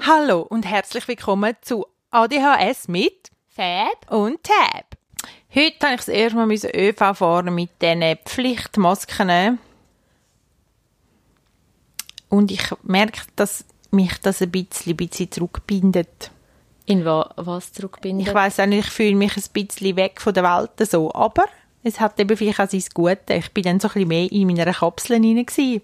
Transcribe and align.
Hallo 0.00 0.46
und 0.48 0.64
herzlich 0.64 1.06
willkommen 1.08 1.54
zu 1.60 1.86
ADHS 2.10 2.88
mit 2.88 3.30
Fab. 3.48 4.10
und 4.10 4.42
Tab. 4.42 4.96
Heute 5.54 5.72
musste 5.72 5.88
ich 5.90 5.96
das 5.96 6.08
erste 6.08 6.36
Mal 6.38 6.50
ÖV 6.50 7.18
fahren 7.18 7.54
mit 7.54 7.70
diesen 7.82 8.16
Pflichtmasken. 8.24 9.58
Und 12.30 12.50
ich 12.50 12.62
merke, 12.82 13.20
dass 13.36 13.66
mich 13.90 14.18
das 14.22 14.40
ein 14.40 14.50
bisschen, 14.50 14.94
ein 14.94 14.96
bisschen 14.96 15.30
zurückbindet. 15.30 16.30
In 16.86 17.04
wa 17.04 17.30
was 17.36 17.74
zurückbinden? 17.74 18.26
Ich 18.26 18.32
weiß 18.32 18.60
auch 18.60 18.66
nicht, 18.66 18.86
ich 18.86 18.90
fühle 18.90 19.16
mich 19.16 19.36
ein 19.36 19.44
bisschen 19.52 19.96
weg 19.96 20.20
von 20.20 20.32
der 20.32 20.44
Welt 20.44 20.88
so. 20.90 21.12
Aber 21.12 21.44
es 21.84 22.00
hat 22.00 22.18
eben 22.18 22.36
vielleicht 22.36 22.60
auch 22.60 22.68
sein 22.68 22.82
Gute. 22.94 23.34
Ich 23.34 23.50
bin 23.52 23.62
dann 23.62 23.78
so 23.80 23.88
ein 23.88 23.92
bisschen 23.94 24.08
mehr 24.08 24.32
in 24.32 24.46
meiner 24.46 24.72
Kapsel. 24.72 25.20
Gewesen. 25.20 25.82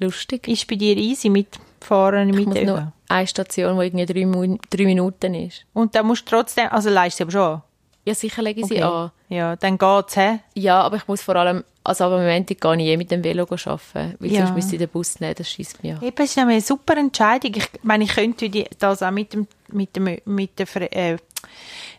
Lustig. 0.00 0.48
Ist 0.48 0.66
bei 0.66 0.76
dir 0.76 0.96
easy 0.96 1.28
mitfahren 1.28 2.30
Ich 2.30 2.34
mit 2.36 2.46
muss 2.46 2.62
noch 2.62 2.92
eine 3.08 3.26
Station, 3.26 3.78
die 3.78 3.86
irgendwie 3.86 4.06
drei, 4.06 4.58
drei 4.70 4.84
Minuten 4.86 5.34
ist. 5.34 5.64
Und 5.72 5.94
dann 5.94 6.06
musst 6.06 6.22
du 6.30 6.36
trotzdem, 6.36 6.68
also 6.70 6.88
leistest 6.90 7.20
du 7.20 7.24
aber 7.24 7.32
schon. 7.32 7.62
Ja, 8.06 8.14
sicher 8.14 8.42
lege 8.42 8.60
ich 8.60 8.66
sie 8.66 8.74
Okay. 8.74 8.82
an. 8.82 9.10
Ja, 9.28 9.56
dann 9.56 9.78
geht's, 9.78 10.16
hä? 10.16 10.40
Ja, 10.54 10.82
aber 10.82 10.96
ich 10.96 11.08
muss 11.08 11.22
vor 11.22 11.36
allem, 11.36 11.64
also 11.82 12.04
am 12.04 12.12
Moment 12.12 12.46
gehe 12.48 12.56
ich 12.76 12.86
eh 12.86 12.96
mit 12.98 13.10
dem 13.10 13.24
Velo 13.24 13.44
arbeiten, 13.44 14.14
weil 14.18 14.30
Ja. 14.30 14.40
sonst 14.46 14.54
müsste 14.54 14.72
ich 14.74 14.78
den 14.80 14.88
Bus 14.90 15.20
nehmen, 15.20 15.34
das 15.36 15.48
schießt 15.50 15.82
mich 15.82 15.94
an. 15.94 16.02
Eben, 16.02 16.22
es 16.22 16.30
ist 16.30 16.38
eine 16.38 16.60
super 16.60 16.96
Entscheidung. 16.98 17.54
Ich 17.54 17.66
meine, 17.82 18.04
ich 18.04 18.14
könnte 18.14 18.50
das 18.78 19.02
auch 19.02 19.10
mit 19.10 19.32
dem, 19.32 19.46
mit 19.68 19.96
dem, 19.96 20.18
mit 20.26 20.58
der, 20.58 20.92
äh, 20.96 21.16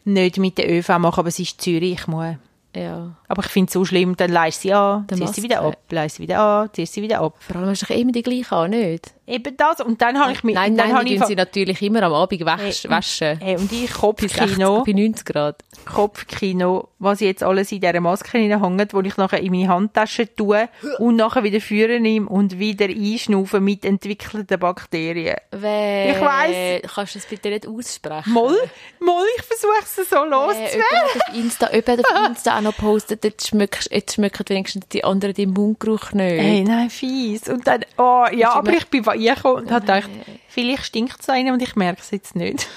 nicht 0.03 0.37
mit 0.37 0.57
der 0.59 0.71
ÖV 0.71 0.89
machen, 0.99 1.19
aber 1.19 1.29
es 1.29 1.39
ist 1.39 1.59
Zürich, 1.59 1.93
ich 1.93 2.07
muss. 2.07 2.35
Ja. 2.75 3.15
Aber 3.27 3.43
ich 3.43 3.49
finde 3.49 3.69
es 3.69 3.73
so 3.73 3.85
schlimm, 3.85 4.15
dann 4.15 4.31
leist 4.31 4.61
sie 4.61 4.73
an, 4.73 5.07
ziehst 5.11 5.35
sie 5.35 5.43
wieder 5.43 5.61
ab, 5.61 5.77
leist 5.89 6.17
sie 6.17 6.23
wieder 6.23 6.39
an, 6.39 6.69
ziehst 6.73 6.93
sie 6.93 7.01
wieder 7.01 7.21
ab. 7.21 7.35
Vor 7.39 7.55
allem 7.55 7.69
hast 7.69 7.83
du 7.83 7.85
doch 7.87 7.95
immer 7.95 8.11
die 8.11 8.21
gleiche 8.21 8.55
an, 8.55 8.71
nicht? 8.71 9.14
Eben 9.27 9.57
das, 9.57 9.81
und 9.81 10.01
dann 10.01 10.19
habe 10.19 10.31
ich 10.33 10.43
mich, 10.43 10.53
nein, 10.55 10.77
dann 10.77 10.91
nein, 10.91 11.05
die 11.05 11.15
ich 11.15 11.25
sie 11.25 11.35
natürlich 11.35 11.81
immer 11.81 12.03
am 12.03 12.13
Abend 12.13 12.45
wasch, 12.45 12.83
Hey, 12.83 12.89
waschen. 12.89 13.39
Hey, 13.39 13.57
und 13.57 13.71
ich 13.71 13.91
Bis 14.15 14.33
60, 14.33 14.37
Kopfkino, 14.37 14.83
bei 14.85 14.91
90 14.91 15.25
Grad. 15.25 15.63
Kopfkino, 15.85 16.89
was 16.99 17.19
jetzt 17.21 17.43
alles 17.43 17.71
in 17.71 17.81
dieser 17.81 17.99
Maske 17.99 18.37
hängt, 18.37 18.93
wo 18.93 19.01
ich 19.01 19.17
nachher 19.17 19.39
in 19.41 19.51
meine 19.51 19.67
Handtasche 19.67 20.33
tue 20.35 20.69
und 20.99 21.15
nachher 21.15 21.43
wieder 21.43 21.59
führen 21.59 22.03
nehme 22.03 22.29
und 22.29 22.59
wieder 22.59 22.85
einschnaufen 22.85 23.63
mit 23.63 23.83
entwickelten 23.85 24.59
Bakterien. 24.59 25.35
Wer, 25.51 26.11
Ich 26.15 26.21
weiss. 26.21 26.81
Kannst 26.93 27.15
du 27.15 27.19
das 27.19 27.27
bitte 27.27 27.49
nicht 27.49 27.67
aussprechen? 27.67 28.31
Moll, 28.31 28.57
moll, 28.99 29.25
ich 29.37 29.43
versuche 29.43 29.73
es 29.83 30.09
so 30.09 30.15
Äh, 30.17 30.27
loszuwerden. 30.29 30.81
jemand 30.81 31.27
auf 31.27 31.35
Insta, 31.35 31.71
jemand 31.73 31.99
auf 32.11 32.27
Insta 32.29 32.57
auch 32.57 32.61
noch 32.61 32.75
gepostet, 32.75 33.23
jetzt 33.23 33.47
schmecken 33.47 34.45
wenigstens 34.47 34.87
die 34.89 35.03
anderen 35.03 35.33
den 35.33 35.51
Mundgeruch 35.51 36.11
nicht. 36.11 36.41
Hey, 36.41 36.63
nein, 36.63 36.89
fies. 36.89 37.49
Und 37.49 37.65
dann, 37.67 37.83
oh, 37.97 38.25
ja, 38.31 38.53
aber 38.53 38.71
ich 38.73 38.85
bin 38.87 39.03
reingekommen 39.15 39.63
und 39.63 39.71
habe 39.71 39.85
gedacht, 39.85 40.09
vielleicht 40.47 40.85
stinkt 40.85 41.19
es 41.19 41.29
einem 41.29 41.53
und 41.53 41.61
ich 41.61 41.75
merke 41.75 42.01
es 42.01 42.11
jetzt 42.11 42.35
nicht. 42.35 42.67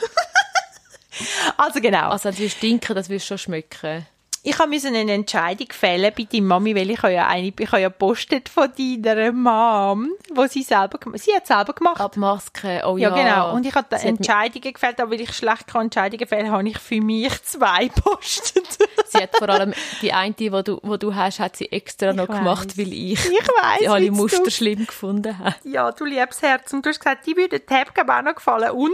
also 1.57 1.81
genau. 1.81 2.11
Also, 2.11 2.31
das 2.31 2.39
würde 2.39 2.51
stinken, 2.51 2.95
das 2.95 3.09
würde 3.09 3.21
schon 3.21 3.39
schmecken. 3.39 4.07
Ich 4.49 4.67
musste 4.67 4.89
eine 4.89 5.13
Entscheidung 5.13 5.69
fällen 5.71 6.13
bei 6.17 6.25
deiner 6.25 6.45
Mami, 6.47 6.75
weil 6.75 6.91
ich 6.91 7.03
habe 7.03 7.13
ja 7.13 7.27
eine, 7.27 7.53
ich 7.59 7.67
habe 7.73 7.81
ja 7.83 7.89
gepostet 7.89 8.49
von 8.49 8.69
deiner 8.77 9.33
Mom, 9.33 10.11
wo 10.35 10.47
sie 10.47 10.63
selber, 10.63 10.99
sie 11.15 11.35
hat 11.35 11.47
selber 11.47 11.73
gemacht. 11.73 12.01
Abmasken, 12.01 12.81
oh 12.85 12.97
ja, 12.97 13.11
ja. 13.11 13.23
genau. 13.23 13.55
Und 13.55 13.67
ich 13.67 13.75
habe 13.75 13.95
Entscheidungen 13.97 14.73
gefällt, 14.73 15.01
aber 15.01 15.11
weil 15.13 15.21
ich 15.21 15.33
schlecht 15.35 15.75
Entscheidungen 15.75 16.27
fällen, 16.27 16.51
habe 16.51 16.69
ich 16.69 16.79
für 16.79 17.01
mich 17.01 17.43
zwei 17.45 17.87
gepostet. 17.95 18.67
Sie 19.09 19.19
hat 19.19 19.37
vor 19.37 19.49
allem 19.49 19.73
die 20.03 20.13
eine, 20.13 20.35
die 20.35 20.49
du, 20.51 20.79
wo 20.83 20.97
du 20.97 21.15
hast, 21.15 21.41
hat 21.41 21.57
sie 21.57 21.71
extra 21.73 22.13
noch 22.13 22.29
weiss. 22.29 22.39
gemacht, 22.39 22.79
weil 22.79 22.93
ich 22.93 23.25
Ich 23.25 23.31
weiss, 23.49 23.79
die 23.81 23.89
alle 23.89 24.11
Muster 24.11 24.45
du- 24.45 24.51
schlimm 24.51 24.87
gefunden 24.87 25.39
habe. 25.39 25.55
Ja, 25.65 25.91
du 25.93 26.05
liebes 26.05 26.43
Herz. 26.43 26.73
Und 26.73 26.85
du 26.85 26.91
hast 26.91 26.99
gesagt, 27.01 27.27
die 27.27 27.37
würde 27.37 27.65
Tab 27.65 27.89
auch 27.97 28.23
noch 28.23 28.35
gefallen. 28.35 28.71
Und 28.71 28.93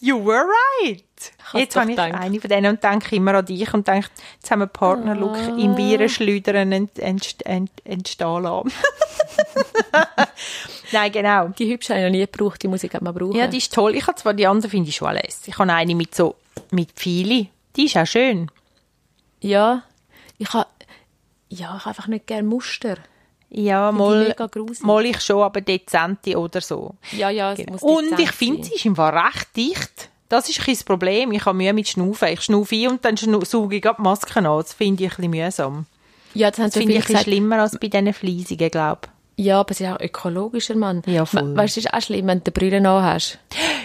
you 0.00 0.24
were 0.24 0.44
right. 0.82 1.04
hab's 1.52 1.60
Jetzt 1.60 1.76
habe 1.76 1.90
ich 1.90 1.96
gedacht. 1.96 2.14
eine 2.20 2.40
von 2.40 2.50
denen 2.50 2.70
und 2.74 2.82
denke 2.82 3.16
immer 3.16 3.34
an 3.34 3.46
dich 3.46 3.72
und 3.74 3.86
denke, 3.88 4.08
jetzt 4.34 4.50
haben 4.50 4.60
wir 4.60 4.66
Partnerlook 4.66 5.36
Ah. 5.36 5.56
im 5.58 5.76
Virenschleudern 5.76 6.72
ent, 6.72 6.98
ent, 6.98 7.46
ent, 7.46 7.70
entstehen 7.84 8.42
lassen. 8.42 8.72
Nein, 10.92 11.12
genau. 11.12 11.48
Die 11.48 11.70
hübsche 11.72 11.94
habe 11.94 12.00
ich 12.00 12.06
noch 12.06 12.12
nie 12.18 12.26
gebraucht, 12.26 12.62
die 12.62 12.68
muss 12.68 12.82
ich 12.84 12.92
mal 13.00 13.12
brauchen. 13.12 13.36
Ja, 13.36 13.46
die 13.46 13.58
ist 13.58 13.72
toll. 13.74 13.94
Ich 13.94 14.06
habe 14.06 14.16
zwar 14.16 14.34
die 14.34 14.46
andere, 14.46 14.70
finde 14.70 14.88
ich 14.88 14.96
schon 14.96 15.12
lässig. 15.12 15.48
Ich 15.48 15.58
habe 15.58 15.72
eine 15.72 15.94
mit 15.94 16.14
so, 16.14 16.36
mit 16.70 16.92
Pfeili. 16.92 17.50
Die 17.76 17.86
ist 17.86 17.96
auch 17.96 18.06
schön. 18.06 18.50
ja, 19.40 19.82
ich 20.38 20.52
habe, 20.52 20.68
ja, 21.48 21.74
ich 21.76 21.84
habe 21.84 21.88
einfach 21.88 22.06
nicht 22.06 22.26
gerne 22.26 22.46
Muster. 22.46 22.96
Ja, 23.50 23.90
ich 23.90 23.96
mal, 23.96 24.34
mal 24.82 25.06
ich 25.06 25.20
schon, 25.20 25.42
aber 25.42 25.60
dezente 25.62 26.38
oder 26.38 26.60
so. 26.60 26.94
Ja, 27.12 27.30
ja, 27.30 27.52
es 27.54 27.66
muss 27.66 27.82
Und 27.82 28.18
ich 28.18 28.30
finde, 28.32 28.64
sie 28.64 28.74
ist 28.74 28.84
im 28.84 28.94
Fall 28.96 29.16
recht 29.16 29.56
dicht. 29.56 30.10
Das 30.28 30.48
ist 30.50 30.60
ein 30.60 30.66
das 30.74 30.84
Problem. 30.84 31.32
Ich 31.32 31.46
habe 31.46 31.56
Mühe 31.56 31.72
mit 31.72 31.88
Schnaufen. 31.88 32.28
Ich 32.28 32.42
schnaufe 32.42 32.74
ein 32.76 32.88
und 32.88 33.04
dann 33.04 33.16
sauge 33.16 33.76
ich 33.76 33.82
die 33.82 33.90
Maske 34.02 34.36
an. 34.36 34.44
Das 34.44 34.74
finde 34.74 35.04
ich 35.04 35.12
ein 35.12 35.16
bisschen 35.16 35.30
mühsam. 35.30 35.86
Ja, 36.34 36.50
das 36.50 36.58
Das 36.58 36.74
finde 36.76 36.92
ich 36.94 37.06
gesagt. 37.06 37.24
schlimmer 37.24 37.60
als 37.62 37.78
bei 37.80 37.88
diesen 37.88 38.12
Fliesigen, 38.12 38.70
glaube 38.70 39.08
Ja, 39.36 39.60
aber 39.60 39.70
es 39.70 39.80
ist 39.80 39.86
auch 39.88 39.98
ökologischer, 39.98 40.74
Mann. 40.76 41.02
Ja, 41.06 41.24
voll. 41.24 41.54
We- 41.54 41.56
Weißt 41.56 41.76
du, 41.76 41.80
es 41.80 41.86
ist 41.86 41.94
auch 41.94 42.02
schlimm, 42.02 42.26
wenn 42.26 42.38
du 42.40 42.44
die 42.44 42.50
Brille 42.50 42.82
noch 42.82 43.00
hast. 43.00 43.38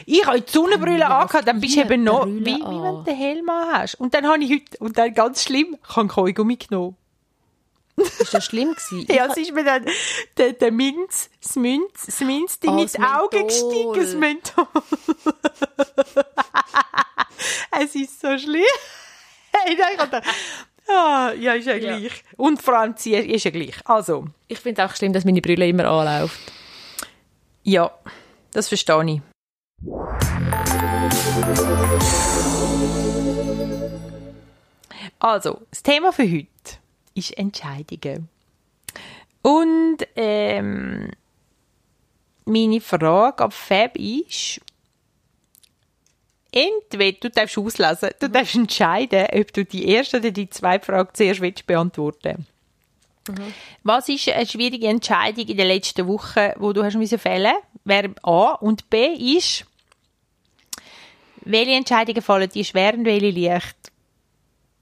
ich. 0.05 0.19
Ich 0.19 0.25
habe 0.27 0.41
die 0.41 0.51
Sonnenbrille 0.51 0.99
Ja, 0.99 1.19
angehabt, 1.19 1.47
dann 1.47 1.61
bist 1.61 1.77
du 1.77 1.81
eben 1.81 2.03
noch, 2.03 2.25
wie, 2.25 2.43
wie 2.45 2.59
wenn 2.61 2.95
du 2.95 3.03
den 3.07 3.15
Helm 3.15 3.49
an 3.49 3.67
hast. 3.79 3.95
Und 3.95 4.13
dann 4.13 4.27
habe 4.27 4.43
ich 4.43 4.51
heute, 4.51 4.77
und 4.79 4.97
dann 4.97 5.13
ganz 5.13 5.43
schlimm, 5.43 5.77
ich 5.89 5.95
habe 5.95 6.07
Kaugummi 6.09 6.57
genommen. 6.57 6.97
Ist 8.19 8.33
das 8.33 8.45
schlimm 8.45 8.73
gewesen? 8.73 9.05
Ja, 9.13 9.27
es 9.27 9.37
ist 9.37 9.53
mir 9.53 9.63
dann 9.63 9.85
der, 10.37 10.53
der 10.53 10.71
Minz, 10.71 11.29
das 11.41 11.55
Minz, 11.55 12.05
das 12.05 12.19
Minzding 12.21 12.71
Ah, 12.71 12.81
ins 12.81 12.93
das 12.93 13.01
Auge 13.03 13.37
Menthol. 13.37 13.47
gestiegen, 13.47 13.93
das 13.95 14.13
Menthol. 14.15 14.67
es 17.83 17.95
ist 17.95 18.21
so 18.21 18.37
schlimm. 18.37 18.63
hey, 19.53 19.75
nein, 19.77 19.93
ich 19.95 19.99
gedacht, 20.01 20.23
ah, 20.87 21.31
ja, 21.39 21.53
ist 21.53 21.65
ja 21.67 21.75
Ja. 21.75 21.97
gleich. 21.97 22.23
Und 22.37 22.61
vor 22.61 22.77
allem, 22.77 22.93
sie 22.97 23.13
ist 23.15 23.43
ja 23.45 23.51
gleich. 23.51 23.75
Also, 23.85 24.25
Ich 24.47 24.59
finde 24.59 24.81
es 24.81 24.91
auch 24.91 24.95
schlimm, 24.95 25.13
dass 25.13 25.25
meine 25.25 25.41
Brille 25.41 25.67
immer 25.67 25.85
anläuft. 25.85 26.39
ja, 27.63 27.91
das 28.51 28.67
verstehe 28.67 29.05
ich. 29.05 29.21
Also, 35.19 35.61
das 35.69 35.83
Thema 35.83 36.11
für 36.11 36.23
heute 36.23 36.47
ist 37.15 37.37
Entscheidungen. 37.37 38.29
Und 39.41 39.97
ähm, 40.15 41.11
meine 42.45 42.81
Frage 42.81 43.43
an 43.43 43.51
Fab 43.51 43.97
ist, 43.97 44.61
entweder 46.51 47.17
du 47.19 47.29
darfst 47.29 47.57
auslesen, 47.57 48.09
du 48.19 48.29
darfst 48.29 48.55
entscheiden, 48.55 49.27
ob 49.33 49.51
du 49.53 49.65
die 49.65 49.87
erste 49.87 50.17
oder 50.17 50.31
die 50.31 50.49
zweite 50.49 50.85
Frage 50.85 51.11
zuerst 51.13 51.41
willst 51.41 51.65
beantworten. 51.65 52.47
Was 53.83 54.09
ist 54.09 54.29
eine 54.29 54.45
schwierige 54.45 54.87
Entscheidung 54.87 55.47
in 55.47 55.57
den 55.57 55.67
letzten 55.67 56.07
Wochen, 56.07 56.51
wo 56.57 56.73
du 56.73 56.83
hast 56.83 56.95
müssen 56.95 57.19
fällen? 57.19 57.55
Wer 57.85 58.11
A 58.21 58.53
und 58.53 58.89
B 58.89 59.13
ist, 59.37 59.65
welche 61.45 61.71
Entscheidungen 61.71 62.21
fallen 62.21 62.49
dir 62.49 62.63
schwer 62.63 62.93
und 62.93 63.05
welche 63.05 63.31
leicht? 63.31 63.92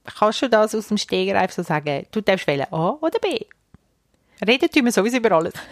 Kannst 0.05 0.41
du 0.41 0.49
das 0.49 0.75
aus 0.75 0.87
dem 0.87 0.97
Stegreif 0.97 1.51
so 1.51 1.63
sagen? 1.63 2.05
Du 2.11 2.21
darfst 2.21 2.47
wählen 2.47 2.71
A 2.71 2.97
oder 3.01 3.19
B. 3.19 3.45
Reden 4.45 4.69
tun 4.69 4.85
wir 4.85 4.91
sowieso 4.91 5.17
über 5.17 5.31
alles. 5.33 5.53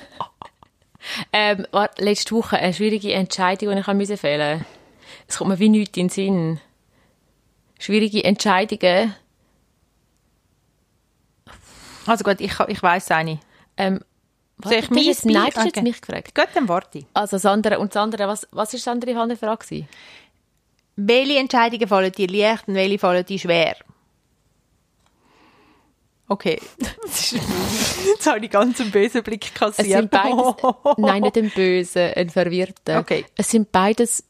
Ähm, 1.31 1.65
war 1.71 1.89
letzte 1.97 2.35
Woche 2.35 2.57
eine 2.57 2.73
schwierige 2.73 3.13
Entscheidung, 3.13 3.73
die 3.73 3.79
ich 3.79 3.87
musste. 3.87 4.65
Es 5.27 5.37
kommt 5.37 5.49
mir 5.49 5.57
wie 5.57 5.69
nichts 5.69 5.97
in 5.97 6.07
den 6.07 6.09
Sinn. 6.09 6.61
Schwierige 7.79 8.23
Entscheidungen. 8.23 9.15
Also 12.05 12.23
gut, 12.23 12.41
ich, 12.41 12.59
ich 12.67 12.83
weiss 12.83 13.09
eine. 13.11 13.39
Ähm, 13.77 14.01
Soll 14.61 14.73
ich 14.73 14.89
hast 14.89 15.05
jetzt, 15.05 15.25
nein, 15.25 15.51
du 15.53 15.61
jetzt 15.61 15.81
mich 15.81 16.01
gefragt. 16.01 16.35
Gut, 16.35 16.49
dann 16.53 16.67
warte 16.67 16.99
ich. 16.99 17.05
Also 17.13 17.37
das 17.37 17.45
andere, 17.45 17.79
und 17.79 17.95
das 17.95 18.03
andere, 18.03 18.27
was, 18.27 18.47
was 18.51 18.73
ist 18.73 18.83
von 18.83 18.99
der 18.99 19.37
Frage? 19.37 19.85
Welche 20.97 21.39
Entscheidungen 21.39 21.87
fallen 21.87 22.11
dir 22.11 22.27
leicht 22.27 22.67
und 22.67 22.75
welche 22.75 22.99
fallen 22.99 23.25
dir 23.25 23.39
schwer? 23.39 23.77
Okay. 26.29 26.61
Jetzt 28.07 28.27
habe 28.27 28.45
ich 28.45 28.51
ganz 28.51 28.79
einen 28.79 28.91
bösen 28.91 29.23
Blick 29.23 29.45
Es 29.47 29.53
kassiert. 29.53 29.87
sind 29.87 30.11
beides, 30.11 30.53
nein, 30.97 31.23
nicht 31.23 31.37
ein 31.37 31.49
Bösen, 31.49 32.13
ein 32.15 32.29
Verwirrten. 32.29 32.97
Okay. 32.97 33.25
Es 33.35 33.49
sind 33.49 33.71
beides 33.71 34.23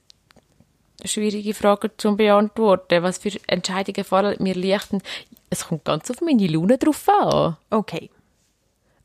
schwierige 1.04 1.54
Fragen 1.54 1.92
zu 1.98 2.16
beantworten. 2.16 3.04
Was 3.04 3.18
für 3.18 3.32
Entscheidungen 3.48 4.04
fallen 4.06 4.36
mir 4.40 4.56
leicht? 4.56 4.92
und- 4.94 5.04
Es 5.50 5.68
kommt 5.68 5.84
ganz 5.86 6.10
auf 6.10 6.22
meine 6.22 6.48
Laune 6.48 6.78
drauf 6.78 7.08
an. 7.10 7.58
Okay. 7.70 8.10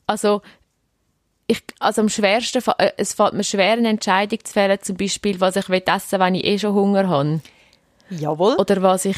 Also, 0.07 0.43
ich, 1.47 1.63
also 1.81 2.01
am 2.03 2.09
schwersten, 2.09 2.63
äh, 2.79 2.93
es 2.97 3.15
fällt 3.15 3.33
mir 3.35 3.45
schwer, 3.45 3.73
eine 3.73 3.89
Entscheidung 3.89 4.39
zu 4.45 4.53
fällen, 4.53 4.79
zum 4.83 4.97
Beispiel, 4.97 5.41
was 5.41 5.57
ich 5.57 5.69
will 5.69 5.83
essen 5.87 6.21
wenn 6.21 6.35
ich 6.37 6.45
eh 6.45 6.59
schon 6.59 6.75
Hunger 6.75 7.09
habe. 7.09 7.41
Jawohl. 8.11 8.55
Oder 8.57 8.83
was 8.83 9.05
ich, 9.07 9.17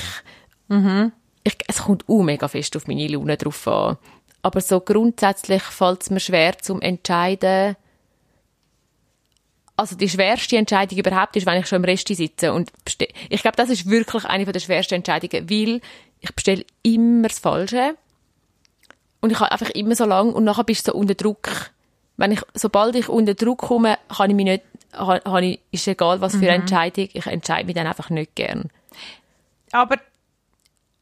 ich 1.46 1.56
es 1.69 1.78
kommt 1.78 2.08
auch 2.08 2.22
mega 2.22 2.48
fest 2.48 2.76
auf 2.76 2.87
meine 2.87 3.06
Laune 3.06 3.37
drauf 3.37 3.66
an. 3.69 3.98
Aber 4.43 4.60
so 4.60 4.81
grundsätzlich 4.81 5.62
fällt 5.62 6.02
es 6.02 6.10
mir 6.10 6.20
schwer 6.20 6.58
zum 6.58 6.81
Entscheiden. 6.81 7.76
Also 9.76 9.96
die 9.96 10.08
schwerste 10.08 10.56
Entscheidung 10.56 10.98
überhaupt 10.98 11.37
ist, 11.37 11.46
wenn 11.46 11.60
ich 11.60 11.66
schon 11.66 11.76
im 11.76 11.84
Rest 11.84 12.08
sitze 12.08 12.52
und. 12.52 12.70
Ich 13.28 13.43
glaube, 13.43 13.56
das 13.56 13.70
ist 13.70 13.88
wirklich 13.88 14.25
eine 14.25 14.44
der 14.44 14.60
schwersten 14.60 14.94
Entscheidungen, 14.94 15.50
weil 15.50 15.81
ich 16.20 16.34
bestelle 16.34 16.64
immer 16.82 17.28
das 17.28 17.38
Falsche 17.38 17.94
und 19.20 19.31
ich 19.31 19.40
habe 19.40 19.52
einfach 19.52 19.70
immer 19.70 19.94
so 19.94 20.04
lange 20.04 20.32
und 20.32 20.44
nachher 20.44 20.64
bist 20.64 20.88
du 20.88 20.92
so 20.92 20.99
unter 20.99 21.14
Druck. 21.14 21.70
Wenn 22.16 22.32
ich, 22.32 22.40
sobald 22.54 22.96
ich 22.96 23.08
unter 23.08 23.34
Druck 23.34 23.58
komme, 23.58 23.99
kann 24.08 24.31
ich 24.31 24.37
mich 24.37 24.46
nicht, 24.46 24.64
habe 24.94 25.44
ich, 25.44 25.60
ist 25.70 25.87
egal, 25.87 26.20
was 26.22 26.32
für 26.32 26.46
eine 26.49 26.62
Entscheidung, 26.62 27.08
ich 27.12 27.26
entscheide 27.26 27.66
mich 27.66 27.75
dann 27.75 27.87
einfach 27.87 28.08
nicht 28.08 28.34
gern. 28.34 28.70
Aber 29.72 29.96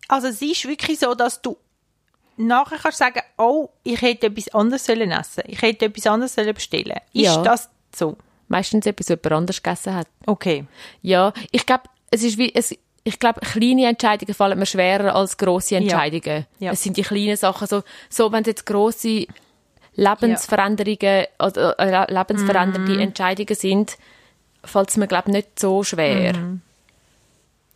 also 0.09 0.29
es 0.29 0.41
ist 0.43 0.67
wirklich 0.67 0.99
so, 0.99 1.15
dass 1.15 1.41
du 1.43 1.57
nachher 2.37 2.79
kannst 2.79 2.99
sagen, 2.99 3.21
oh, 3.39 3.69
ich 3.85 4.01
hätte 4.03 4.27
etwas 4.27 4.49
anderes 4.55 4.85
sollen 4.85 5.11
essen. 5.13 5.45
Ich 5.47 5.63
hätte 5.63 5.87
etwas 5.87 6.07
anderes 6.07 6.35
sollen 6.35 6.55
bestellen. 6.55 6.99
Ist 7.13 7.23
Ja. 7.25 7.43
das 7.43 7.71
so? 7.95 8.17
Meistens 8.49 8.87
etwas, 8.87 9.07
was 9.07 9.11
jemand 9.23 9.33
anders 9.33 9.63
gegessen 9.63 9.95
hat. 9.95 10.07
Okay. 10.27 10.65
Ja, 11.03 11.33
ich 11.51 11.65
glaube, 11.65 11.85
es 12.11 12.23
ist 12.23 12.37
wie, 12.37 12.53
es, 12.55 12.75
ich 13.05 13.19
glaube, 13.19 13.41
kleine 13.41 13.87
Entscheidungen 13.87 14.35
fallen 14.35 14.59
mir 14.59 14.67
schwerer 14.67 15.15
als 15.15 15.37
grosse 15.37 15.77
Entscheidungen. 15.77 16.47
Ja. 16.59 16.73
Es 16.73 16.83
sind 16.83 16.97
die 16.97 17.03
kleinen 17.03 17.37
Sachen, 17.37 17.67
so, 17.67 17.83
so 18.11 18.33
wenn 18.33 18.43
es 18.43 18.49
jetzt 18.49 18.67
grosse 18.67 19.27
Lebensveränderungen 19.95 21.27
oder 21.39 21.79
äh, 21.79 22.13
lebensverändernde 22.13 23.01
Entscheidungen 23.01 23.55
sind, 23.55 23.97
fällt 24.65 24.91
es 24.91 24.97
mir, 24.97 25.07
glaube 25.07 25.29
ich, 25.31 25.35
nicht 25.35 25.59
so 25.61 25.83
schwer. 25.85 26.35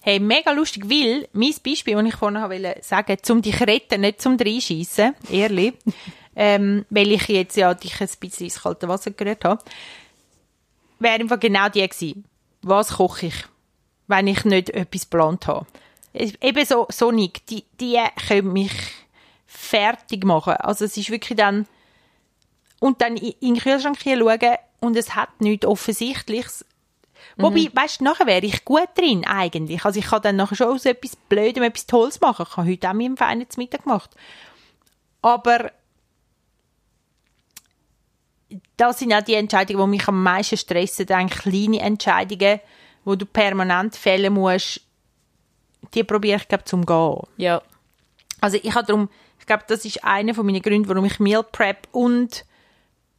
Hey, 0.08 0.20
mega 0.20 0.52
lustig, 0.52 0.88
weil 0.88 1.28
mein 1.34 1.52
Beispiel, 1.62 1.94
das 1.94 2.06
ich 2.06 2.14
vorhin 2.14 2.40
wollte 2.40 2.76
sagen, 2.80 3.18
zum 3.20 3.42
dich 3.42 3.60
retten, 3.60 4.00
nicht 4.00 4.22
zum 4.22 4.38
reinschiessen, 4.38 5.14
ehrlich, 5.30 5.74
ähm, 6.34 6.86
weil 6.88 7.12
ich 7.12 7.28
jetzt 7.28 7.58
ja 7.58 7.74
dich 7.74 8.00
ein 8.00 8.08
bisschen 8.18 8.46
ins 8.46 8.62
kalte 8.62 8.88
Wasser 8.88 9.10
gerührt 9.10 9.44
habe, 9.44 9.62
wäre 10.98 11.20
einfach 11.20 11.38
genau 11.38 11.68
die 11.68 11.86
gewesen. 11.86 12.24
Was 12.62 12.94
koche 12.94 13.26
ich, 13.26 13.34
wenn 14.06 14.28
ich 14.28 14.46
nicht 14.46 14.70
etwas 14.70 15.10
geplant 15.10 15.46
habe? 15.46 15.66
Eben 16.14 16.64
so, 16.64 16.86
so 16.88 17.10
nicht. 17.10 17.50
Die, 17.50 17.64
die 17.78 18.02
können 18.28 18.54
mich 18.54 18.72
fertig 19.46 20.24
machen. 20.24 20.54
Also 20.54 20.86
es 20.86 20.96
ist 20.96 21.10
wirklich 21.10 21.36
dann, 21.36 21.66
und 22.80 23.02
dann 23.02 23.18
in 23.18 23.34
den 23.42 23.58
Kühlschrank 23.58 23.98
schauen 24.02 24.56
und 24.80 24.96
es 24.96 25.14
hat 25.14 25.42
nichts 25.42 25.66
Offensichtliches. 25.66 26.64
Wobei, 27.38 27.70
weißt 27.72 28.00
du, 28.00 28.04
nachher 28.04 28.26
wäre 28.26 28.44
ich 28.44 28.64
gut 28.64 28.88
drin, 28.96 29.24
eigentlich. 29.24 29.84
Also 29.84 30.00
ich 30.00 30.06
kann 30.06 30.22
dann 30.22 30.36
nachher 30.36 30.56
schon 30.56 30.68
aus 30.68 30.84
etwas 30.84 31.14
Blödem 31.14 31.62
etwas 31.62 31.86
Tolles 31.86 32.20
machen. 32.20 32.46
Ich 32.48 32.56
habe 32.56 32.68
heute 32.68 32.88
auch 32.88 32.94
meinem 32.94 33.16
Verein 33.16 33.48
zu 33.48 33.60
Mittag 33.60 33.84
gemacht. 33.84 34.10
Aber 35.22 35.70
das 38.76 38.98
sind 38.98 39.12
auch 39.12 39.22
die 39.22 39.34
Entscheidungen, 39.34 39.80
die 39.84 39.98
mich 39.98 40.08
am 40.08 40.22
meisten 40.22 40.56
stressen. 40.56 41.06
Dann 41.06 41.28
kleine 41.28 41.80
Entscheidungen, 41.80 42.60
wo 43.04 43.14
du 43.14 43.24
permanent 43.24 43.94
fällen 43.94 44.34
musst, 44.34 44.80
die 45.94 46.04
probiere 46.04 46.38
ich, 46.38 46.48
glaube 46.48 46.64
zum 46.64 46.84
Gehen. 46.84 47.22
Ja. 47.36 47.62
Also 48.40 48.58
ich 48.60 48.74
habe 48.74 48.86
darum, 48.86 49.08
ich 49.38 49.46
glaube, 49.46 49.64
das 49.68 49.84
ist 49.84 50.04
einer 50.04 50.34
von 50.34 50.44
meinen 50.44 50.62
Gründen, 50.62 50.88
warum 50.88 51.04
ich 51.04 51.20
Meal 51.20 51.44
Prep 51.44 51.88
und 51.92 52.44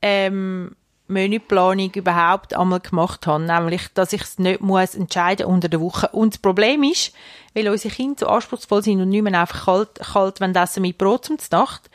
ähm, 0.02 0.76
Menüplanung 1.10 1.92
überhaupt 1.94 2.54
einmal 2.56 2.80
gemacht 2.80 3.28
habe, 3.28 3.44
nämlich, 3.44 3.88
dass 3.94 4.14
ich 4.14 4.22
es 4.22 4.40
nicht 4.40 4.62
muss 4.62 4.96
entscheiden 4.96 5.48
unter 5.48 5.68
der 5.68 5.82
Woche. 5.82 6.08
Und 6.10 6.36
das 6.36 6.42
Problem 6.42 6.84
ist, 6.84 7.14
weil 7.54 7.68
unsere 7.68 7.94
Kinder 7.94 8.16
so 8.20 8.28
anspruchsvoll 8.28 8.84
sind 8.84 9.02
und 9.02 9.10
nicht 9.10 9.24
mehr 9.24 9.40
einfach 9.40 9.66
kalt, 9.66 9.96
kalt 9.96 10.40
wenn 10.40 10.56
essen 10.56 10.82
mit 10.82 10.98
Brot 10.98 11.26
zum 11.26 11.38
Nacht, 11.52 11.90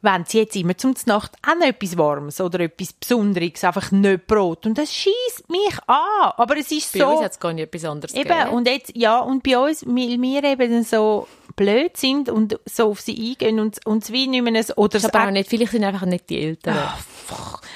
wenn 0.00 0.24
sie 0.26 0.38
jetzt 0.40 0.54
immer 0.56 0.76
zum 0.76 0.94
Nacht 1.06 1.32
auch 1.48 1.54
noch 1.58 1.66
etwas 1.66 1.96
Warmes 1.96 2.38
oder 2.40 2.60
etwas 2.60 2.92
Besonderes, 2.92 3.64
einfach 3.64 3.90
nicht 3.90 4.26
Brot. 4.26 4.66
Und 4.66 4.76
das 4.76 4.92
schießt 4.92 5.48
mich 5.48 5.78
an. 5.86 6.32
Aber 6.36 6.58
es 6.58 6.70
ist 6.70 6.92
Bei 6.92 6.98
so... 6.98 7.08
uns 7.08 7.22
hat 7.24 7.32
es 7.32 7.40
gar 7.40 7.52
nicht 7.54 7.72
etwas 7.74 7.90
anderes 7.90 8.14
Eben, 8.14 8.28
gegeben. 8.28 8.50
und 8.50 8.68
jetzt, 8.68 8.92
ja, 8.94 9.18
und 9.20 9.42
bei 9.42 9.56
uns, 9.58 9.84
weil 9.86 10.20
wir 10.20 10.44
eben 10.44 10.82
so 10.84 11.26
blöd 11.56 11.96
sind 11.96 12.28
und 12.28 12.58
so 12.66 12.90
auf 12.90 13.00
sie 13.00 13.30
eingehen 13.30 13.60
und, 13.60 13.84
und 13.86 14.02
es 14.02 14.12
wie 14.12 14.26
nicht 14.26 14.42
mehr, 14.42 14.52
ein- 14.54 14.72
oder 14.76 14.96
ist 14.98 15.06
aber 15.14 15.28
auch- 15.28 15.30
nicht, 15.30 15.48
vielleicht 15.48 15.72
sind 15.72 15.84
einfach 15.84 16.04
nicht 16.04 16.28
die 16.28 16.38
Eltern. 16.42 16.76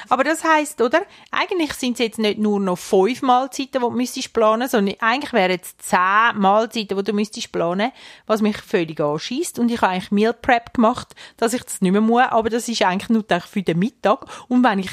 Aber 0.09 0.25
das 0.25 0.45
heisst, 0.45 0.81
oder? 0.81 1.03
Eigentlich 1.31 1.73
sind 1.75 1.95
es 1.95 1.99
jetzt 1.99 2.19
nicht 2.19 2.39
nur 2.39 2.61
noch 2.61 2.79
fünf 2.79 3.23
Mahlzeiten, 3.23 3.73
die 3.73 3.79
du 3.79 3.91
müsstest 3.91 4.33
planen, 4.33 4.69
sondern 4.69 4.97
eigentlich 5.01 5.33
wären 5.33 5.59
es 5.61 5.77
zehn 5.79 6.37
Mahlzeiten, 6.39 6.97
die 6.97 7.05
du 7.05 7.13
müsstest 7.13 7.53
planen, 7.53 7.93
was 8.27 8.43
mich 8.43 8.59
völlig 8.59 9.01
anschießt. 9.01 9.59
Und 9.59 9.71
ich 9.71 9.81
habe 9.81 9.93
eigentlich 9.93 10.11
Meal 10.11 10.35
Prep 10.35 10.75
gemacht, 10.75 11.15
dass 11.37 11.55
ich 11.55 11.63
das 11.63 11.81
nicht 11.81 11.93
mehr 11.93 12.01
muss, 12.01 12.23
aber 12.29 12.51
das 12.51 12.69
ist 12.69 12.83
eigentlich 12.83 13.11
nur 13.11 13.25
für 13.41 13.63
den 13.63 13.79
Mittag. 13.79 14.27
Und 14.49 14.65
wenn 14.65 14.81
ich 14.81 14.91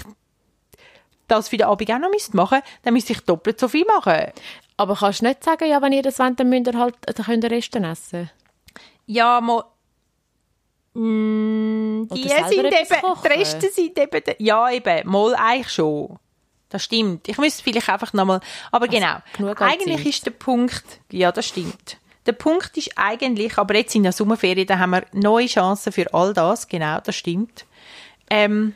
das 1.27 1.49
für 1.49 1.57
den 1.57 1.67
Abend 1.67 1.91
auch 1.91 1.99
noch 1.99 2.11
müsste 2.11 2.35
machen, 2.35 2.61
dann 2.83 2.93
müsste 2.93 3.13
ich 3.13 3.21
doppelt 3.21 3.59
so 3.59 3.67
viel 3.67 3.85
machen. 3.85 4.31
Aber 4.77 4.95
kannst 4.95 5.21
du 5.21 5.25
nicht 5.25 5.43
sagen, 5.43 5.69
ja, 5.69 5.81
wenn 5.81 5.93
ihr 5.93 6.01
das 6.01 6.19
wollt, 6.19 6.39
dann 6.39 6.49
müsst 6.49 6.67
ihr 6.67 6.77
halt, 6.77 6.95
dann 7.05 7.25
könnt 7.25 7.43
ihr 7.43 7.51
Resten 7.51 7.83
essen. 7.83 8.29
Ja, 9.05 9.39
mo 9.41 9.63
Mm, 10.95 12.07
die 12.13 12.29
sind 12.29 12.53
eben, 12.53 13.01
kochen. 13.01 13.29
die 13.29 13.39
Reste 13.39 13.69
sind 13.69 13.99
eben, 13.99 14.23
ja 14.39 14.71
eben, 14.71 15.07
mal 15.09 15.35
eigentlich 15.35 15.69
schon. 15.69 16.17
Das 16.69 16.83
stimmt. 16.83 17.27
Ich 17.27 17.37
müsste 17.37 17.63
vielleicht 17.63 17.89
einfach 17.89 18.13
nochmal, 18.13 18.39
aber 18.71 18.87
genau. 18.87 19.17
genug 19.35 19.61
an 19.61 19.71
Eigentlich 19.71 19.97
Zeit. 19.97 20.05
ist 20.07 20.25
der 20.25 20.31
Punkt, 20.31 20.85
ja, 21.11 21.31
das 21.31 21.47
stimmt. 21.47 21.97
Der 22.25 22.31
Punkt 22.31 22.75
ist 22.77 22.91
eigentlich, 22.95 23.57
aber 23.57 23.75
jetzt 23.75 23.93
in 23.93 24.03
der 24.03 24.13
Sommerferien, 24.13 24.65
da 24.65 24.79
haben 24.79 24.91
wir 24.91 25.05
neue 25.11 25.47
Chancen 25.47 25.91
für 25.91 26.11
all 26.13 26.33
das, 26.33 26.67
genau, 26.67 26.99
das 27.01 27.15
stimmt. 27.15 27.65
Ähm, 28.29 28.73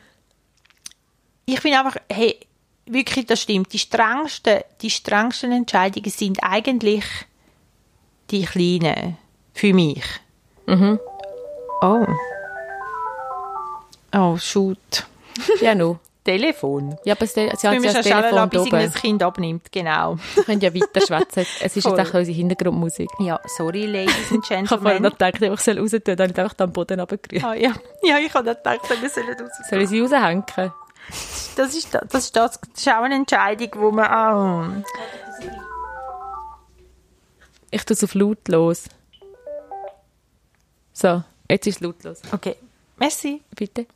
ich 1.46 1.58
finde 1.60 1.78
einfach, 1.78 1.96
hey, 2.10 2.38
wirklich, 2.86 3.26
das 3.26 3.42
stimmt. 3.42 3.72
Die 3.72 3.78
strengsten, 3.78 4.60
die 4.82 4.90
strengsten 4.90 5.52
Entscheidungen 5.52 6.10
sind 6.10 6.42
eigentlich 6.42 7.04
die 8.30 8.44
kleinen. 8.44 9.16
Für 9.52 9.74
mich. 9.74 10.04
Oh. 11.82 12.06
Oh, 14.12 14.36
shoot. 14.36 15.06
Ja, 15.60 15.74
no. 15.74 15.98
Telefon. 16.22 16.98
Ja, 17.04 17.14
aber 17.14 17.26
sie, 17.26 17.50
hat 17.50 17.62
ja 17.62 17.74
das 17.80 18.04
Telefon 18.04 18.50
bis 18.50 18.66
irgendein 18.66 18.92
Kind 18.92 19.22
abnimmt. 19.22 19.72
Genau. 19.72 20.16
Wir 20.34 20.44
können 20.44 20.60
ja 20.60 20.74
weiter 20.74 21.00
schwätzen. 21.00 21.46
Es 21.60 21.76
ist 21.76 21.82
Voll. 21.82 21.98
jetzt 21.98 22.10
auch 22.10 22.14
unsere 22.14 22.36
Hintergrundmusik. 22.36 23.08
Ja, 23.20 23.40
sorry, 23.56 23.86
Ladies 23.86 24.30
and 24.30 24.44
Ich 24.50 24.50
habe 24.50 24.66
vorhin 24.66 25.02
Gentlemen. 25.02 25.02
noch 25.02 25.12
gedacht, 25.12 25.42
ich 25.42 25.60
soll 25.60 25.78
raus 25.78 25.90
tun, 25.90 26.00
dann 26.04 26.18
habe 26.18 26.32
ich 26.32 26.38
einfach 26.38 26.54
am 26.58 26.72
Boden 26.72 27.00
runtergerührt. 27.00 27.44
Ah, 27.44 27.54
ja. 27.54 27.72
ja, 28.02 28.18
ich 28.18 28.34
habe 28.34 28.54
gedacht, 28.54 28.80
wir 29.00 29.08
sollen 29.08 29.28
raus. 29.28 29.50
Soll 29.68 29.80
ich 29.80 29.88
sie 29.88 30.00
raushängen? 30.00 30.44
Das 31.56 31.74
ist, 31.74 31.94
das, 31.94 32.14
ist, 32.14 32.14
das, 32.14 32.32
das 32.32 32.60
ist 32.76 32.88
auch 32.88 33.02
eine 33.02 33.14
Entscheidung, 33.14 33.70
wo 33.76 33.90
man 33.90 34.06
auch... 34.06 34.66
Ich 37.70 37.84
tue 37.84 37.94
es 37.94 38.04
auf 38.04 38.14
lautlos. 38.14 38.84
So, 40.92 41.22
jetzt 41.50 41.66
ist 41.66 41.76
es 41.76 41.80
lautlos. 41.80 42.20
Okay. 42.32 42.56
Merci. 42.96 43.42
Bitte. 43.56 43.86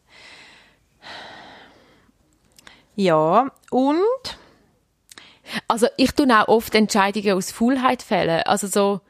Ja, 2.96 3.50
und... 3.70 4.38
Also 5.68 5.88
ich 5.98 6.10
tue 6.12 6.26
auch 6.40 6.48
oft 6.48 6.74
Entscheidungen 6.74 7.32
aus 7.36 7.50
Faulheit 7.52 8.02
fällen. 8.02 8.42
Also 8.44 8.66
so 8.66 9.00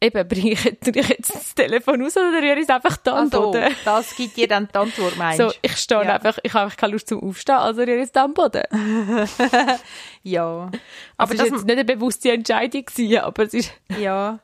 eben, 0.00 0.26
bringe 0.28 0.50
ich, 0.52 0.64
jetzt- 0.64 1.32
das 1.32 1.54
Telefon 1.54 2.02
raus 2.02 2.16
oder 2.16 2.42
rühre 2.42 2.56
ich 2.56 2.64
es 2.64 2.68
einfach 2.70 2.96
da 2.96 3.12
am 3.12 3.18
Also, 3.26 3.40
Boden? 3.52 3.72
das 3.84 4.16
gibt 4.16 4.36
dir 4.36 4.48
dann 4.48 4.66
die 4.66 4.76
Antwort, 4.76 5.16
meinst 5.16 5.38
So, 5.38 5.48
du? 5.50 5.54
ich 5.62 5.76
stehe 5.76 6.02
Ja. 6.04 6.14
einfach, 6.16 6.38
ich 6.42 6.52
habe 6.52 6.64
einfach 6.64 6.76
keine 6.76 6.94
Lust 6.94 7.06
zum 7.08 7.22
Aufstehen, 7.22 7.54
also 7.54 7.82
rühre 7.82 7.98
ich 7.98 8.02
es 8.02 8.12
da 8.12 8.24
am 8.24 8.34
Boden. 8.34 8.62
Ja. 10.24 10.70
Aber 11.16 11.32
es 11.32 11.38
das... 11.38 11.50
war 11.50 11.56
jetzt 11.56 11.66
nicht 11.66 11.72
eine 11.78 11.84
bewusste 11.84 12.32
Entscheidung, 12.32 12.84
gewesen, 12.84 13.18
aber 13.18 13.44
es 13.44 13.54
ist, 13.54 13.72
Ja. 13.96 14.40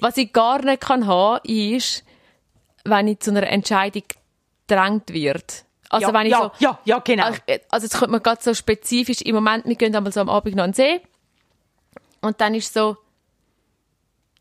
Was 0.00 0.16
ich 0.16 0.32
gar 0.32 0.62
nicht 0.64 0.80
kann 0.80 1.06
haben, 1.06 1.40
ist, 1.44 2.04
wenn 2.84 3.08
ich 3.08 3.20
zu 3.20 3.30
einer 3.30 3.46
Entscheidung 3.46 4.04
gedrängt 4.66 5.12
wird. 5.12 5.64
Also 5.90 6.08
ja, 6.08 6.14
wenn 6.14 6.26
ich 6.26 6.32
ja, 6.32 6.42
so, 6.42 6.50
ja, 6.58 6.78
ja, 6.84 6.98
genau. 6.98 7.24
Also, 7.24 7.40
also 7.70 7.84
jetzt 7.86 7.98
kommt 7.98 8.12
man 8.12 8.22
gerade 8.22 8.42
so 8.42 8.52
spezifisch, 8.54 9.22
im 9.22 9.34
Moment, 9.34 9.64
wir 9.66 9.74
gehen 9.76 9.94
einmal 9.96 10.12
so 10.12 10.20
am 10.20 10.28
Abend 10.28 10.54
noch 10.54 10.64
an 10.64 10.72
den 10.72 10.74
See 10.74 11.00
und 12.20 12.40
dann 12.40 12.54
ist 12.54 12.74
so, 12.74 12.96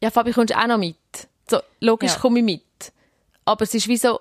ja 0.02 0.12
Fabi, 0.12 0.34
kommst 0.34 0.54
du 0.54 0.58
auch 0.58 0.68
noch 0.68 0.78
mit? 0.78 0.98
So, 1.50 1.62
logisch 1.80 2.14
Ja. 2.14 2.20
komme 2.20 2.40
ich 2.40 2.46
mit. 2.46 2.64
Aber 3.46 3.64
es 3.64 3.74
ist 3.74 3.88
wie 3.88 3.96
so, 3.96 4.20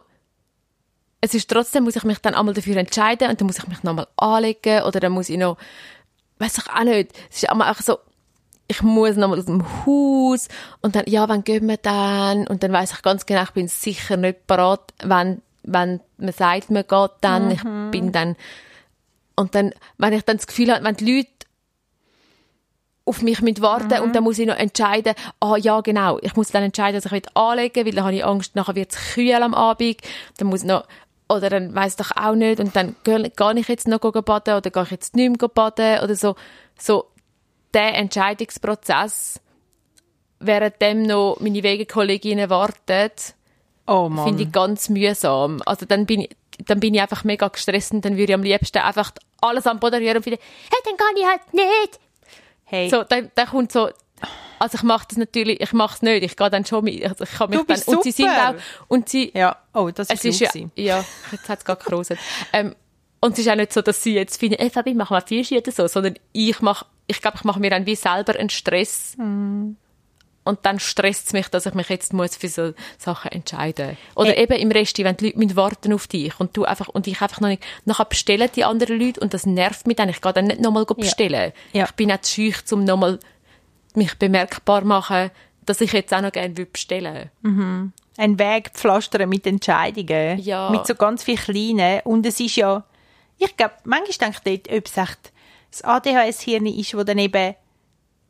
es 1.20 1.34
ist 1.34 1.50
trotzdem, 1.50 1.82
muss 1.84 1.96
ich 1.96 2.04
mich 2.04 2.18
dann 2.18 2.34
einmal 2.34 2.54
dafür 2.54 2.76
entscheiden 2.76 3.28
und 3.28 3.40
dann 3.40 3.46
muss 3.46 3.58
ich 3.58 3.66
mich 3.66 3.82
nochmal 3.82 4.06
anlegen 4.16 4.82
oder 4.84 5.00
dann 5.00 5.12
muss 5.12 5.28
ich 5.28 5.38
noch, 5.38 5.56
weiß 6.38 6.58
ich 6.58 6.70
auch 6.70 6.84
nicht, 6.84 7.12
es 7.28 7.38
ist 7.42 7.50
einmal 7.50 7.72
auch 7.72 7.80
so, 7.80 7.98
ich 8.68 8.82
muss 8.82 9.16
nochmal 9.16 9.38
aus 9.38 9.46
dem 9.46 9.64
Haus. 9.84 10.48
Und 10.80 10.96
dann, 10.96 11.04
ja, 11.06 11.28
wann 11.28 11.44
gehen 11.44 11.68
wir 11.68 11.76
dann? 11.76 12.46
Und 12.46 12.62
dann 12.62 12.72
weiß 12.72 12.92
ich 12.92 13.02
ganz 13.02 13.26
genau, 13.26 13.42
ich 13.42 13.50
bin 13.50 13.68
sicher 13.68 14.16
nicht 14.16 14.46
parat, 14.46 14.92
wenn, 15.02 15.42
wenn 15.62 16.00
man 16.18 16.32
sagt, 16.32 16.70
man 16.70 16.84
geht 16.86 17.10
dann, 17.20 17.50
ich 17.50 17.62
bin 17.90 18.12
dann, 18.12 18.36
und 19.36 19.54
dann, 19.54 19.72
wenn 19.98 20.12
ich 20.12 20.22
dann 20.22 20.38
das 20.38 20.46
Gefühl 20.46 20.72
habe, 20.72 20.84
wenn 20.84 20.96
die 20.96 21.16
Leute 21.16 21.28
auf 23.04 23.22
mich 23.22 23.40
mit 23.40 23.62
warten 23.62 24.00
und 24.00 24.16
dann 24.16 24.24
muss 24.24 24.38
ich 24.38 24.48
noch 24.48 24.56
entscheiden, 24.56 25.14
ah 25.38 25.56
ja 25.56 25.80
genau, 25.80 26.18
ich 26.22 26.34
muss 26.34 26.48
dann 26.48 26.64
entscheiden, 26.64 26.96
dass 26.96 27.06
ich 27.06 27.12
will 27.12 27.22
anlegen, 27.34 27.86
weil 27.86 27.92
dann 27.92 28.04
habe 28.04 28.16
ich 28.16 28.24
Angst, 28.24 28.56
nachher 28.56 28.74
wird 28.74 28.92
es 28.92 29.14
kühl 29.14 29.34
am 29.34 29.54
Abend, 29.54 29.98
dann 30.38 30.48
muss 30.48 30.62
ich 30.62 30.66
noch 30.66 30.84
oder 31.28 31.50
dann 31.50 31.74
weiß 31.74 31.96
doch 31.96 32.12
auch 32.16 32.34
nicht 32.34 32.60
und 32.60 32.74
dann 32.74 32.96
gehe 33.04 33.30
ich 33.56 33.68
jetzt 33.68 33.88
noch 33.88 34.00
baden 34.00 34.56
oder 34.56 34.70
gehe 34.70 34.82
ich 34.82 34.90
jetzt 34.90 35.14
nicht 35.16 35.40
mehr 35.40 35.48
baden 35.48 36.00
oder 36.02 36.14
so. 36.16 36.34
So 36.78 37.06
der 37.76 37.94
Entscheidungsprozess 37.94 39.40
währenddem 40.40 41.02
noch 41.02 41.36
meine 41.40 41.62
Wegekolleginnen 41.62 42.50
warten 42.50 43.10
Oh 43.86 44.10
finde 44.10 44.42
ich 44.42 44.52
ganz 44.52 44.88
mühsam. 44.88 45.62
Also 45.64 45.86
dann 45.86 46.06
bin 46.06 46.22
ich 46.22 46.30
dann 46.64 46.80
bin 46.80 46.94
ich 46.94 47.00
einfach 47.02 47.22
mega 47.24 47.48
gestresst 47.48 47.92
und 47.92 48.04
dann 48.04 48.16
würde 48.16 48.32
ich 48.32 48.34
am 48.34 48.42
liebsten 48.42 48.78
einfach 48.78 49.12
alles 49.42 49.66
am 49.66 49.78
Boden 49.78 50.02
rühren 50.02 50.16
und 50.16 50.22
finde, 50.22 50.38
hey, 50.70 50.80
dann 50.84 50.96
kann 50.96 51.16
ich 51.16 51.26
halt 51.26 51.52
nicht. 51.52 52.00
hey, 52.64 52.88
So, 52.88 53.04
dann, 53.04 53.30
dann 53.34 53.46
kommt 53.46 53.72
so, 53.72 53.90
also 54.58 54.76
ich 54.76 54.82
mache 54.82 55.06
das 55.08 55.18
natürlich, 55.18 55.60
ich 55.60 55.72
mache 55.74 55.96
es 55.96 56.02
nicht, 56.02 56.22
ich 56.22 56.36
gehe 56.36 56.48
dann 56.50 56.64
schon 56.64 56.84
mit, 56.84 57.04
also 57.04 57.24
ich 57.24 57.30
kann 57.30 57.50
mich 57.50 57.58
dann, 57.58 57.66
bist 57.66 57.88
und 57.88 58.02
sie 58.02 58.10
sind 58.10 58.30
super. 58.30 58.50
auch, 58.50 58.88
und 58.88 59.08
sie, 59.08 59.30
ja, 59.34 59.56
oh, 59.74 59.90
das 59.90 60.08
es 60.08 60.24
ist 60.24 60.40
ist 60.40 60.54
ja, 60.54 60.62
ja, 60.76 61.04
jetzt 61.30 61.48
hat 61.48 61.58
es 61.58 61.64
gerade 61.66 61.84
geruset. 61.84 62.18
ähm, 62.54 62.74
und 63.20 63.32
es 63.34 63.40
ist 63.40 63.48
auch 63.50 63.56
nicht 63.56 63.72
so, 63.72 63.82
dass 63.82 64.02
sie 64.02 64.14
jetzt 64.14 64.38
finden, 64.40 64.58
ey, 64.58 64.70
Fabi, 64.70 64.94
mach 64.94 65.10
mal 65.10 65.20
vier 65.20 65.44
oder 65.58 65.72
so, 65.72 65.86
sondern 65.88 66.14
ich 66.32 66.60
mache, 66.62 66.86
ich 67.06 67.20
glaube, 67.20 67.36
ich 67.36 67.44
mache 67.44 67.60
mir 67.60 67.70
dann 67.70 67.86
wie 67.86 67.96
selber 67.96 68.36
einen 68.36 68.50
Stress. 68.50 69.16
Mhm. 69.16 69.76
Und 70.44 70.60
dann 70.62 70.78
stresst 70.78 71.26
es 71.26 71.32
mich, 71.32 71.48
dass 71.48 71.66
ich 71.66 71.74
mich 71.74 71.88
jetzt 71.88 72.12
muss 72.12 72.36
für 72.36 72.48
so 72.48 72.72
Sachen 72.98 73.32
entscheiden 73.32 73.96
Oder 74.14 74.30
Hey. 74.30 74.44
eben 74.44 74.52
im 74.52 74.70
Rest, 74.70 74.96
wenn 74.98 75.16
die 75.16 75.26
Leute 75.26 75.38
müssen 75.38 75.56
warten 75.56 75.92
auf 75.92 76.06
dich 76.06 76.38
und 76.38 76.56
du 76.56 76.64
einfach, 76.64 76.86
und 76.86 77.08
ich 77.08 77.20
einfach 77.20 77.40
noch 77.40 77.48
nicht, 77.48 77.64
nachher 77.84 78.04
bestellen 78.04 78.48
die 78.54 78.62
anderen 78.62 79.00
Leute 79.00 79.18
und 79.18 79.34
das 79.34 79.44
nervt 79.44 79.88
mich 79.88 79.96
dann. 79.96 80.08
Ich 80.08 80.20
gehe 80.20 80.32
dann 80.32 80.44
nicht 80.44 80.60
nochmal 80.60 80.84
bestellen. 80.84 81.52
Ja. 81.72 81.86
Ich 81.86 81.92
bin 81.92 82.08
nicht 82.08 82.28
schüch, 82.28 82.58
um 82.70 82.84
nochmal 82.84 83.18
mich 83.94 84.14
bemerkbar 84.18 84.84
machen, 84.84 85.32
dass 85.64 85.80
ich 85.80 85.92
jetzt 85.92 86.14
auch 86.14 86.20
noch 86.20 86.30
gerne 86.30 86.54
bestellen 86.54 87.28
will. 87.42 87.90
Ein 88.16 88.38
Weg 88.38 88.70
pflastern 88.72 89.28
mit 89.28 89.48
Entscheidungen. 89.48 90.38
Ja. 90.38 90.70
Mit 90.70 90.86
so 90.86 90.94
ganz 90.94 91.24
viel 91.24 91.36
Kleinen. 91.36 92.02
Und 92.04 92.24
es 92.24 92.38
ist 92.38 92.54
ja, 92.54 92.84
ich 93.38 93.56
glaube, 93.56 93.74
manchmal 93.82 94.30
denke 94.30 94.38
ich 94.44 94.62
dort, 94.64 94.78
ob 94.78 94.86
es 94.86 94.96
echt 94.96 95.32
das 95.76 95.84
ADHS-Hirn 95.84 96.66
ist, 96.66 96.96
wo 96.96 97.02
dann 97.02 97.18
eben, 97.18 97.54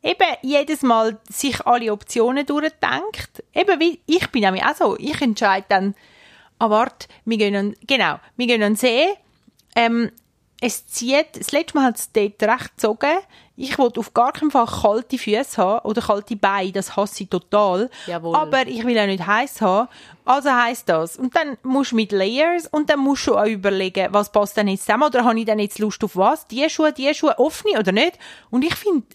eben 0.03 0.35
jedes 0.41 0.81
Mal 0.81 1.19
sich 1.29 1.65
alle 1.65 1.91
Optionen 1.91 2.45
durchdenkt. 2.45 3.43
Eben 3.53 3.79
wie, 3.79 3.99
ich 4.05 4.27
bin 4.31 4.41
nämlich 4.41 4.63
auch 4.63 4.75
so, 4.75 4.97
ich 4.97 5.21
entscheide 5.21 5.65
dann, 5.69 5.95
ah 6.59 6.69
warte, 6.69 7.07
wir 7.25 7.37
gehen 7.37 7.55
an, 7.55 7.75
genau, 7.85 8.19
wir 8.35 8.47
gehen 8.47 8.63
an 8.63 8.75
See, 8.75 9.07
ähm, 9.75 10.11
es 10.59 10.87
zieht, 10.87 11.39
das 11.39 11.51
letzte 11.51 11.77
Mal 11.77 11.85
hat 11.85 11.97
es 11.97 12.11
dort 12.11 12.41
recht 12.41 12.71
gezogen. 12.71 13.17
Ich 13.59 13.79
wollte 13.79 13.99
auf 13.99 14.13
gar 14.13 14.33
keinen 14.33 14.51
Fall 14.51 14.67
kalte 14.67 15.17
Füße 15.17 15.57
haben 15.57 15.83
oder 15.83 15.99
kalte 15.99 16.35
Beine, 16.35 16.71
das 16.71 16.95
hasse 16.95 17.23
ich 17.23 17.29
total. 17.29 17.89
Jawohl. 18.05 18.35
Aber 18.35 18.67
ich 18.67 18.85
will 18.85 18.97
auch 18.99 19.07
nicht 19.07 19.25
heiß 19.25 19.61
haben. 19.61 19.89
Also 20.25 20.51
heisst 20.51 20.87
das. 20.89 21.17
Und 21.17 21.35
dann 21.35 21.57
musst 21.63 21.91
du 21.91 21.95
mit 21.95 22.11
Layers 22.11 22.67
und 22.67 22.89
dann 22.89 22.99
musst 22.99 23.25
du 23.25 23.35
auch 23.35 23.47
überlegen, 23.47 24.09
was 24.11 24.31
passt 24.31 24.57
denn 24.57 24.67
jetzt 24.67 24.85
zusammen 24.85 25.05
oder 25.05 25.25
habe 25.25 25.39
ich 25.39 25.45
dann 25.45 25.57
jetzt 25.57 25.79
Lust 25.79 26.03
auf 26.03 26.15
was? 26.15 26.45
Die 26.45 26.69
Schuhe, 26.69 26.93
die 26.93 27.11
Schuhe, 27.15 27.39
offene 27.39 27.79
oder 27.79 27.91
nicht? 27.91 28.19
Und 28.51 28.63
ich 28.63 28.75
finde, 28.75 29.07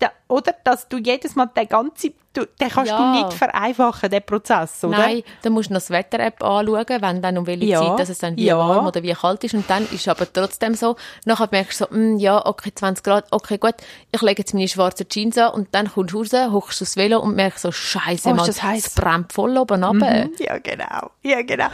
da, 0.00 0.10
oder, 0.28 0.54
dass 0.64 0.88
du 0.88 0.96
jedes 0.98 1.36
Mal 1.36 1.46
den 1.54 1.68
ganzen, 1.68 2.14
du, 2.32 2.46
den 2.46 2.68
kannst 2.68 2.90
Ja. 2.90 2.96
du 2.98 3.18
nicht 3.18 3.32
vereinfachen, 3.34 4.10
den 4.10 4.22
Prozess, 4.22 4.82
oder? 4.82 4.96
Nein, 4.98 5.22
dann 5.42 5.52
musst 5.52 5.68
du 5.70 5.74
noch 5.74 5.80
das 5.80 5.90
Wetter-App 5.90 6.42
anschauen, 6.42 6.84
wenn 6.88 7.20
dann 7.22 7.38
um 7.38 7.46
welche 7.46 7.66
Ja. 7.66 7.80
Zeit, 7.80 7.98
dass 8.00 8.08
es 8.08 8.18
dann 8.18 8.36
wie 8.36 8.46
Ja. 8.46 8.56
warm 8.58 8.86
oder 8.86 9.02
wie 9.02 9.12
kalt 9.12 9.44
ist. 9.44 9.54
Und 9.54 9.68
dann 9.68 9.84
ist 9.84 9.92
es 10.02 10.08
aber 10.08 10.32
trotzdem 10.32 10.74
so, 10.74 10.96
nachher 11.26 11.48
merkst 11.50 11.80
du 11.82 11.84
so, 11.84 11.94
mm, 11.94 12.16
ja, 12.18 12.44
okay, 12.46 12.72
20 12.74 13.04
Grad, 13.04 13.26
okay, 13.30 13.58
gut, 13.58 13.74
ich 14.10 14.22
lege 14.22 14.40
jetzt 14.42 14.54
meine 14.54 14.68
schwarzen 14.68 15.08
Jeans 15.08 15.36
an 15.38 15.52
und 15.52 15.68
dann 15.74 15.90
kommst 15.92 16.14
du 16.14 16.18
raus, 16.18 16.32
hochst 16.52 16.82
aufs 16.82 16.96
Velo 16.96 17.20
und 17.20 17.36
merkst 17.36 17.60
so, 17.62 17.70
scheiße, 17.72 18.30
Oh, 18.30 18.34
Mann, 18.34 18.46
das 18.46 18.62
heiß? 18.62 18.86
es 18.86 18.94
brennt 18.94 19.32
voll 19.32 19.56
oben 19.58 19.84
runter. 19.84 20.24
Mhm. 20.26 20.32
Ja, 20.38 20.58
genau. 20.58 21.10
Ja, 21.22 21.42
genau. 21.42 21.66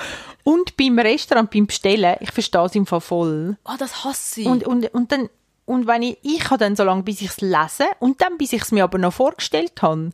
Und 0.43 0.77
beim 0.77 0.99
Restaurant, 0.99 1.51
beim 1.51 1.67
Bestellen, 1.67 2.17
ich 2.21 2.33
verstehe 2.33 2.65
es 2.65 2.75
im 2.75 2.87
Fall 2.87 3.01
voll. 3.01 3.57
Ah, 3.65 3.77
das 3.79 4.05
hasse 4.05 4.41
ich. 4.41 4.47
Und, 4.47 4.67
und, 4.67 4.93
und 4.95 5.13
dann, 5.13 5.29
und 5.67 5.87
wenn 5.89 6.03
ich, 6.03 6.19
ich 6.23 6.45
habe 6.47 6.59
dann 6.59 6.77
so 6.77 6.85
lange, 6.85 7.03
bis 7.03 7.21
ich 7.21 7.29
es 7.29 7.41
lese 7.41 7.87
und 7.99 8.23
dann, 8.23 8.39
bis 8.39 8.53
ich 8.53 8.63
es 8.63 8.73
mir 8.73 8.85
aber 8.85 8.99
noch 8.99 9.13
vorgestellt 9.13 9.83
habe. 9.83 10.11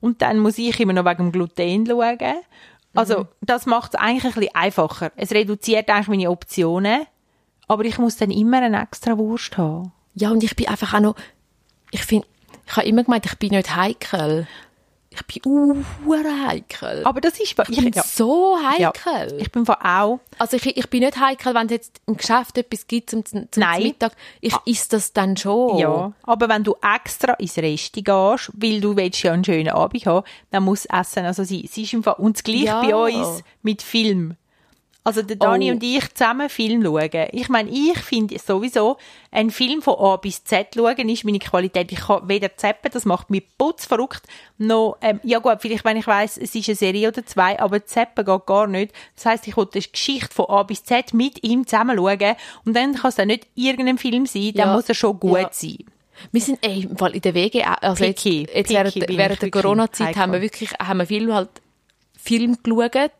Und 0.00 0.20
dann 0.20 0.40
muss 0.40 0.58
ich 0.58 0.78
immer 0.80 0.92
noch 0.92 1.04
wegen 1.06 1.30
dem 1.30 1.32
Gluten 1.32 1.86
schauen. 1.86 2.34
Also, 2.94 3.28
das 3.40 3.66
macht 3.66 3.94
es 3.94 4.00
eigentlich 4.00 4.24
ein 4.24 4.40
bisschen 4.40 4.54
einfacher. 4.54 5.12
Es 5.16 5.30
reduziert 5.30 5.88
eigentlich 5.90 6.08
meine 6.08 6.30
Optionen. 6.30 7.06
Aber 7.68 7.84
ich 7.84 7.98
muss 7.98 8.16
dann 8.16 8.30
immer 8.30 8.60
eine 8.60 8.82
extra 8.82 9.16
Wurst 9.16 9.56
haben. 9.56 9.92
ja, 10.14 10.30
und 10.30 10.42
ich 10.42 10.54
bin 10.56 10.68
einfach 10.68 10.94
auch 10.94 11.00
noch, 11.00 11.16
ich 11.90 12.02
finde, 12.02 12.26
ich 12.66 12.76
habe 12.76 12.86
immer 12.86 13.04
gemeint, 13.04 13.26
ich 13.26 13.36
bin 13.36 13.50
nicht 13.50 13.76
heikel. 13.76 14.46
Ich 15.18 15.42
bin 15.42 15.52
uh, 15.52 15.84
heikel. 16.46 17.02
Aber 17.04 17.20
das 17.20 17.34
ist, 17.40 17.58
ich 17.68 17.80
bin 17.80 17.92
ja, 17.92 18.02
so 18.02 18.56
ja, 18.78 18.92
heikel. 18.94 19.38
ich 19.40 19.50
bin 19.50 19.64
von 19.64 19.76
auch, 19.76 20.20
Also 20.38 20.56
ich, 20.56 20.76
ich 20.76 20.90
bin 20.90 21.00
nicht 21.00 21.18
heikel, 21.18 21.54
wenn 21.54 21.66
es 21.66 21.72
jetzt 21.72 22.00
im 22.06 22.16
Geschäft 22.16 22.58
etwas 22.58 22.86
gibt 22.86 23.10
zum, 23.10 23.24
zum 23.24 23.46
Nein. 23.56 23.82
Mittag. 23.82 24.12
Ich 24.40 24.54
isse 24.66 24.90
das 24.90 25.12
dann 25.12 25.36
schon. 25.36 25.78
Ja, 25.78 26.12
aber 26.22 26.48
wenn 26.48 26.64
du 26.64 26.74
extra 26.82 27.34
ins 27.34 27.56
Resti 27.56 28.02
gehst, 28.02 28.50
weil 28.54 28.80
du 28.80 28.96
willst 28.96 29.22
ja 29.22 29.32
einen 29.32 29.44
schönen 29.44 29.70
Abend 29.70 30.04
haben, 30.06 30.26
dann 30.50 30.64
muss 30.64 30.84
Essen 30.86 31.24
also 31.24 31.44
sein. 31.44 31.62
Es 31.64 31.76
ist 31.76 31.92
im 31.92 32.02
Fall, 32.02 32.14
und 32.18 32.36
das 32.36 32.44
gleiche 32.44 32.64
Ja. 32.66 32.80
bei 32.82 32.94
uns 32.94 33.42
mit 33.62 33.82
Film. 33.82 34.36
Also 35.06 35.22
der 35.22 35.36
Dani 35.36 35.70
Oh. 35.70 35.74
und 35.74 35.82
ich 35.84 36.12
zusammen 36.14 36.48
Film 36.48 36.82
schauen. 36.82 37.28
Ich 37.30 37.48
meine, 37.48 37.70
ich 37.70 37.96
finde 37.98 38.38
sowieso, 38.40 38.96
ein 39.30 39.50
Film 39.52 39.80
von 39.80 39.94
A 40.00 40.16
bis 40.16 40.42
Z 40.42 40.74
schauen 40.74 41.08
ist 41.08 41.24
meine 41.24 41.38
Qualität. 41.38 41.92
Ich 41.92 42.00
kann 42.00 42.28
weder 42.28 42.56
zappen, 42.56 42.90
das 42.92 43.04
macht 43.04 43.30
mich 43.30 43.44
putzverrückt, 43.56 44.22
noch, 44.58 44.96
ähm, 45.00 45.20
ja 45.22 45.38
gut, 45.38 45.58
vielleicht 45.60 45.84
wenn 45.84 45.96
ich 45.96 46.08
weiss, 46.08 46.36
es 46.36 46.56
ist 46.56 46.68
eine 46.68 46.74
Serie 46.74 47.06
oder 47.08 47.24
zwei, 47.24 47.56
aber 47.60 47.86
zappen 47.86 48.24
geht 48.24 48.46
gar 48.46 48.66
nicht. 48.66 48.92
Das 49.14 49.26
heisst, 49.26 49.46
ich 49.46 49.56
will 49.56 49.68
die 49.72 49.80
Geschichte 49.92 50.34
von 50.34 50.46
A 50.46 50.64
bis 50.64 50.82
Z 50.82 51.14
mit 51.14 51.44
ihm 51.44 51.64
zusammen 51.68 51.96
schauen 51.96 52.34
und 52.64 52.74
dann 52.76 52.94
kann 52.94 53.08
es 53.10 53.14
dann 53.14 53.28
nicht 53.28 53.46
irgendein 53.54 53.98
Film 53.98 54.26
sein, 54.26 54.52
dann 54.56 54.70
Ja. 54.70 54.74
muss 54.74 54.88
er 54.88 54.96
schon 54.96 55.20
gut 55.20 55.38
Ja. 55.38 55.48
sein. 55.52 55.78
Wir 56.32 56.40
sind 56.40 56.58
ey, 56.66 56.82
im 56.82 56.96
Fall 56.96 57.14
in 57.14 57.20
der 57.20 57.34
Wege, 57.34 57.60
auch- 57.62 57.80
also 57.80 58.02
Picky. 58.04 58.40
jetzt, 58.52 58.70
jetzt 58.70 58.94
Picky 58.94 59.00
während, 59.02 59.18
während 59.18 59.42
der 59.42 59.50
Corona-Zeit 59.52 60.16
haben 60.16 60.32
wir 60.32 60.40
wirklich, 60.40 60.70
haben 60.72 60.98
wir 60.98 61.06
viel 61.06 61.32
halt 61.32 61.50
Film 62.18 62.56
geschaut. 62.60 63.12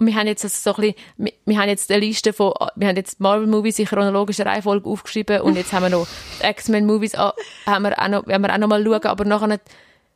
Wir 0.00 0.14
haben 0.14 0.26
jetzt 0.28 0.44
also 0.44 0.56
so 0.72 0.76
ein 0.76 0.92
bisschen, 0.92 0.94
wir, 1.16 1.32
wir 1.46 1.58
haben 1.58 1.68
jetzt 1.68 1.90
eine 1.90 2.00
Liste 2.00 2.32
von, 2.32 2.52
wir 2.76 2.88
haben 2.88 2.96
jetzt 2.96 3.18
Marvel-Movies 3.20 3.78
in 3.80 3.86
chronologischer 3.86 4.46
Reihenfolge 4.46 4.88
aufgeschrieben 4.88 5.40
und 5.40 5.56
jetzt 5.56 5.72
haben 5.72 5.82
wir 5.82 5.90
noch 5.90 6.06
X-Men-Movies, 6.42 7.14
an- 7.16 7.32
haben 7.66 7.82
wir 7.82 7.98
auch 8.00 8.08
noch, 8.08 8.26
werden 8.26 8.42
wir 8.42 8.52
auch 8.54 8.58
noch 8.58 8.68
mal 8.68 8.84
schauen, 8.84 9.04
aber 9.06 9.24
nachher 9.24 9.48
hat, 9.50 9.60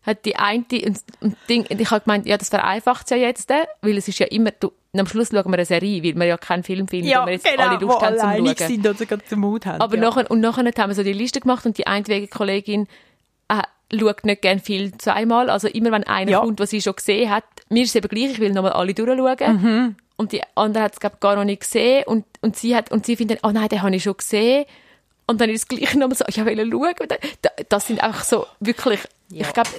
hat 0.05 0.25
die 0.25 0.37
eine, 0.37 0.65
und, 0.87 0.99
und 1.21 1.37
Ding, 1.49 1.67
ich 1.69 1.91
habe 1.91 2.01
gemeint, 2.05 2.27
ja, 2.27 2.37
das 2.39 2.49
vereinfacht 2.49 3.07
es 3.07 3.11
ja 3.11 3.17
jetzt, 3.17 3.51
äh, 3.51 3.65
weil 3.81 3.97
es 3.97 4.07
ist 4.09 4.19
ja 4.21 4.27
immer, 4.27 4.51
du, 4.53 4.71
am 4.97 5.07
Schluss 5.07 5.31
schauen 5.31 5.47
wir 5.51 5.55
eine 5.55 5.65
Serie, 5.65 6.03
weil 6.05 6.15
wir 6.15 6.27
ja 6.27 6.37
keinen 6.37 6.63
Film 6.63 6.87
finden, 6.87 7.09
wo 7.23 7.27
wir 7.27 7.33
jetzt 7.33 7.47
alle 7.59 7.79
Lust 7.81 8.01
haben 8.03 8.19
zum 8.19 8.29
Schauen. 8.59 8.69
sind 8.69 8.87
oder 8.87 9.07
gerade 9.07 9.23
den 9.31 9.39
Mut 9.41 9.67
haben. 9.67 9.81
Aber 9.81 9.95
ja. 9.97 10.01
nachher, 10.03 10.31
und 10.31 10.41
nachher 10.41 10.65
haben 10.65 10.91
wir 10.91 10.95
so 10.95 11.03
die 11.03 11.13
Liste 11.13 11.41
gemacht 11.41 11.65
und 11.67 11.79
die 11.79 11.87
einwege 11.87 12.29
Kollegin 12.29 12.87
schaut 13.99 14.25
nicht 14.25 14.43
gern 14.43 14.61
viel 14.61 14.97
zweimal. 14.99 15.51
Also 15.51 15.69
immer 15.69 15.93
wenn 15.93 16.05
einer 16.05 16.31
Ja. 16.31 16.41
kommt, 16.41 16.61
was 16.61 16.71
sie 16.71 16.81
schon 16.83 16.97
gesehen 16.97 17.31
hat, 17.31 17.45
mir 17.69 17.83
ist 17.83 17.91
es 17.91 17.95
eben 17.97 18.09
gleich, 18.09 18.33
ich 18.33 18.39
will 18.39 18.53
nochmal 18.53 18.73
alle 18.73 18.95
durchschauen. 18.95 19.63
Mhm. 19.63 19.97
Und 20.17 20.33
die 20.33 20.43
andere 20.55 20.85
hat 20.85 20.93
es 20.95 21.01
glaub, 21.01 21.21
gar 21.21 21.35
noch 21.37 21.45
nicht 21.45 21.63
gesehen 21.63 22.05
und, 22.07 22.25
und 22.43 22.57
sie 22.57 22.77
hat, 22.77 22.93
und 22.93 23.07
sie 23.07 23.17
findet, 23.17 23.41
oh 23.43 23.51
nein, 23.51 23.69
den 23.69 23.83
habe 23.83 23.95
ich 23.97 24.03
schon 24.03 24.17
gesehen. 24.17 24.67
Und 25.27 25.41
dann 25.41 25.51
ist 25.51 25.63
es 25.63 25.69
gleich 25.69 25.95
nochmal 25.95 26.17
so, 26.17 26.25
ich 26.29 26.37
will 26.45 26.71
schauen. 26.71 26.95
Das 27.69 27.87
sind 27.87 28.03
einfach 28.03 28.25
so, 28.25 28.47
wirklich, 28.61 29.01
Ja. 29.31 29.47
ich 29.47 29.53
glaube, 29.53 29.71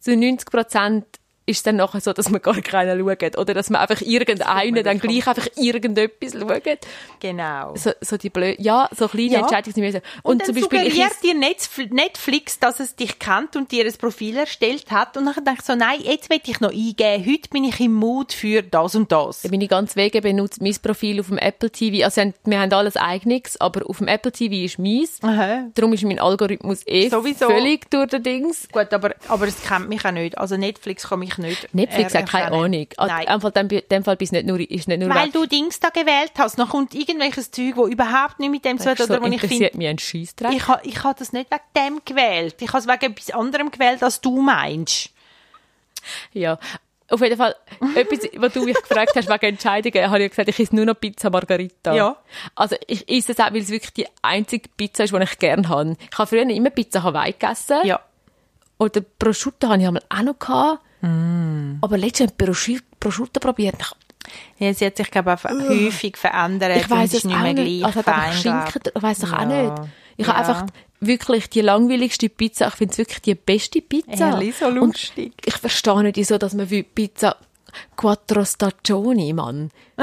zu 0.00 0.16
90 0.16 0.50
Prozent 0.50 1.06
ist 1.46 1.58
es 1.58 1.62
dann 1.62 1.76
nachher 1.76 2.00
so, 2.00 2.12
dass 2.12 2.30
man 2.30 2.40
gar 2.40 2.60
keinen 2.60 2.98
schaut. 2.98 3.36
Oder 3.38 3.54
dass 3.54 3.68
man 3.70 3.80
einfach 3.82 4.00
irgendeinen 4.00 4.82
dann 4.82 4.98
gleich 4.98 5.26
einfach 5.26 5.46
irgendetwas 5.56 6.32
schaut. 6.32 6.78
Genau. 7.20 7.74
So, 7.76 7.90
so 8.00 8.16
die 8.16 8.30
blöd, 8.30 8.56
ja, 8.60 8.88
so 8.96 9.08
kleine 9.08 9.32
Ja. 9.32 9.40
Entscheidungen. 9.40 9.94
Und, 10.22 10.42
Und, 10.42 10.46
zum 10.46 10.54
Beispiel, 10.54 10.80
suggeriert 10.84 11.12
dir 11.22 11.34
Netf- 11.34 11.90
Netflix, 11.92 12.58
dass 12.58 12.80
es 12.80 12.96
dich 12.96 13.18
kennt 13.18 13.56
und 13.56 13.70
dir 13.72 13.84
ein 13.84 13.92
Profil 13.98 14.36
erstellt 14.38 14.90
hat. 14.90 15.16
Und 15.16 15.26
dann 15.26 15.34
denke 15.34 15.60
ich 15.60 15.66
so, 15.66 15.74
nein, 15.74 16.00
jetzt 16.02 16.30
will 16.30 16.40
ich 16.44 16.60
noch 16.60 16.70
eingeben. 16.70 17.26
Heute 17.26 17.48
bin 17.50 17.64
ich 17.64 17.80
im 17.80 17.94
Mut 17.94 18.32
für 18.32 18.62
das 18.62 18.94
und 18.94 19.12
das. 19.12 19.44
ich 19.60 19.68
ganz 19.68 19.96
wege 19.96 20.20
benutzt 20.22 20.62
mein 20.62 20.76
Profil 20.82 21.20
auf 21.20 21.28
dem 21.28 21.38
Apple 21.38 21.70
TV. 21.70 22.04
Also 22.04 22.32
wir 22.44 22.60
haben 22.60 22.72
alles 22.72 22.96
eigenes, 22.96 23.60
aber 23.60 23.88
auf 23.88 23.98
dem 23.98 24.08
Apple 24.08 24.32
TV 24.32 24.54
ist 24.64 24.78
meins. 24.78 25.18
Aha. 25.22 25.66
Darum 25.74 25.92
ist 25.92 26.04
mein 26.04 26.18
Algorithmus 26.18 26.80
eh 26.86 27.08
Sowieso. 27.08 27.46
völlig 27.48 27.90
durch 27.90 28.08
den 28.10 28.22
Dings. 28.22 28.68
Gut, 28.72 28.92
aber, 28.92 29.14
aber 29.28 29.46
es 29.46 29.62
kennt 29.62 29.88
mich 29.88 30.04
auch 30.04 30.10
nicht. 30.12 30.38
Also 30.38 30.56
Netflix 30.56 31.08
kann 31.08 31.18
mich 31.18 31.33
nicht 31.38 31.74
Netflix 31.74 32.14
äh, 32.14 32.18
hat 32.18 32.28
keine. 32.28 32.52
Ahnung. 32.52 32.86
Also, 32.96 33.14
Nein. 33.14 33.26
in 33.26 33.32
dem 33.32 33.40
Fall, 33.40 33.80
dem, 33.80 34.04
Fall 34.04 34.16
bist 34.16 34.32
nicht 34.32 34.46
nur, 34.46 34.60
ist 34.60 34.88
nicht 34.88 35.00
nur 35.00 35.14
Weil 35.14 35.30
du 35.30 35.46
Dings 35.46 35.80
da 35.80 35.90
gewählt 35.90 36.32
hast. 36.38 36.58
Dann 36.58 36.68
kommt 36.68 36.94
irgendwelches 36.94 37.50
Zeug, 37.50 37.76
wo 37.76 37.86
überhaupt 37.86 38.38
nicht 38.40 38.50
mit 38.50 38.64
dem 38.64 38.78
zu 38.78 38.84
tun 38.84 38.90
hat, 38.92 38.98
so 38.98 39.04
oder 39.04 39.22
wo 39.22 39.26
ich 39.26 39.40
finde, 39.40 39.44
interessiert 39.44 39.74
mich 39.74 39.88
ein 39.88 39.98
Scheissdreck. 39.98 40.52
ich 40.52 40.68
habe 40.68 40.86
ich 40.86 41.02
ha 41.02 41.14
das 41.14 41.32
nicht 41.32 41.50
wegen 41.50 41.62
dem 41.76 42.00
gewählt. 42.04 42.56
Ich 42.60 42.68
habe 42.68 42.78
es 42.78 42.86
wegen 42.86 43.12
etwas 43.12 43.30
anderem 43.30 43.70
gewählt, 43.70 44.02
als 44.02 44.20
du 44.20 44.40
meinst. 44.40 45.10
Ja. 46.32 46.58
auf 47.10 47.20
jeden 47.20 47.36
Fall, 47.36 47.54
etwas, 47.94 48.28
was 48.36 48.52
du 48.52 48.64
mich 48.64 48.74
gefragt 48.74 49.12
hast 49.14 49.28
wegen 49.28 49.46
Entscheidungen, 49.46 50.10
habe 50.10 50.24
ich 50.24 50.30
gesagt, 50.30 50.48
ich 50.48 50.58
esse 50.58 50.74
nur 50.74 50.84
noch 50.84 50.98
Pizza 50.98 51.30
Margarita. 51.30 51.94
Ja. 51.94 52.16
Also 52.54 52.76
ich 52.86 53.08
esse 53.08 53.32
es 53.32 53.40
auch, 53.40 53.52
weil 53.52 53.62
es 53.62 53.70
wirklich 53.70 53.92
die 53.92 54.06
einzige 54.22 54.68
Pizza 54.76 55.04
ist, 55.04 55.14
die 55.14 55.22
ich 55.22 55.38
gerne 55.38 55.68
habe. 55.68 55.96
Ich 56.10 56.18
habe 56.18 56.28
früher 56.28 56.48
immer 56.48 56.70
Pizza 56.70 57.02
Hawaii 57.02 57.32
gegessen. 57.32 57.78
Ja. 57.84 58.00
Oder 58.78 59.00
Prosciutto 59.02 59.68
habe 59.68 59.80
ich 59.80 59.86
einmal 59.86 60.02
auch 60.08 60.22
noch 60.22 60.38
gehabt. 60.38 60.80
Mm. 61.06 61.78
Aber 61.80 61.98
letztens 61.98 62.32
habe 62.32 62.82
Prosciutto 63.00 63.40
probiert. 63.40 63.76
Ja, 64.58 64.72
sie 64.72 64.86
hat 64.86 64.96
sich, 64.96 65.10
glaube 65.10 65.36
ich, 65.38 65.44
auch 65.44 65.68
häufig 65.68 66.16
verändert. 66.16 66.76
ich 66.76 66.88
und 66.90 67.12
es 67.14 67.24
nicht 67.24 67.36
auch 67.36 67.42
mehr 67.42 67.54
gleich 67.54 67.84
Also 67.84 68.02
fein, 68.02 68.32
Schinken, 68.32 68.82
ich 68.96 69.02
weiss 69.02 69.24
auch 69.24 69.32
Ja. 69.32 69.44
nicht. 69.44 69.72
Ich 70.16 70.26
habe 70.26 70.40
Ja. 70.40 70.44
einfach 70.48 70.66
wirklich 71.00 71.50
die 71.50 71.60
langweiligste 71.60 72.28
Pizza. 72.30 72.68
Ich 72.68 72.74
finde 72.74 72.92
es 72.92 72.98
wirklich 72.98 73.20
die 73.20 73.34
beste 73.34 73.82
Pizza. 73.82 74.30
Ehrlich, 74.30 74.56
so 74.56 74.66
Und 74.66 74.76
lustig. 74.76 75.32
ich 75.44 75.56
verstehe 75.56 76.02
nicht, 76.02 76.16
wieso, 76.16 76.38
dass 76.38 76.54
man 76.54 76.70
wie 76.70 76.82
Pizza 76.82 77.36
Quattro 77.96 78.44
Stagioni, 78.44 79.32
Mann. 79.32 79.70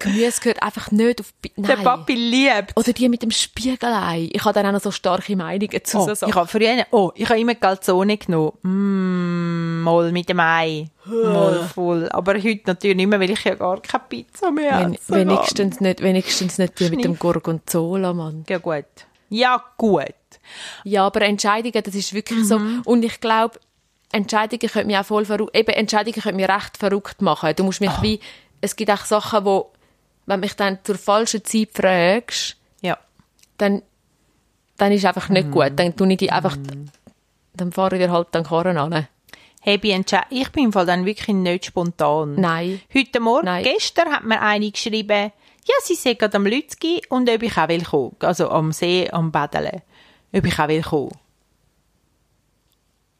Gemüse 0.00 0.40
gehört 0.40 0.62
einfach 0.62 0.90
nicht 0.90 1.20
auf 1.20 1.32
Pizza. 1.40 1.62
Der 1.62 1.76
Papi 1.76 2.14
liebt. 2.14 2.76
Oder 2.76 2.92
die 2.92 3.08
mit 3.08 3.22
dem 3.22 3.30
Spiegelei. 3.30 4.28
Ich 4.32 4.44
habe 4.44 4.52
dann 4.54 4.66
auch 4.66 4.72
noch 4.72 4.80
so 4.80 4.90
starke 4.90 5.36
Meinungen 5.36 5.84
zu 5.84 5.98
Oh, 5.98 6.12
so 6.14 6.26
ich 6.26 6.34
habe 6.34 6.48
früher, 6.48 6.86
oh, 6.90 7.12
ich 7.14 7.28
habe 7.28 7.38
immer 7.38 7.54
Calzone 7.54 8.16
genommen. 8.16 8.52
Mm, 8.62 9.82
mal 9.82 10.10
mit 10.10 10.28
dem 10.28 10.40
Ei. 10.40 10.86
Mal 11.06 11.68
voll. 11.72 12.08
Aber 12.10 12.34
heute 12.34 12.62
natürlich 12.66 12.96
nicht 12.96 13.06
mehr, 13.06 13.20
weil 13.20 13.30
ich 13.30 13.44
ja 13.44 13.54
gar 13.54 13.80
keine 13.80 14.04
Pizza 14.08 14.50
mehr 14.50 14.90
esse. 14.92 15.14
wenigstens 15.14 15.80
nicht, 15.80 16.02
wenigstens 16.02 16.58
nicht 16.58 16.78
die 16.80 16.84
mit 16.90 17.04
dem 17.04 17.12
Schniff. 17.12 17.18
Gorgonzola, 17.20 18.12
Mann. 18.12 18.44
Ja, 18.48 18.58
gut. 18.58 18.84
Ja, 19.28 19.62
gut. 19.76 20.04
Ja, 20.82 21.06
aber 21.06 21.22
Entscheidungen, 21.22 21.82
das 21.84 21.94
ist 21.94 22.12
wirklich 22.12 22.44
so. 22.46 22.58
Mhm. 22.58 22.82
Und 22.84 23.04
ich 23.04 23.20
glaube, 23.20 23.60
Entscheidungen 24.12 24.68
können 24.68 24.88
mich 24.88 24.96
auch 24.98 25.04
voll 25.04 25.24
verrückt, 25.24 25.56
eben 25.56 25.70
Entscheidungen 25.70 26.20
können 26.20 26.36
mich 26.36 26.48
recht 26.48 26.76
verrückt 26.76 27.22
machen. 27.22 27.52
Du 27.54 27.62
musst 27.62 27.80
mich 27.80 27.90
Ah. 27.90 28.02
wie, 28.02 28.18
es 28.60 28.76
gibt 28.76 28.90
auch 28.90 29.04
Sachen, 29.04 29.44
wo, 29.44 29.72
wenn 30.26 30.40
mich 30.40 30.54
dann 30.54 30.78
zur 30.84 30.96
falschen 30.98 31.44
Zeit 31.44 31.70
fragst, 31.74 32.56
Ja. 32.82 32.98
dann, 33.58 33.82
dann 34.76 34.92
ist 34.92 35.04
einfach 35.04 35.28
nicht 35.28 35.48
Mhm. 35.48 35.52
gut. 35.52 35.72
Dann 35.76 35.96
tue 35.96 36.10
ich 36.12 36.18
die 36.18 36.30
einfach, 36.30 36.56
dann 37.54 37.72
fahre 37.72 37.96
ich 37.96 38.02
dir 38.02 38.12
halt 38.12 38.34
den 38.34 38.44
Karren 38.44 38.76
an. 38.78 39.06
Hey, 39.62 39.78
ich 40.30 40.52
bin 40.52 40.64
im 40.64 40.72
Fall 40.72 40.86
dann 40.86 41.04
wirklich 41.04 41.36
nicht 41.36 41.66
spontan. 41.66 42.34
Nein. 42.36 42.80
Heute 42.94 43.20
Morgen, 43.20 43.44
Nein. 43.44 43.62
gestern 43.64 44.10
hat 44.10 44.24
mir 44.24 44.40
eine 44.40 44.70
geschrieben, 44.70 45.32
ja, 45.66 45.74
sie 45.82 45.94
sei 45.94 46.14
gerade 46.14 46.36
am 46.38 46.46
Lützki 46.46 47.02
und 47.10 47.28
ob 47.28 47.42
ich 47.42 47.56
auch 47.58 47.68
will 47.68 47.84
kommen. 47.84 48.16
Also 48.20 48.48
am 48.50 48.72
See, 48.72 49.10
am 49.10 49.30
Bädeln. 49.30 49.82
Ob 50.32 50.46
ich 50.46 50.58
auch 50.58 50.68
will 50.68 50.82
kommen. 50.82 51.10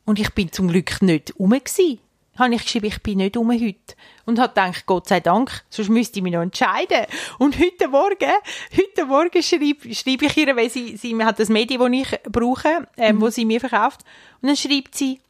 Und 0.07 0.19
ich 0.19 0.31
bin 0.35 0.51
zum 0.51 0.69
Glück 0.69 1.03
nicht 1.03 1.35
rum 1.39 1.55
gsi. 1.63 1.99
Habe 2.41 2.55
ich 2.55 2.63
geschrieben, 2.63 2.87
ich 2.87 3.03
bin 3.03 3.19
nicht 3.19 3.37
rum 3.37 3.53
heute. 3.53 3.95
Und 4.25 4.39
habe 4.39 4.49
gedacht, 4.49 4.87
Gott 4.87 5.09
sei 5.09 5.21
Dank, 5.21 5.63
sonst 5.69 5.91
müsste 5.91 6.19
ich 6.19 6.23
mich 6.23 6.33
noch 6.33 6.41
entscheiden. 6.41 7.05
Und 7.39 7.59
heute 7.59 7.89
Morgen, 7.89 8.33
heute 8.73 9.05
Morgen 9.05 9.43
schreibe, 9.43 9.95
schreibe 9.95 10.25
ich 10.25 10.37
ihr, 10.39 10.57
weil 10.57 10.71
sie, 10.71 10.97
sie 10.97 11.15
hat 11.23 11.39
das 11.39 11.51
Medium, 11.51 11.93
das 11.93 12.13
ich 12.13 12.23
brauche, 12.33 12.89
ähm, 12.97 13.21
wo 13.21 13.29
sie 13.29 13.45
mir 13.45 13.61
verkauft. 13.61 14.01
Und 14.41 14.49
dann 14.49 14.57
schreibt 14.57 14.95
sie, 14.95 15.21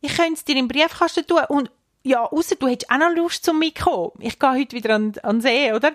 ich 0.00 0.16
könnte 0.16 0.32
es 0.32 0.44
dir 0.44 0.56
im 0.56 0.66
Briefkasten 0.66 1.24
tun 1.24 1.42
und 1.48 1.70
ja, 2.02 2.24
außer 2.24 2.56
du 2.56 2.66
hättest 2.66 2.90
auch 2.90 2.98
noch 2.98 3.14
Lust 3.14 3.44
zum 3.44 3.60
mitkommen. 3.60 4.10
Ich 4.18 4.38
gehe 4.38 4.50
heute 4.50 4.76
wieder 4.76 4.96
an, 4.96 5.14
an 5.22 5.36
den 5.36 5.40
See, 5.42 5.72
oder? 5.72 5.92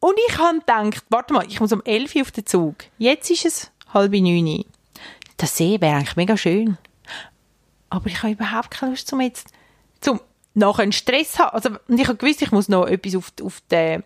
Und 0.00 0.18
ich 0.28 0.38
habe 0.38 0.58
gedacht, 0.58 1.04
warte 1.08 1.34
mal, 1.34 1.46
ich 1.46 1.60
muss 1.60 1.72
um 1.72 1.82
11 1.84 2.16
Uhr 2.16 2.22
auf 2.22 2.30
den 2.32 2.46
Zug. 2.46 2.74
Jetzt 2.98 3.30
ist 3.30 3.44
es 3.44 3.70
halb 3.94 4.12
neun. 4.12 4.64
Der 5.40 5.48
See 5.48 5.80
wäre 5.80 5.96
eigentlich 5.96 6.16
mega 6.16 6.36
schön. 6.36 6.78
Aber 7.90 8.06
ich 8.06 8.22
habe 8.22 8.32
überhaupt 8.32 8.70
keine 8.70 8.92
Lust, 8.92 9.08
zum 9.08 9.20
jetzt, 9.20 9.52
zum 10.00 10.20
nachher 10.54 10.82
einen 10.82 10.92
Stress 10.92 11.38
haben. 11.38 11.54
Also, 11.54 11.70
und 11.88 11.98
ich 11.98 12.08
habe 12.08 12.18
gewusst, 12.18 12.42
ich 12.42 12.52
muss 12.52 12.68
noch 12.68 12.86
etwas 12.86 13.16
auf, 13.16 13.32
auf 13.42 13.60
den, 13.70 14.02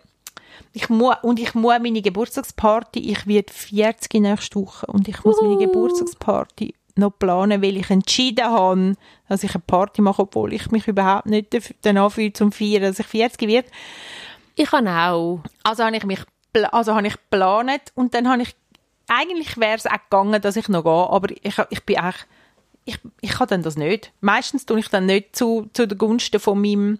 ich 0.71 0.89
muss, 0.89 1.15
und 1.21 1.39
ich 1.39 1.53
muss 1.53 1.79
meine 1.79 2.01
Geburtstagsparty, 2.01 2.99
ich 2.99 3.27
werde 3.27 3.51
40 3.51 4.13
nächste 4.21 4.59
Woche 4.59 4.85
und 4.87 5.07
ich 5.07 5.23
muss 5.23 5.41
meine 5.41 5.57
Geburtstagsparty 5.57 6.73
noch 6.95 7.11
planen, 7.11 7.61
weil 7.61 7.77
ich 7.77 7.89
entschieden 7.89 8.45
habe, 8.45 8.95
dass 9.27 9.43
ich 9.43 9.55
eine 9.55 9.63
Party 9.65 10.01
mache, 10.01 10.23
obwohl 10.23 10.53
ich 10.53 10.69
mich 10.71 10.87
überhaupt 10.87 11.25
nicht 11.25 11.57
danach 11.81 12.11
fühle 12.11 12.33
zum 12.33 12.51
Feiern, 12.51 12.83
dass 12.83 12.99
ich 12.99 13.07
40 13.07 13.47
werde. 13.47 13.69
Ich 14.55 14.69
kann 14.69 14.87
auch. 14.87 15.39
Also 15.63 15.83
habe 15.83 15.97
ich 15.97 16.03
mich, 16.03 16.19
also 16.71 16.93
habe 16.93 17.07
ich 17.07 17.13
geplant 17.13 17.91
und 17.95 18.13
dann 18.13 18.29
habe 18.29 18.43
ich, 18.43 18.55
eigentlich 19.07 19.57
wäre 19.57 19.77
es 19.77 19.87
auch 19.87 20.03
gegangen, 20.09 20.41
dass 20.41 20.55
ich 20.55 20.69
noch 20.69 20.83
gehe, 20.83 20.91
aber 20.91 21.31
ich, 21.31 21.55
ich 21.69 21.83
bin 21.83 21.97
echt, 21.97 22.27
ich, 22.85 22.99
ich 23.21 23.31
kann 23.31 23.47
dann 23.47 23.63
das 23.63 23.75
nicht. 23.75 24.11
Meistens 24.21 24.65
tue 24.65 24.79
ich 24.79 24.89
dann 24.89 25.05
nicht 25.05 25.35
zu, 25.35 25.69
zu 25.73 25.87
den 25.87 25.97
Gunsten 25.97 26.39
von 26.39 26.61
meinem, 26.61 26.99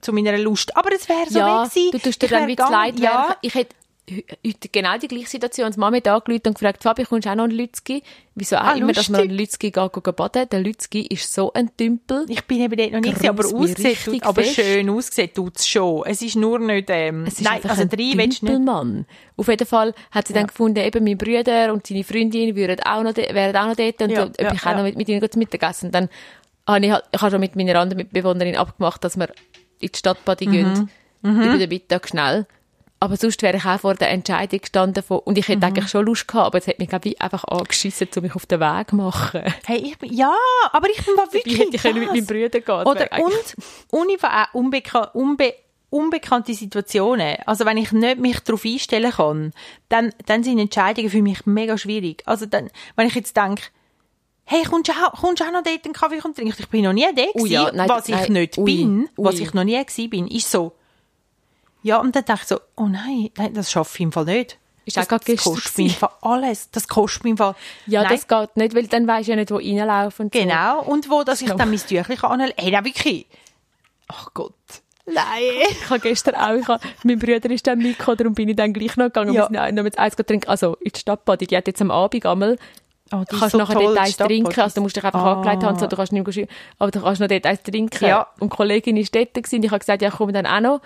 zu 0.00 0.12
meiner 0.12 0.38
Lust. 0.38 0.76
Aber 0.76 0.92
es 0.94 1.08
wäre 1.08 1.28
so 1.28 1.38
ja, 1.38 1.64
gewesen. 1.64 1.90
du 1.92 1.98
tust 1.98 2.22
dir 2.22 2.28
dann 2.28 2.46
gegangen, 2.46 2.72
leid 2.72 3.00
Ja. 3.00 3.36
Ich 3.42 3.54
hätte 3.54 3.74
heute 4.46 4.68
genau 4.70 4.96
die 4.98 5.08
gleiche 5.08 5.28
Situation. 5.28 5.70
Die 5.70 5.78
Mama 5.78 5.96
hat 5.98 6.08
angerufen 6.08 6.42
und 6.48 6.54
gefragt, 6.58 6.82
Fabi, 6.82 7.04
kommst 7.04 7.26
du 7.26 7.30
auch 7.30 7.34
noch 7.34 7.44
an 7.44 7.50
Lützki? 7.50 8.02
Wieso 8.34 8.56
auch 8.56 8.60
Ah, 8.62 8.72
immer, 8.74 8.92
dass 8.92 9.08
man 9.08 9.20
an 9.22 9.28
lustig. 9.28 9.40
Lützki 9.40 9.70
geht, 9.70 9.92
gehen 9.92 10.14
baden. 10.14 10.48
Der 10.50 10.60
Lützki 10.60 11.06
ist 11.06 11.32
so 11.34 11.52
ein 11.52 11.70
Tümpel. 11.76 12.24
ich 12.28 12.42
bin 12.44 12.60
eben 12.60 12.76
dort 12.76 12.92
noch 12.92 13.00
nicht, 13.00 13.14
gewesen, 13.14 13.28
aber 13.28 13.42
tut- 13.42 14.22
aber 14.24 14.42
fest. 14.42 14.54
schön 14.54 14.90
aussieht 14.90 15.34
tut 15.34 15.56
es 15.58 15.66
schon. 15.68 16.02
Es 16.06 16.22
ist 16.22 16.36
nur 16.36 16.58
nicht, 16.58 16.88
ähm, 16.90 17.24
Es 17.26 17.34
ist 17.34 17.42
nein, 17.42 17.54
einfach 17.54 17.70
also 17.70 17.82
ein 17.82 17.88
drei 17.88 18.12
willst 18.14 18.42
du 18.42 18.58
nicht. 18.58 19.06
Auf 19.36 19.48
jeden 19.48 19.66
Fall 19.66 19.94
hat 20.10 20.26
sie 20.28 20.32
dann 20.34 20.46
gefunden, 20.46 20.78
eben 20.84 21.04
mein 21.04 21.18
Bruder 21.18 21.72
und 21.72 21.86
seine 21.86 22.04
Freundin 22.04 22.54
würden 22.56 22.80
auch 22.84 23.02
noch, 23.02 23.16
wären 23.16 23.56
auch 23.56 23.66
noch 23.68 23.76
dort 23.76 24.00
und 24.02 24.10
Ja, 24.10 24.24
ob 24.24 24.40
ja, 24.40 24.52
ich 24.54 24.64
auch 24.66 24.74
noch 24.76 24.82
mit, 24.84 24.96
mit 24.96 25.08
ihnen 25.08 25.30
zu 25.30 25.38
Mittag 25.38 25.62
essen. 25.68 25.86
Und 25.86 25.94
dann 25.94 26.08
habe 26.66 26.84
ich, 26.84 26.92
halt, 26.92 27.04
ich 27.12 27.20
habe 27.20 27.30
schon 27.30 27.40
mit 27.40 27.56
meiner 27.56 27.78
anderen 27.78 27.98
Mitbewohnerin 27.98 28.56
abgemacht, 28.56 29.02
dass 29.04 29.16
wir 29.16 29.28
in 29.80 29.90
die 29.92 29.98
Stadtbody 29.98 30.46
Mhm. 30.46 30.52
gehen, 30.52 30.90
über 31.22 31.58
den 31.58 31.68
Mittag 31.68 32.08
schnell. 32.08 32.46
Aber 33.00 33.16
sonst 33.16 33.40
wäre 33.42 33.56
ich 33.58 33.64
auch 33.64 33.78
vor 33.80 33.94
der 33.94 34.10
Entscheidung 34.10 34.60
gestanden 34.60 35.02
von, 35.04 35.20
und 35.20 35.38
ich 35.38 35.46
hätte 35.46 35.58
Mhm. 35.58 35.64
eigentlich 35.64 35.88
schon 35.88 36.04
Lust 36.06 36.26
gehabt, 36.26 36.46
aber 36.46 36.58
es 36.58 36.66
hat 36.66 36.78
mich, 36.80 36.88
glaube 36.88 37.08
ich, 37.10 37.20
einfach 37.20 37.44
angeschissen, 37.44 38.08
um 38.16 38.22
mich 38.22 38.34
auf 38.34 38.46
den 38.46 38.58
Weg 38.60 38.88
zu 38.90 38.96
machen. 38.96 39.42
Hey, 39.66 39.78
ich 39.78 39.98
bin, 39.98 40.12
ja, 40.12 40.34
aber 40.72 40.88
ich 40.90 41.04
bin 41.04 41.14
mal 41.14 41.26
Ich 41.32 41.44
wirklich 41.44 41.58
hätte 41.60 41.78
können 41.78 41.98
mit 42.00 42.08
krass. 42.08 42.16
meinem 42.16 42.26
Bruder 42.26 42.60
gehen. 42.60 42.86
Oder 42.86 43.08
und 43.24 43.56
unifall 43.90 44.46
auch 44.50 44.54
unbeka 44.54 45.02
unbe 45.14 45.54
unbekannte 45.90 46.52
Situationen. 46.52 47.36
Also 47.46 47.64
wenn 47.64 47.78
ich 47.78 47.92
nicht 47.92 48.18
mich 48.18 48.40
darauf 48.40 48.62
einstellen 48.64 49.10
kann, 49.10 49.52
dann, 49.88 50.12
dann 50.26 50.42
sind 50.44 50.58
Entscheidungen 50.58 51.08
für 51.08 51.22
mich 51.22 51.46
mega 51.46 51.78
schwierig. 51.78 52.22
Also 52.26 52.44
dann, 52.44 52.68
wenn 52.96 53.06
ich 53.06 53.14
jetzt 53.14 53.34
denke, 53.36 53.62
hey, 54.44 54.64
kommst 54.64 54.88
du 54.88 54.92
auch, 54.92 55.12
kommst 55.18 55.40
du 55.40 55.44
auch 55.46 55.52
noch 55.52 55.62
dort 55.62 55.84
einen 55.86 55.94
Kaffee 55.94 56.18
trinken? 56.18 56.54
Ich 56.58 56.68
bin 56.68 56.82
noch 56.84 56.92
nie 56.92 57.06
dort 57.16 57.30
Oh 57.34 57.46
ja, 57.46 57.70
nein, 57.72 57.88
was 57.88 58.06
ich 58.08 58.14
nein, 58.14 58.32
nicht 58.34 58.58
ui, 58.58 58.64
bin, 58.76 59.08
was 59.16 59.36
ui. 59.36 59.42
ich 59.42 59.54
noch 59.54 59.64
nie 59.64 59.78
gewesen 59.82 60.10
bin, 60.10 60.26
ist 60.28 60.50
so. 60.50 60.72
Ja, 61.82 61.98
und 61.98 62.14
dann 62.16 62.24
dachte 62.24 62.42
ich 62.42 62.48
so, 62.48 62.60
oh 62.76 62.86
nein, 62.86 63.30
nein 63.36 63.54
das 63.54 63.70
schaffe 63.70 63.96
ich 63.96 64.00
im 64.00 64.12
Fall 64.12 64.24
nicht. 64.24 64.58
Ist 64.84 64.96
das, 64.96 65.06
das 65.06 65.44
kostet 65.44 65.78
mich 65.78 65.92
im 65.92 65.98
Fall 65.98 66.10
alles. 66.22 66.70
Das 66.70 66.88
kostet 66.88 67.24
mich 67.24 67.32
im 67.32 67.36
Fall. 67.36 67.54
Ja, 67.86 68.02
nein, 68.04 68.12
das 68.12 68.26
geht 68.26 68.56
nicht, 68.56 68.74
weil 68.74 68.86
dann 68.86 69.06
weisst 69.06 69.28
du 69.28 69.32
ja 69.32 69.36
nicht, 69.36 69.50
wo 69.50 69.56
reinlaufen 69.56 70.26
und 70.26 70.34
so. 70.34 70.40
Genau, 70.40 70.82
und 70.82 71.10
wo, 71.10 71.24
dass 71.24 71.42
ich 71.42 71.48
dann 71.50 71.68
mein 71.68 71.78
Tüchlein 71.78 72.04
kann 72.16 72.40
anlegen 72.40 72.54
Hey, 72.56 72.70
nein, 72.70 72.84
wirklich. 72.84 73.26
Ach 74.08 74.28
Gott. 74.32 74.54
Nein. 75.06 75.24
Ich 75.70 75.90
habe 75.90 76.00
gestern 76.00 76.34
auch, 76.34 76.54
ich 76.54 76.68
habe, 76.68 76.86
mein 77.04 77.18
Bruder 77.18 77.50
ist 77.50 77.66
dann 77.66 77.78
mitgekommen, 77.78 78.16
darum 78.18 78.34
bin 78.34 78.48
ich 78.48 78.56
dann 78.56 78.72
gleich 78.72 78.96
noch 78.96 79.06
gegangen. 79.06 79.34
Ja. 79.34 79.48
Wir 79.50 79.66
sind 79.66 79.74
noch 79.76 79.96
eins 79.98 80.16
trinken, 80.16 80.48
also 80.48 80.76
in 80.80 80.92
die 80.94 81.00
Stadtbody. 81.00 81.46
Die 81.46 81.56
hat 81.56 81.66
jetzt 81.66 81.80
am 81.82 81.90
Abend 81.90 82.24
einmal, 82.24 82.56
Oh, 83.10 83.24
die 83.30 83.34
ist 83.34 83.40
kannst 83.40 83.52
so 83.52 83.58
nachher 83.58 83.80
dort 83.80 83.96
eins 83.96 84.16
trinken, 84.18 84.60
also 84.60 84.74
du 84.74 84.80
musst 84.82 84.96
dich 84.96 85.04
einfach 85.04 85.22
Ah. 85.22 85.32
angelegt 85.34 85.62
haben, 85.64 85.78
so, 85.78 85.86
du 85.86 85.96
kannst 85.96 86.12
nicht 86.12 86.36
mehr 86.36 86.46
aber 86.78 86.90
du 86.90 87.00
kannst 87.00 87.20
noch 87.22 87.28
dort 87.28 87.46
eins 87.46 87.62
trinken. 87.62 88.04
Ja. 88.04 88.26
Und 88.38 88.52
die 88.52 88.56
Kollegin 88.56 88.98
ist 88.98 89.14
dort 89.14 89.32
gewesen, 89.32 89.62
ich 89.62 89.70
habe 89.70 89.78
gesagt, 89.78 90.02
ja, 90.02 90.10
komm 90.10 90.32
dann 90.32 90.46
auch 90.46 90.60
noch. 90.60 90.80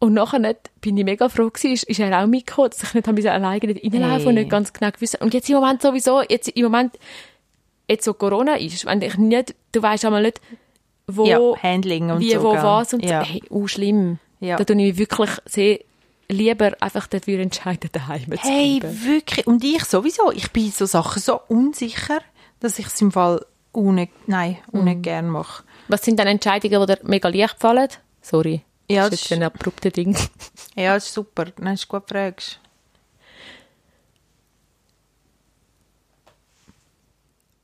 Und 0.00 0.14
nachher 0.14 0.38
nicht, 0.38 0.58
bin 0.80 0.96
ich 0.96 1.04
mega 1.04 1.28
froh 1.28 1.50
gewesen, 1.50 1.72
ist, 1.72 1.82
ist 1.84 1.98
er 1.98 2.22
auch 2.22 2.26
mitgekommen, 2.28 2.70
dass 2.70 2.82
ich 2.84 2.94
nicht 2.94 3.08
habe 3.08 3.30
alleine 3.32 3.66
nicht 3.66 3.82
reinlaufen 3.94 4.18
Hey. 4.20 4.26
und 4.28 4.34
nicht 4.36 4.50
ganz 4.50 4.72
genau 4.72 4.90
gewusst. 4.92 5.20
Und 5.20 5.34
jetzt 5.34 5.48
im 5.50 5.56
Moment 5.56 5.82
sowieso, 5.82 6.22
jetzt 6.22 6.48
im 6.48 6.62
Moment, 6.64 6.96
jetzt 7.88 8.04
so 8.04 8.14
Corona 8.14 8.54
ist, 8.56 8.86
wenn 8.86 9.02
ich 9.02 9.16
nicht, 9.18 9.54
du 9.72 9.82
weißt 9.82 10.04
einmal 10.04 10.22
nicht, 10.22 10.40
wo, 11.08 11.24
Ja, 11.26 11.40
Handling 11.62 12.10
und 12.10 12.20
wie, 12.20 12.32
so. 12.32 12.42
wo, 12.42 12.52
gell? 12.52 12.62
was 12.62 12.94
und 12.94 13.04
ja. 13.04 13.24
so. 13.24 13.30
Hey, 13.30 13.42
uh, 13.50 13.66
schlimm. 13.66 14.18
Ja. 14.40 14.56
Da 14.56 14.64
tue 14.64 14.76
ich 14.76 14.82
mich 14.90 14.98
wirklich 14.98 15.30
sehr 15.46 15.80
lieber 16.28 16.72
einfach 16.80 17.06
dafür 17.08 17.40
entscheiden, 17.40 17.90
daheim 17.90 18.30
zu 18.30 18.36
Hey, 18.48 18.78
bleiben. 18.80 19.04
wirklich. 19.04 19.46
Und 19.48 19.64
ich 19.64 19.84
sowieso. 19.84 20.30
Ich 20.30 20.52
bin 20.52 20.66
in 20.66 20.70
so 20.70 20.86
Sachen 20.86 21.20
so 21.20 21.40
unsicher, 21.48 22.20
dass 22.60 22.78
ich 22.78 22.86
es 22.86 23.00
im 23.00 23.10
Fall 23.10 23.44
ohne, 23.72 24.08
nein, 24.26 24.58
ohne 24.72 24.94
Mhm. 24.94 25.02
gern 25.02 25.28
mache. 25.30 25.64
Was 25.88 26.02
sind 26.04 26.20
dann 26.20 26.26
Entscheidungen, 26.28 26.80
die 26.86 26.94
dir 26.94 26.98
mega 27.02 27.28
leicht 27.30 27.58
fallen? 27.58 27.88
Sorry. 28.20 28.60
Ja, 28.88 29.02
das 29.08 29.10
das 29.10 29.20
ist 29.22 29.30
jetzt 29.30 29.38
ein 29.38 29.42
abruptes 29.44 29.92
Ding. 29.92 30.16
Ja, 30.76 30.94
das 30.94 31.06
ist 31.06 31.14
super. 31.14 31.46
Nein, 31.58 31.74
ist 31.74 31.88
gut 31.88 32.08
fragst. 32.08 32.60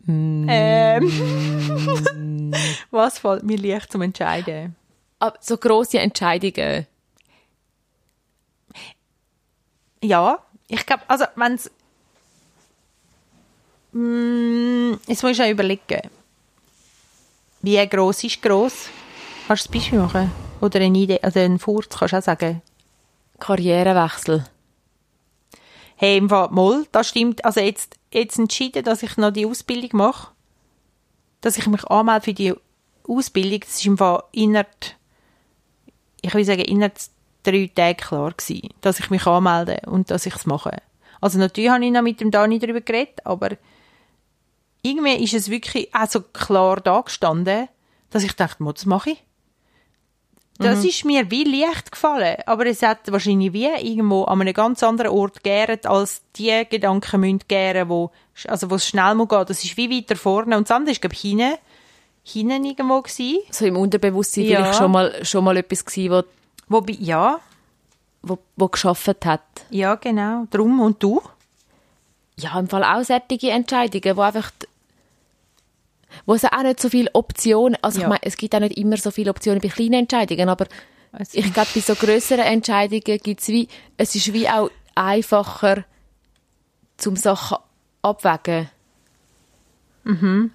Ähm. 0.07 0.47
Was 2.91 3.19
fällt 3.19 3.43
mir 3.45 3.59
leicht 3.59 3.91
zum 3.93 4.03
Entscheiden? 4.03 4.77
Aber 5.19 5.37
so 5.41 5.57
grosse 5.57 5.99
Entscheidungen. 5.99 6.87
Ja, 10.03 10.39
ich 10.69 10.85
glaube, 10.85 11.03
also 11.09 11.25
wenn 11.37 11.55
es... 11.55 11.71
Mm, 13.93 14.95
Jetzt 15.07 15.23
muss 15.23 15.33
ich 15.33 15.43
auch 15.43 15.49
überlegen. 15.49 16.11
Wie 17.63 17.87
gross 17.89 18.23
ist 18.25 18.43
gross? 18.43 18.89
Kannst 19.49 19.67
du 19.67 19.71
ein 19.71 19.73
Beispiel 19.73 19.99
machen? 19.99 20.31
Oder 20.64 20.81
eine 20.81 20.96
Idee, 20.96 21.20
also 21.20 21.40
einen 21.40 21.59
Furz 21.59 21.94
kannst 21.98 22.14
du 22.14 22.16
auch 22.16 22.22
sagen. 22.22 22.62
Karrierewechsel. 23.38 24.46
Hey, 25.96 26.16
im 26.16 26.31
Fall, 26.31 26.48
Moll, 26.53 26.87
das 26.90 27.09
stimmt. 27.09 27.44
Also 27.44 27.61
jetzt, 27.61 27.96
jetzt 28.11 28.38
entschieden, 28.38 28.83
dass 28.83 29.03
ich 29.03 29.18
noch 29.18 29.31
die 29.31 29.44
Ausbildung 29.44 29.90
mache. 29.92 30.29
Dass 31.42 31.59
ich 31.59 31.66
mich 31.66 31.85
anmelde 31.88 32.24
für 32.24 32.33
die 32.33 32.55
Ausbildung. 33.07 33.61
Das 33.61 33.74
ist 33.74 33.85
im 33.85 33.98
Fall 33.98 34.22
innerhalb, 34.33 34.74
ich 36.22 36.33
will 36.33 36.46
sagen, 36.46 36.62
innerhalb 36.62 36.98
drei 37.42 37.70
Tage 37.74 37.96
klar 37.96 38.33
gewesen, 38.33 38.70
dass 38.81 39.00
ich 39.00 39.11
mich 39.11 39.27
anmelde 39.27 39.83
und 39.85 40.11
dass 40.11 40.24
ich 40.24 40.35
es 40.35 40.46
mache. 40.46 40.79
Also 41.20 41.38
natürlich 41.38 41.68
habe 41.68 41.85
ich 41.85 41.92
noch 41.92 42.00
mit 42.00 42.22
dem 42.22 42.31
Dani 42.31 42.59
darüber 42.59 42.81
geredet, 42.81 43.20
aber 43.27 43.50
irgendwie 44.81 45.22
ist 45.22 45.35
es 45.35 45.50
wirklich 45.50 45.94
auch 45.94 46.09
so 46.09 46.22
klar 46.22 46.81
da 46.81 47.03
gestanden, 47.03 47.68
dass 48.09 48.24
ich 48.24 48.33
dachte, 48.33 48.62
"Mo, 48.62 48.72
das 48.72 48.87
mache 48.87 49.11
ich. 49.11 49.24
Das 50.59 50.85
ist 50.85 51.05
mir 51.05 51.29
wie 51.33 51.43
leicht 51.45 51.90
gefallen, 51.90 52.37
aber 52.47 52.67
es 52.67 52.81
hat 52.83 53.11
wahrscheinlich 53.11 53.53
wie 53.53 53.67
irgendwo 53.67 54.23
an 54.25 54.40
einem 54.40 54.55
ganz 54.55 54.83
anderen 54.85 55.11
Ort 55.11 55.43
gäret, 55.43 55.85
als 55.85 56.23
die 56.37 56.64
Gedanken 56.71 57.21
müssen 57.21 57.40
gären, 57.49 57.88
wo, 57.88 58.11
also 58.47 58.71
wo 58.71 58.77
es 58.77 58.87
schnell 58.87 59.14
muss 59.17 59.29
gehen. 59.29 59.45
Das 59.49 59.64
ist 59.64 59.77
wie 59.77 59.90
weiter 59.90 60.14
vorne 60.17 60.57
und 60.57 60.69
das 60.69 60.77
andere 60.77 60.93
ist, 60.93 61.01
glaube 61.01 61.14
ich, 61.14 61.21
hinten, 61.23 61.55
hinten 62.23 62.64
irgendwo 62.64 63.03
gewesen. 63.03 63.40
So 63.51 63.67
im 63.67 63.77
Unterbewusstsein 63.77 64.45
Ja. 64.45 64.59
vielleicht 64.62 64.79
schon 64.79 64.93
mal, 64.93 65.25
schon 65.25 65.43
mal 65.45 65.57
etwas 65.57 65.85
gewesen, 65.85 66.12
wo, 66.12 66.23
Wobei, 66.77 66.95
ja, 67.01 67.40
wo, 68.23 68.38
wo 68.57 68.69
geschafft 68.69 69.27
hat. 69.27 69.43
ja, 69.71 69.97
genau, 69.97 70.47
drum 70.51 70.81
und 70.81 71.03
du? 71.03 71.21
Ja, 72.37 72.59
im 72.59 72.69
Fall 72.69 72.83
auch 72.85 73.03
solche 73.05 73.51
Entscheidungen, 73.51 74.17
wo 74.17 74.23
einfach, 74.23 74.51
wo 76.27 76.35
es 76.35 76.44
auch 76.44 76.62
nicht 76.62 76.81
so 76.81 76.88
viele 76.88 77.11
Optionen, 77.14 77.77
also 77.83 78.00
Ja. 78.00 78.05
ich 78.07 78.09
meine, 78.09 78.22
es 78.22 78.37
gibt 78.37 78.55
auch 78.55 78.61
nicht 78.61 78.77
immer 78.77 78.96
so 78.96 79.11
viele 79.11 79.31
Optionen 79.31 79.61
bei 79.61 79.68
kleinen 79.68 79.94
Entscheidungen, 79.94 80.48
aber 80.48 80.66
Also- 81.12 81.38
ich 81.38 81.53
glaube, 81.53 81.68
bei 81.74 81.81
so 81.81 81.94
grösseren 81.94 82.44
Entscheidungen 82.44 83.00
gibt 83.03 83.40
es 83.40 83.48
wie, 83.48 83.68
es 83.96 84.14
ist 84.14 84.33
wie 84.33 84.48
auch 84.48 84.70
einfacher, 84.94 85.85
zum 86.96 87.16
Sachen 87.16 87.59
abwägen. 88.03 88.68
Mhm. 90.05 90.53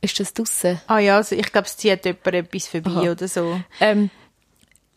Ist 0.00 0.20
das 0.20 0.34
draussen? 0.34 0.80
Ah 0.86 0.98
ja, 0.98 1.16
also 1.16 1.34
ich 1.34 1.50
glaube, 1.50 1.66
es 1.66 1.76
zieht 1.76 2.04
jemand 2.04 2.26
etwas 2.26 2.66
vorbei 2.68 2.90
Aha. 2.90 3.10
oder 3.12 3.26
so. 3.28 3.60
Ähm, 3.80 4.10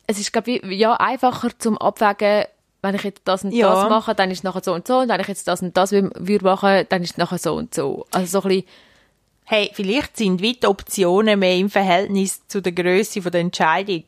es 0.05 0.19
ist, 0.19 0.33
glaube 0.33 0.51
ich, 0.51 0.63
ja, 0.77 0.93
einfacher 0.95 1.49
zum 1.57 1.77
Abwägen, 1.77 2.45
wenn 2.87 2.95
ich 2.95 3.03
jetzt 3.03 3.21
das 3.25 3.43
und 3.43 3.51
Ja. 3.53 3.73
das 3.73 3.89
mache, 3.89 4.15
dann 4.15 4.31
ist 4.31 4.39
es 4.39 4.43
nachher 4.43 4.63
so 4.63 4.73
und 4.73 4.87
so. 4.87 4.99
Und 4.99 5.09
wenn 5.09 5.19
ich 5.21 5.27
jetzt 5.27 5.47
das 5.47 5.61
und 5.61 5.75
das 5.77 5.91
wür- 5.93 6.11
würde 6.15 6.45
machen, 6.45 6.85
dann 6.89 7.03
ist 7.03 7.11
es 7.11 7.17
nachher 7.17 7.37
so 7.37 7.53
und 7.55 7.73
so. 7.73 8.05
Also 8.11 8.41
so 8.41 8.47
ein 8.47 8.49
bisschen, 8.49 8.67
Hey, 9.49 9.71
vielleicht 9.73 10.17
sind 10.17 10.41
wie 10.41 10.53
die 10.53 10.67
Optionen 10.67 11.39
mehr 11.39 11.55
im 11.55 11.69
Verhältnis 11.69 12.45
zu 12.47 12.61
der 12.61 12.73
Größe 12.73 13.21
der 13.21 13.39
Entscheidung. 13.39 14.03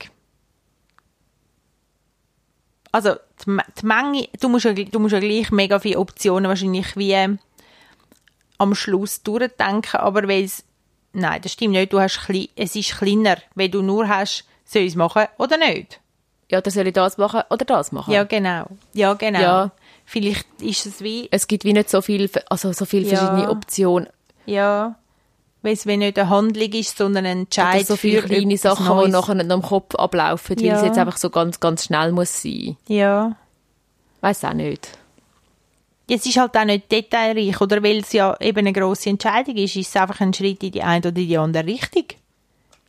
Also 2.92 3.15
die, 3.46 3.58
die 3.82 3.86
Menge, 3.86 4.28
du 4.42 4.50
musst, 4.50 4.65
ja, 4.65 4.74
du 4.74 5.00
musst 5.00 5.13
ja 5.13 5.20
gleich 5.20 5.52
mega 5.52 5.80
viele 5.80 6.00
Optionen 6.00 6.50
wahrscheinlich 6.50 6.96
wie 6.98 7.12
ähm, 7.13 7.39
am 8.58 8.76
Schluss 8.76 9.22
durchdenken, 9.24 9.98
aber 10.02 10.28
weil 10.28 10.44
es, 10.44 10.63
nein, 11.13 11.42
das 11.42 11.54
stimmt 11.54 11.74
nicht, 11.74 11.94
du 11.94 12.00
hast 12.00 12.20
es 12.56 12.76
ist 12.76 12.98
kleiner, 12.98 13.38
weil 13.56 13.70
du 13.70 13.82
nur 13.82 14.08
hast, 14.10 14.44
soll 14.65 14.82
ich 14.82 14.89
es 14.89 14.96
machen 14.96 15.28
oder 15.38 15.58
nicht. 15.58 16.02
Ja, 16.49 16.57
oder 16.59 16.71
soll 16.71 16.88
ich 16.88 16.93
das 16.93 17.17
machen 17.17 17.41
oder 17.49 17.65
das 17.65 17.91
machen? 17.91 18.12
Ja, 18.13 18.23
genau. 18.23 18.65
Ja, 18.93 19.13
genau. 19.13 19.39
Ja. 19.39 19.71
Vielleicht 20.05 20.45
ist 20.62 20.85
es 20.88 21.01
wie, 21.01 21.27
Es 21.31 21.47
gibt 21.47 21.63
wie 21.65 21.73
nicht 21.73 21.89
so 21.89 22.01
viel, 22.01 22.29
also 22.49 22.71
so 22.73 22.85
viele 22.85 23.07
Ja. 23.09 23.17
verschiedene 23.17 23.49
Optionen. 23.49 24.09
ja, 24.45 24.95
weil 25.62 25.73
es 25.73 25.85
wie 25.85 25.97
nicht 25.97 26.17
eine 26.17 26.29
Handlung 26.29 26.71
ist, 26.71 26.97
sondern 26.97 27.25
ein 27.25 27.39
Entscheid 27.41 27.75
Oder 27.75 27.83
so 27.85 27.95
viele 27.97 28.21
kleine 28.23 28.57
Sachen, 28.57 28.85
die 29.05 29.12
nachher 29.12 29.35
nicht 29.35 29.51
am 29.51 29.62
Kopf 29.62 29.93
ablaufen, 29.95 30.55
weil 30.57 30.65
Ja. 30.65 30.77
es 30.77 30.83
jetzt 30.83 30.97
einfach 30.97 31.17
so 31.17 31.29
ganz, 31.29 31.59
ganz 31.59 31.83
schnell 31.85 32.12
muss 32.13 32.41
sein. 32.41 32.77
Ja. 32.88 33.35
Weiß 34.21 34.43
auch 34.45 34.53
nicht. 34.53 34.88
Es 36.12 36.25
ist 36.25 36.38
halt 36.38 36.57
auch 36.57 36.65
nicht 36.65 36.91
detailreich, 36.91 37.62
oder 37.62 37.83
weil 37.83 37.99
es 37.99 38.13
ja 38.13 38.35
eben 38.39 38.59
eine 38.59 38.73
grosse 38.73 39.09
Entscheidung 39.12 39.55
ist, 39.57 39.75
ist 39.75 39.89
es 39.89 39.95
einfach 39.95 40.21
ein 40.21 40.33
Schritt 40.33 40.63
in 40.63 40.71
die 40.71 40.81
eine 40.81 40.99
oder 40.99 41.12
die 41.12 41.38
andere 41.38 41.67
Richtung. 41.67 42.05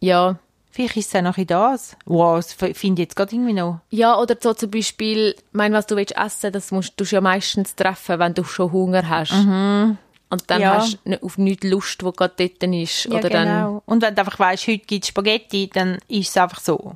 Ja. 0.01 0.39
Vielleicht 0.73 0.97
ist 0.97 1.09
es 1.09 1.15
auch 1.17 1.23
noch 1.23 1.37
in 1.37 1.47
das. 1.49 1.97
Wow, 2.07 2.37
das 2.37 2.53
finde 2.53 3.03
ich 3.03 3.09
jetzt 3.09 3.17
gerade 3.17 3.35
irgendwie 3.35 3.53
noch. 3.55 3.81
Ja, 3.91 4.17
oder 4.19 4.37
so 4.41 4.55
zum 4.55 4.71
Beispiel, 4.71 5.35
ich 5.37 5.45
meine, 5.53 5.75
was 5.77 5.87
du 5.87 5.97
willst 5.97 6.17
essen, 6.17 6.53
das 6.53 6.71
musst 6.71 6.93
du 6.97 7.05
ja 7.05 7.21
meistens 7.21 7.75
treffen, 7.75 8.19
wenn 8.21 8.35
du 8.35 8.45
schon 8.45 8.71
Hunger 8.71 9.09
hast. 9.09 9.33
Und 9.33 9.99
dann 10.47 10.61
Ja. 10.61 10.77
hast 10.77 10.99
du 11.05 11.09
nicht- 11.11 11.23
auf 11.25 11.39
nichts 11.39 11.67
Lust, 11.67 12.05
wo 12.05 12.13
gerade 12.13 12.35
dort 12.37 12.63
ist. 12.73 13.09
oder 13.09 13.29
dann, 13.29 13.49
genau. 13.49 13.83
Und 13.85 14.01
wenn 14.03 14.15
du 14.15 14.21
einfach 14.21 14.39
weißt, 14.39 14.69
heute 14.69 14.87
gibt 14.87 15.03
es 15.05 15.09
Spaghetti, 15.09 15.69
dann 15.73 15.99
ist 16.07 16.29
es 16.29 16.37
einfach 16.37 16.61
so. 16.61 16.95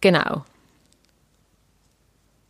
genau. 0.00 0.44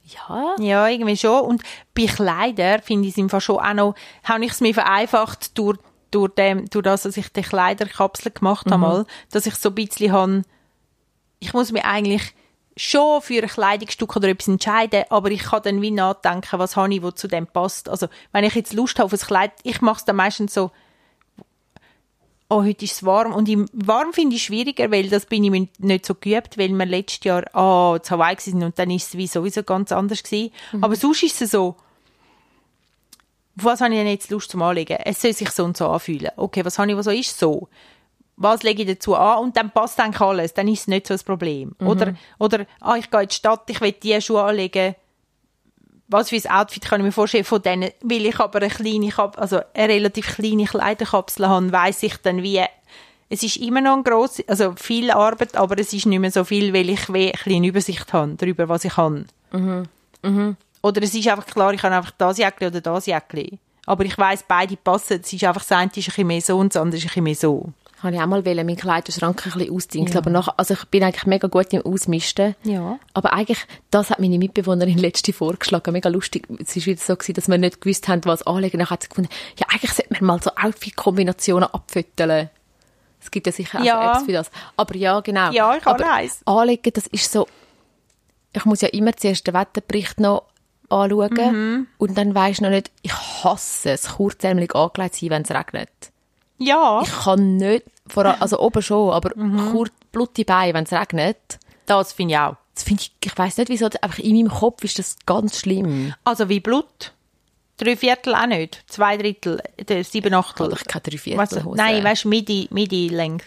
Ja. 0.09 0.55
Ja, 0.61 0.89
irgendwie 0.89 1.17
schon. 1.17 1.41
Und 1.41 1.63
bei 1.95 2.07
Kleidern 2.07 2.81
finde 2.83 3.09
ich 3.09 3.17
es 3.19 3.31
Fall 3.31 3.41
schon 3.41 3.59
auch 3.59 3.75
noch, 3.75 3.95
habe 4.25 4.45
ich 4.45 4.53
es 4.53 4.61
mir 4.61 4.73
vereinfacht 4.75 5.57
durch, 5.59 5.79
durch, 6.13 6.33
dem, 6.35 6.69
durch 6.71 6.85
das, 6.85 7.03
dass 7.03 7.17
ich 7.17 7.29
die 7.33 7.43
Kleiderkapsel 7.43 8.31
gemacht 8.31 8.67
habe, 8.71 8.79
mal, 8.79 9.07
dass 9.33 9.47
ich 9.47 9.55
so 9.57 9.71
ein 9.71 9.75
bisschen 9.75 10.13
habe, 10.13 10.43
ich 11.39 11.53
muss 11.53 11.73
mir 11.73 11.85
eigentlich 11.85 12.35
schon 12.77 13.23
für 13.23 13.43
ein 13.43 13.49
Kleidungsstück 13.49 14.17
oder 14.17 14.29
etwas 14.29 14.49
entscheiden, 14.49 15.05
aber 15.09 15.31
ich 15.31 15.45
kann 15.45 15.63
dann 15.63 15.83
wie 15.83 15.91
nachdenken, 15.91 16.59
was 16.59 16.77
habe 16.77 16.93
ich, 16.93 17.03
was 17.03 17.15
zu 17.15 17.27
dem 17.27 17.47
passt. 17.47 17.89
Also, 17.89 18.09
wenn 18.33 18.45
ich 18.45 18.55
jetzt 18.55 18.75
Lust 18.75 18.99
habe 18.99 19.07
auf 19.07 19.13
ein 19.13 19.27
Kleid, 19.27 19.53
ich 19.63 19.81
mache 19.81 19.99
es 19.99 20.05
dann 20.05 20.17
meistens 20.17 20.53
so, 20.53 20.71
oh, 22.49 22.63
heute 22.63 22.85
ist 22.85 22.93
es 22.93 23.05
warm. 23.05 23.33
Und 23.33 23.49
im 23.49 23.67
warm 23.73 24.13
finde 24.13 24.37
ich 24.37 24.45
schwieriger, 24.45 24.91
weil 24.91 25.09
das 25.09 25.27
bin 25.27 25.45
ich 25.45 25.51
mir 25.51 25.69
nicht 25.79 26.07
so 26.07 26.15
geübt, 26.15 26.59
weil 26.59 26.69
wir 26.69 26.87
letztes 26.87 27.25
Jahr 27.25 27.45
ah, 27.55 27.99
zu 28.01 28.13
Hawaii 28.13 28.37
waren 28.37 28.63
und 28.65 28.79
dann 28.79 28.91
ist 28.91 29.09
es 29.09 29.17
wie 29.17 29.27
sowieso 29.27 29.63
ganz 29.63 29.91
anders 29.91 30.23
gewesen. 30.23 30.53
Aber 30.81 30.97
sonst 30.97 31.23
ist 31.23 31.41
es 31.43 31.51
so, 31.53 31.77
was 33.57 33.81
habe 33.81 33.95
ich 33.95 34.01
denn 34.01 34.07
jetzt 34.07 34.31
Lust 34.31 34.51
zum 34.51 34.63
Anlegen? 34.63 34.99
Es 35.05 35.23
soll 35.23 35.33
sich 35.33 35.51
so 35.51 35.65
und 35.65 35.77
so 35.77 35.89
anfühlen. 35.89 36.31
Okay, 36.37 36.65
was 36.65 36.79
habe 36.79 36.91
ich, 36.91 36.97
was 36.97 37.07
so 37.07 37.11
ist? 37.11 37.39
So. 37.39 37.69
Was 38.37 38.63
lege 38.63 38.83
ich 38.83 38.89
dazu 38.89 39.17
an? 39.17 39.39
Und 39.45 39.57
dann 39.57 39.71
passt 39.71 39.99
eigentlich 39.99 40.21
alles. 40.21 40.53
Dann 40.55 40.69
ist 40.69 40.81
es 40.81 40.89
nicht 40.89 41.07
so 41.07 41.15
ein 41.15 41.21
Problem. 41.21 41.75
Oder, 41.89 42.15
oder, 42.39 42.67
ah, 42.81 42.97
ich 42.97 43.11
gehe 43.11 43.23
in 43.23 43.29
die 43.29 43.35
Stadt, 43.35 43.63
ich 43.69 43.81
will 43.81 43.93
diese 43.93 44.21
Schuhe 44.21 44.43
anlegen. 44.43 44.95
Was 46.09 46.29
für 46.31 46.37
ein 46.37 46.51
Outfit 46.51 46.85
kann 46.85 47.01
ich 47.01 47.07
mir 47.07 47.13
vorstellen 47.13 47.45
von 47.45 47.63
denen? 47.63 47.91
Weil 48.03 48.27
ich 48.27 48.39
aber 48.39 48.61
eine 48.61 48.69
kleine, 48.69 49.11
also 49.37 49.61
eine 49.75 49.93
relativ 49.93 50.37
kleine 50.37 50.67
Kleiderkapsel 50.67 51.49
habe, 51.49 51.73
weiss 51.73 52.03
ich 52.03 52.17
dann 52.19 52.43
wie, 52.43 52.63
es 53.29 53.43
ist 53.43 53.57
immer 53.57 53.81
noch 53.81 53.97
ein 53.97 54.05
gross, 54.05 54.41
also 54.47 54.75
viel 54.77 55.11
Arbeit, 55.11 55.57
aber 55.57 55.79
es 55.79 55.93
ist 55.93 56.07
nicht 56.07 56.21
mehr 56.21 56.31
so 56.31 56.45
viel, 56.45 56.73
weil 56.73 56.91
ich 56.91 57.09
eine 57.09 57.67
Übersicht 57.67 58.13
habe 58.13 58.35
darüber, 58.37 58.69
was 58.69 58.85
ich 58.85 58.97
habe. 58.97 59.25
Oder 60.83 61.03
es 61.03 61.15
ist 61.15 61.27
einfach 61.27 61.47
klar, 61.47 61.73
ich 61.75 61.83
habe 61.83 61.97
einfach 61.97 62.13
das 62.13 62.39
Jäckli 62.39 62.69
oder 62.69 62.81
das 62.81 63.07
Jäckli. 63.07 63.59
Aber 63.87 64.05
ich 64.05 64.17
weiss, 64.19 64.45
beide 64.47 64.77
passen. 64.77 65.21
Es 65.25 65.33
ist 65.33 65.43
einfach, 65.43 65.63
das 65.63 65.73
eine 65.73 65.91
ist 65.91 65.97
ein 65.97 66.05
bisschen 66.05 66.27
mehr 66.27 66.41
so 66.41 66.57
und 66.59 66.75
das 66.75 66.81
andere 66.81 66.99
ist 66.99 67.05
ein 67.05 67.09
bisschen 67.09 67.25
mehr 67.25 67.35
so. 67.35 67.73
Habe 68.03 68.15
ich 68.15 68.21
auch 68.21 68.27
mal 68.27 68.45
wollen, 68.45 68.67
meinen 68.67 68.77
Kleiderschrank 68.77 69.47
ein 69.47 69.53
bisschen 69.53 69.75
ausdingseln. 69.75 70.19
Aber 70.19 70.31
nachher, 70.31 70.55
also 70.59 70.75
ich 70.75 70.85
bin 70.87 71.03
eigentlich 71.03 71.25
mega 71.27 71.49
gut 71.49 71.73
im 71.73 71.81
Ausmisten. 71.83 72.55
Ja. 72.63 72.99
Aber 73.15 73.33
eigentlich, 73.33 73.65
das 73.91 74.11
hat 74.11 74.21
meine 74.21 74.39
Mitbewohnerin 74.39 74.99
letzte 74.99 75.33
vorgeschlagen. 75.33 75.93
Mega 75.93 76.11
lustig. 76.11 76.47
Es 76.61 76.77
war 76.77 76.87
wieder 76.87 77.01
so, 77.01 77.17
gewesen, 77.17 77.35
dass 77.35 77.49
wir 77.49 77.57
nicht 77.57 77.81
gewusst 77.81 78.07
haben, 78.09 78.25
was 78.27 78.47
anlegen. 78.47 78.79
Dann 78.79 78.91
hat 78.91 79.03
sie 79.03 79.09
gefunden, 79.09 79.31
ja, 79.59 79.67
eigentlich 79.71 79.93
sollte 79.93 80.13
man 80.13 80.25
mal 80.25 80.43
so 80.43 80.51
Outfit-Kombinationen 80.57 81.69
abfütteln. 81.73 82.51
Es 83.21 83.31
gibt 83.31 83.47
ja 83.47 83.53
sicher 83.53 83.81
auch 83.81 83.85
Ja. 83.85 84.13
Apps 84.13 84.27
für 84.27 84.33
das. 84.33 84.51
Aber 84.77 84.95
ja, 84.95 85.21
genau. 85.21 85.51
Ja, 85.53 85.75
ich 85.77 85.87
Aber 85.87 86.13
eins. 86.13 86.43
Anlegen, 86.45 86.93
das 86.93 87.07
ist 87.07 87.33
so, 87.33 87.49
ich 88.53 88.65
muss 88.67 88.83
ja 88.83 88.89
immer 88.89 89.17
zuerst 89.17 89.47
den 89.47 89.55
Wetterbericht 89.55 90.21
noch 90.21 90.45
anschauen. 90.89 91.53
Mhm. 91.53 91.87
Und 91.99 92.19
dann 92.19 92.35
weisst 92.35 92.61
du 92.61 92.65
noch 92.65 92.71
nicht, 92.71 92.91
ich 93.03 93.15
hasse 93.15 93.91
es, 93.91 94.17
kurzärmelig 94.17 94.75
angelegt 94.75 95.17
sein, 95.17 95.31
wenn 95.31 95.43
es 95.43 95.51
regnet. 95.51 95.89
Ja. 96.59 97.03
Ich 97.03 97.11
kann 97.25 97.57
nicht, 97.57 97.85
vor 98.07 98.25
allem, 98.27 98.41
also 98.41 98.59
oben 98.61 98.83
schon, 98.83 99.11
aber 99.13 99.31
Mhm. 99.37 99.73
kurz 99.73 99.93
blutige 100.13 100.47
Beine, 100.47 100.75
wenn 100.75 100.85
es 100.85 100.93
regnet. 100.93 101.59
Das 101.87 102.13
finde 102.13 102.35
ich 102.35 102.39
auch. 102.41 102.57
Das 102.75 102.85
finde 102.85 103.03
ich, 103.03 103.13
ich 103.25 103.39
weiss 103.39 103.57
nicht 103.57 103.69
wieso, 103.71 103.87
einfach 103.87 104.19
in 104.19 104.37
meinem 104.37 104.49
Kopf 104.51 104.85
ist 104.85 104.99
das 104.99 105.17
ganz 105.25 105.61
schlimm. 105.61 106.15
Also 106.25 106.49
wie 106.49 106.61
Blut. 106.61 107.13
Drei 107.79 107.97
Viertel 107.97 108.35
auch 108.35 108.47
nicht. 108.47 108.85
Zwei 108.87 109.17
Drittel, 109.19 109.63
der 109.87 110.03
sieben 110.05 110.33
Achtel. 110.35 110.73
Ich 110.73 110.85
keine 110.85 111.03
drei 111.03 111.13
Weißt 111.13 111.53
du, 111.53 111.57
Viertelhose. 111.57 111.77
nein, 111.77 112.03
weißt 112.05 112.25
du, 112.25 112.29
Midi, 112.29 112.69
Midi 112.71 113.09
Length. 113.09 113.45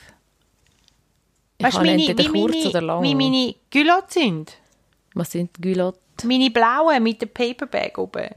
Weißt 1.60 1.78
du, 1.78 1.82
meine, 1.82 1.98
wie, 1.98 2.28
kurz 2.28 2.56
oder 2.68 2.82
meine, 2.82 2.86
lang. 2.88 3.04
wie 3.04 3.16
meine 3.16 3.56
Culottes 3.72 4.14
sind? 4.14 4.54
Was 5.14 5.32
sind 5.32 5.52
Gülotte? 5.62 6.00
Meine 6.26 6.52
blauen 6.52 7.02
mit 7.04 7.22
dem 7.22 7.30
Paperback 7.30 7.98
oben. 7.98 8.30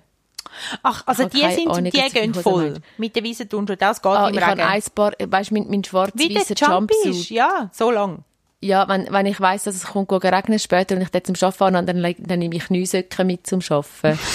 Ach, 0.82 1.02
also 1.06 1.24
habe 1.24 1.30
die 1.30 1.40
sind, 1.54 1.86
die 1.86 1.90
gehen 2.10 2.34
voll. 2.34 2.74
Mit 2.98 3.16
der 3.16 3.24
weißen 3.24 3.48
Turnschuhe, 3.48 3.76
das 3.76 4.00
geht 4.02 4.12
Ah, 4.12 4.28
im 4.28 4.34
ich 4.34 4.40
habe 4.40 4.52
Regen. 4.60 4.68
ein 4.68 4.82
paar, 4.94 5.12
weißt 5.18 5.50
du, 5.50 5.54
mein, 5.54 5.66
mein 5.70 5.84
schwarz-weißer 5.84 6.54
Jumpsuit. 6.54 7.30
ja, 7.30 7.70
so 7.72 7.90
lang. 7.90 8.24
Ja, 8.60 8.86
wenn, 8.88 9.12
wenn 9.12 9.26
ich 9.26 9.40
weiss, 9.40 9.64
dass 9.64 9.74
es 9.74 9.84
kommt 9.86 10.08
gehen 10.08 10.18
regnen 10.34 10.58
später 10.58 10.94
und 10.94 11.02
ich 11.02 11.08
dort 11.08 11.26
zum 11.26 11.34
Arbeiten 11.36 11.56
fahre, 11.58 11.84
dann, 11.84 11.96
leg- 11.98 12.18
dann 12.20 12.38
nehme 12.38 12.54
ich 12.54 12.64
Kniesöcken 12.66 13.26
mit 13.26 13.46
zum 13.46 13.60
Arbeiten. 13.68 14.18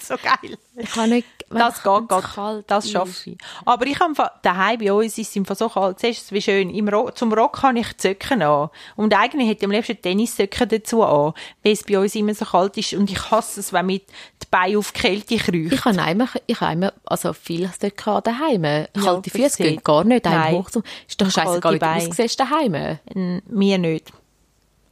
So 0.00 0.14
geil. 0.16 0.58
ich 0.76 0.90
kann 0.90 1.10
nicht, 1.10 1.26
Das 1.58 1.82
geht, 1.82 2.08
geht. 2.08 2.22
kalt 2.22 2.64
Das 2.70 2.90
schaffe 2.90 3.30
ich. 3.30 3.38
Aber 3.64 3.86
ich 3.86 3.98
habe 4.00 4.14
daheim 4.42 4.78
bei 4.78 4.92
uns 4.92 5.18
ist 5.18 5.30
es 5.30 5.36
einfach 5.36 5.56
so 5.56 5.68
kalt. 5.68 6.00
Siehst 6.00 6.30
du, 6.30 6.34
wie 6.34 6.42
schön. 6.42 6.70
Im 6.70 6.88
Rock, 6.88 7.16
zum 7.16 7.32
Rock 7.32 7.62
habe 7.62 7.78
ich 7.78 7.88
Socken 7.98 8.42
an. 8.42 8.70
Und 8.96 9.14
eigentlich 9.14 9.48
hätte 9.48 9.60
ich 9.60 9.64
am 9.64 9.70
liebsten 9.70 10.00
Tennissocken 10.00 10.68
dazu 10.68 11.02
an, 11.04 11.32
weil 11.62 11.72
es 11.72 11.84
bei 11.84 11.98
uns 11.98 12.14
immer 12.14 12.34
so 12.34 12.44
kalt 12.44 12.76
ist. 12.76 12.94
Und 12.94 13.10
ich 13.10 13.30
hasse 13.30 13.60
es, 13.60 13.72
wenn 13.72 13.86
mit 13.86 14.06
die 14.42 14.46
Beine 14.50 14.78
auf 14.78 14.92
die 14.92 15.00
Kälte 15.00 15.36
kriechen. 15.36 15.72
Ich 15.72 15.84
habe 15.84 16.02
einmal, 16.02 16.28
ich 16.46 16.60
habe 16.60 16.70
einmal, 16.70 16.92
also 17.04 17.32
vieles 17.32 17.78
dort 17.78 17.96
gehabt 17.96 18.26
daheim. 18.26 18.62
Kalte 18.62 19.02
aber 19.04 19.22
Füße 19.22 19.62
gehen 19.62 19.80
gar 19.82 20.04
nicht. 20.04 20.24
Nein. 20.24 20.54
Hoch 20.54 20.70
zum, 20.70 20.82
ist 21.08 21.20
doch 21.20 21.30
scheißegal, 21.30 21.74
wie 21.74 21.78
du 21.78 21.86
aussiehst 21.86 22.40
daheim. 22.40 22.98
Mir 23.46 23.78
nicht. 23.78 24.12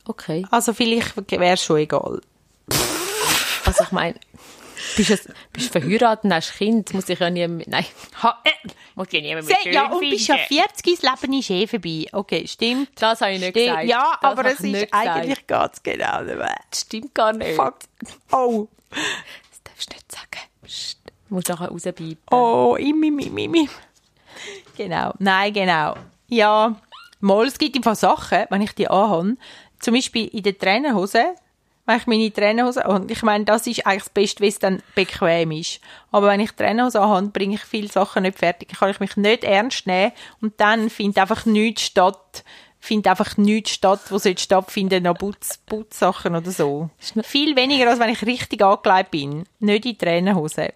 Okay. 0.06 0.46
Also 0.50 0.72
vielleicht 0.72 1.30
wäre 1.30 1.54
es 1.54 1.62
schon 1.62 1.76
egal. 1.78 2.20
Also 3.64 3.84
ich 3.84 3.92
meine, 3.92 4.16
bist 4.96 5.10
du 5.10 5.32
bist 5.52 5.72
verheiratet 5.72 6.32
hast 6.32 6.54
Kind, 6.56 6.92
muss 6.94 7.08
ich 7.08 7.18
ja 7.18 7.30
nie, 7.30 7.46
nein, 7.46 7.84
Ha, 8.22 8.40
äh, 8.44 8.68
muss 8.94 9.08
ich 9.10 9.22
nie 9.22 9.32
mehr 9.34 9.42
Se- 9.42 9.54
ja, 9.70 9.90
und 9.90 10.00
bist 10.00 10.28
ja 10.28 10.36
40, 10.36 11.00
das 11.00 11.20
Leben 11.22 11.38
ist 11.38 11.50
eh 11.50 11.66
vorbei. 11.66 12.06
Okay, 12.12 12.46
stimmt. 12.46 12.90
Das 13.00 13.20
habe 13.20 13.32
ich 13.32 13.40
nicht 13.40 13.50
Stimmt. 13.50 13.66
gesagt. 13.66 13.88
Ja, 13.88 14.18
Das 14.20 14.30
aber 14.32 14.44
es 14.46 14.52
ist 14.54 14.60
nicht 14.62 14.92
eigentlich 14.92 15.46
ganz 15.46 15.82
genau 15.82 16.26
Weg. 16.26 16.56
Das 16.70 16.80
stimmt 16.80 17.14
gar 17.14 17.32
nicht. 17.32 17.56
Fuck. 17.56 17.78
Oh. 18.32 18.68
Das 18.90 19.62
darfst 19.64 19.90
du 19.90 19.94
nicht 19.94 20.12
sagen. 20.12 20.48
Psst. 20.64 20.98
Musst 21.28 21.48
nachher 21.48 21.68
rausbleiben. 21.68 22.18
Oh, 22.30 22.76
imi, 22.78 23.10
mi, 23.10 23.30
mi, 23.30 23.46
mi. 23.48 23.68
Genau. 24.76 25.12
Nein, 25.18 25.52
genau. 25.52 25.94
Ja, 26.28 26.80
mal, 27.20 27.46
es 27.46 27.58
gibt 27.58 27.76
einfach 27.76 27.94
Sachen, 27.96 28.46
wenn 28.50 28.62
ich 28.62 28.72
die 28.74 28.88
anhabe, 28.88 29.36
zum 29.78 29.94
Beispiel 29.94 30.26
in 30.28 30.42
der 30.42 30.58
Trainerhose, 30.58 31.34
wenn 31.86 31.96
ich 31.96 32.06
meine 32.06 32.32
Trainerhose, 32.32 32.84
und 32.84 33.10
ich 33.10 33.22
meine, 33.22 33.44
das 33.44 33.66
ist 33.66 33.86
eigentlich 33.86 34.04
das 34.04 34.10
Beste, 34.10 34.40
wenn 34.40 34.48
es 34.48 34.58
dann 34.58 34.82
bequem 34.94 35.50
ist. 35.52 35.80
Aber 36.12 36.28
wenn 36.28 36.40
ich 36.40 36.52
Trainerhose 36.52 37.00
anhabe, 37.00 37.28
bringe 37.28 37.56
ich 37.56 37.62
viele 37.62 37.88
Sachen 37.88 38.22
nicht 38.22 38.38
fertig. 38.38 38.68
Kann 38.68 38.90
ich 38.90 39.00
mich 39.00 39.16
nicht 39.16 39.44
ernst 39.44 39.86
nehmen 39.86 40.12
und 40.40 40.60
dann 40.60 40.90
findet 40.90 41.18
einfach 41.18 41.46
nichts 41.46 41.82
statt, 41.82 42.44
findet 42.78 43.08
einfach 43.08 43.36
nichts 43.36 43.72
statt, 43.72 44.00
wo 44.10 44.18
sollte 44.18 44.42
stattfinden, 44.42 45.02
noch 45.02 45.18
Putz, 45.18 45.58
Putzsachen 45.66 46.36
oder 46.36 46.50
so. 46.50 46.90
Viel 47.22 47.56
weniger, 47.56 47.90
als 47.90 47.98
wenn 47.98 48.10
ich 48.10 48.24
richtig 48.24 48.62
angelegt 48.62 49.10
bin. 49.10 49.44
Nicht 49.58 49.86
in 49.86 49.98
Trainerhose. 49.98 50.72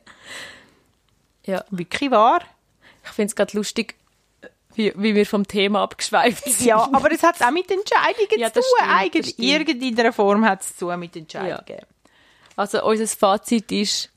Ja. 1.46 1.64
Wirklich 1.70 2.10
wahr? 2.10 2.40
Ich 3.04 3.10
finde 3.10 3.28
es 3.28 3.36
gerade 3.36 3.56
lustig, 3.56 3.96
wie, 4.74 4.92
wie 4.96 5.14
wir 5.14 5.26
vom 5.26 5.46
Thema 5.46 5.82
abgeschweift 5.82 6.44
sind. 6.44 6.66
Ja, 6.66 6.78
aber 6.92 7.10
es 7.12 7.22
hat 7.22 7.40
auch 7.42 7.50
mit 7.50 7.70
Entscheidungen 7.70 8.38
Ja, 8.38 8.52
zu 8.52 8.60
tun. 8.60 8.68
stimmt, 8.76 8.90
Eigentlich. 8.92 9.38
Irgendeiner 9.38 10.12
Form 10.12 10.44
hat 10.44 10.62
es 10.62 10.76
zu 10.76 10.86
tun 10.86 10.98
mit 11.00 11.14
Entscheidungen. 11.16 11.80
Also 12.56 12.84
unser 12.84 13.06
Fazit 13.06 13.70
ist, 13.72 14.10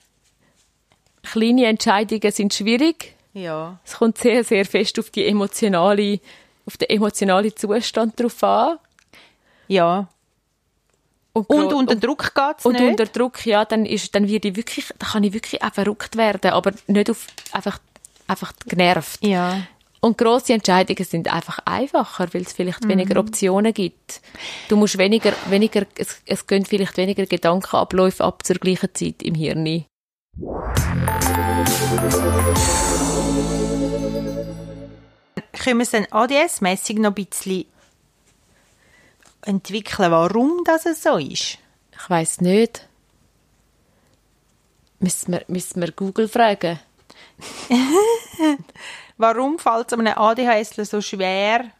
kleine 1.23 1.65
Entscheidungen 1.65 2.31
sind 2.31 2.53
schwierig. 2.53 3.15
Ja. 3.33 3.79
Es 3.85 3.95
kommt 3.97 4.17
sehr, 4.17 4.43
sehr 4.43 4.65
fest 4.65 4.97
auf 4.99 5.09
die 5.09 5.25
emotionale, 5.27 6.19
auf 6.65 6.77
den 6.77 6.89
emotionalen 6.89 7.55
Zustand 7.55 8.19
drauf 8.19 8.41
an. 8.43 8.79
Ja. 9.67 10.07
Und, 11.33 11.49
Und 11.51 11.73
unter 11.73 11.95
Druck 11.95 12.33
geht 12.33 12.55
es 12.59 12.65
und 12.65 12.73
nicht. 12.79 12.89
unter 12.89 13.05
Druck, 13.05 13.45
ja, 13.45 13.63
dann 13.63 13.85
ist, 13.85 14.15
dann 14.15 14.27
werde 14.27 14.47
ich 14.47 14.55
wirklich, 14.55 14.87
dann 14.97 15.09
kann 15.09 15.23
ich 15.23 15.33
wirklich 15.33 15.61
auch 15.61 15.71
verrückt 15.71 16.17
werden, 16.17 16.49
aber 16.51 16.71
nicht 16.87 17.11
auf, 17.11 17.27
einfach, 17.51 17.77
einfach 18.27 18.53
genervt. 18.65 19.23
ja. 19.23 19.61
Und 19.99 20.17
grosse 20.17 20.53
Entscheidungen 20.53 21.03
sind 21.03 21.33
einfach 21.33 21.59
einfacher, 21.65 22.27
weil 22.33 22.43
es 22.43 22.53
vielleicht 22.53 22.83
Mhm. 22.83 22.89
weniger 22.89 23.19
Optionen 23.19 23.73
gibt. 23.73 24.21
Du 24.69 24.75
musst 24.77 24.97
weniger, 24.97 25.33
weniger, 25.49 25.85
es, 25.97 26.21
es 26.25 26.45
gehen 26.45 26.65
vielleicht 26.65 26.97
weniger 26.97 27.25
Gedankenabläufe 27.25 28.23
ab 28.23 28.45
zur 28.45 28.57
gleichen 28.57 28.93
Zeit 28.93 29.23
im 29.23 29.35
Hirn. 29.35 29.85
Können 35.53 35.79
wir 35.79 35.83
es 35.83 35.91
dann 35.91 36.05
ADS-mässig 36.11 36.99
noch 36.99 37.11
ein 37.11 37.15
bisschen 37.15 37.65
entwickeln, 39.43 40.11
warum 40.11 40.63
das 40.63 40.83
so 41.01 41.17
ist? 41.17 41.57
Ich 41.91 42.09
weiß 42.09 42.41
nicht. 42.41 42.87
Müssen 44.99 45.33
wir, 45.33 45.43
müssen 45.47 45.81
wir 45.81 45.91
Google 45.91 46.27
fragen? 46.27 46.79
Warum 49.17 49.57
fällt 49.57 49.87
es 49.87 49.93
einem 49.93 50.13
ADHSler 50.15 50.85
so 50.85 51.01
schwer, 51.01 51.71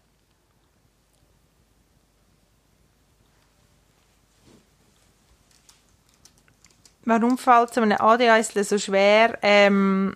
Warum 7.07 7.37
fällt 7.37 7.71
es 7.71 7.77
einem 7.77 7.97
ADHSler 7.97 8.65
so 8.65 8.77
schwer, 8.77 9.39
ähm, 9.41 10.13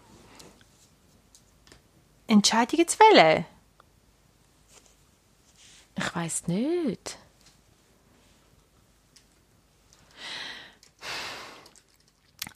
Entscheidungen 2.27 2.85
zu 2.85 2.97
fällen? 2.97 3.45
Ich 5.95 6.13
weiß 6.13 6.47
nicht. 6.47 7.17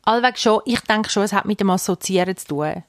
Allweg 0.02 0.38
schon, 0.38 0.62
ich 0.66 0.82
denke 0.82 1.10
schon, 1.10 1.24
es 1.24 1.32
hat 1.32 1.46
mit 1.46 1.62
dem 1.62 1.70
Assoziieren 1.70 2.36
zu 2.36 2.48
tun. 2.48 2.84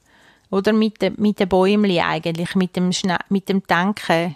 Oder 0.49 0.73
mit 0.73 1.01
dem, 1.01 1.15
mit 1.17 1.39
dem 1.39 1.49
Bäumli 1.49 1.99
eigentlich, 1.99 2.55
mit 2.55 2.75
dem, 2.75 2.91
Schne 2.93 3.17
mit 3.29 3.49
dem 3.49 3.63
Denken. 3.63 4.35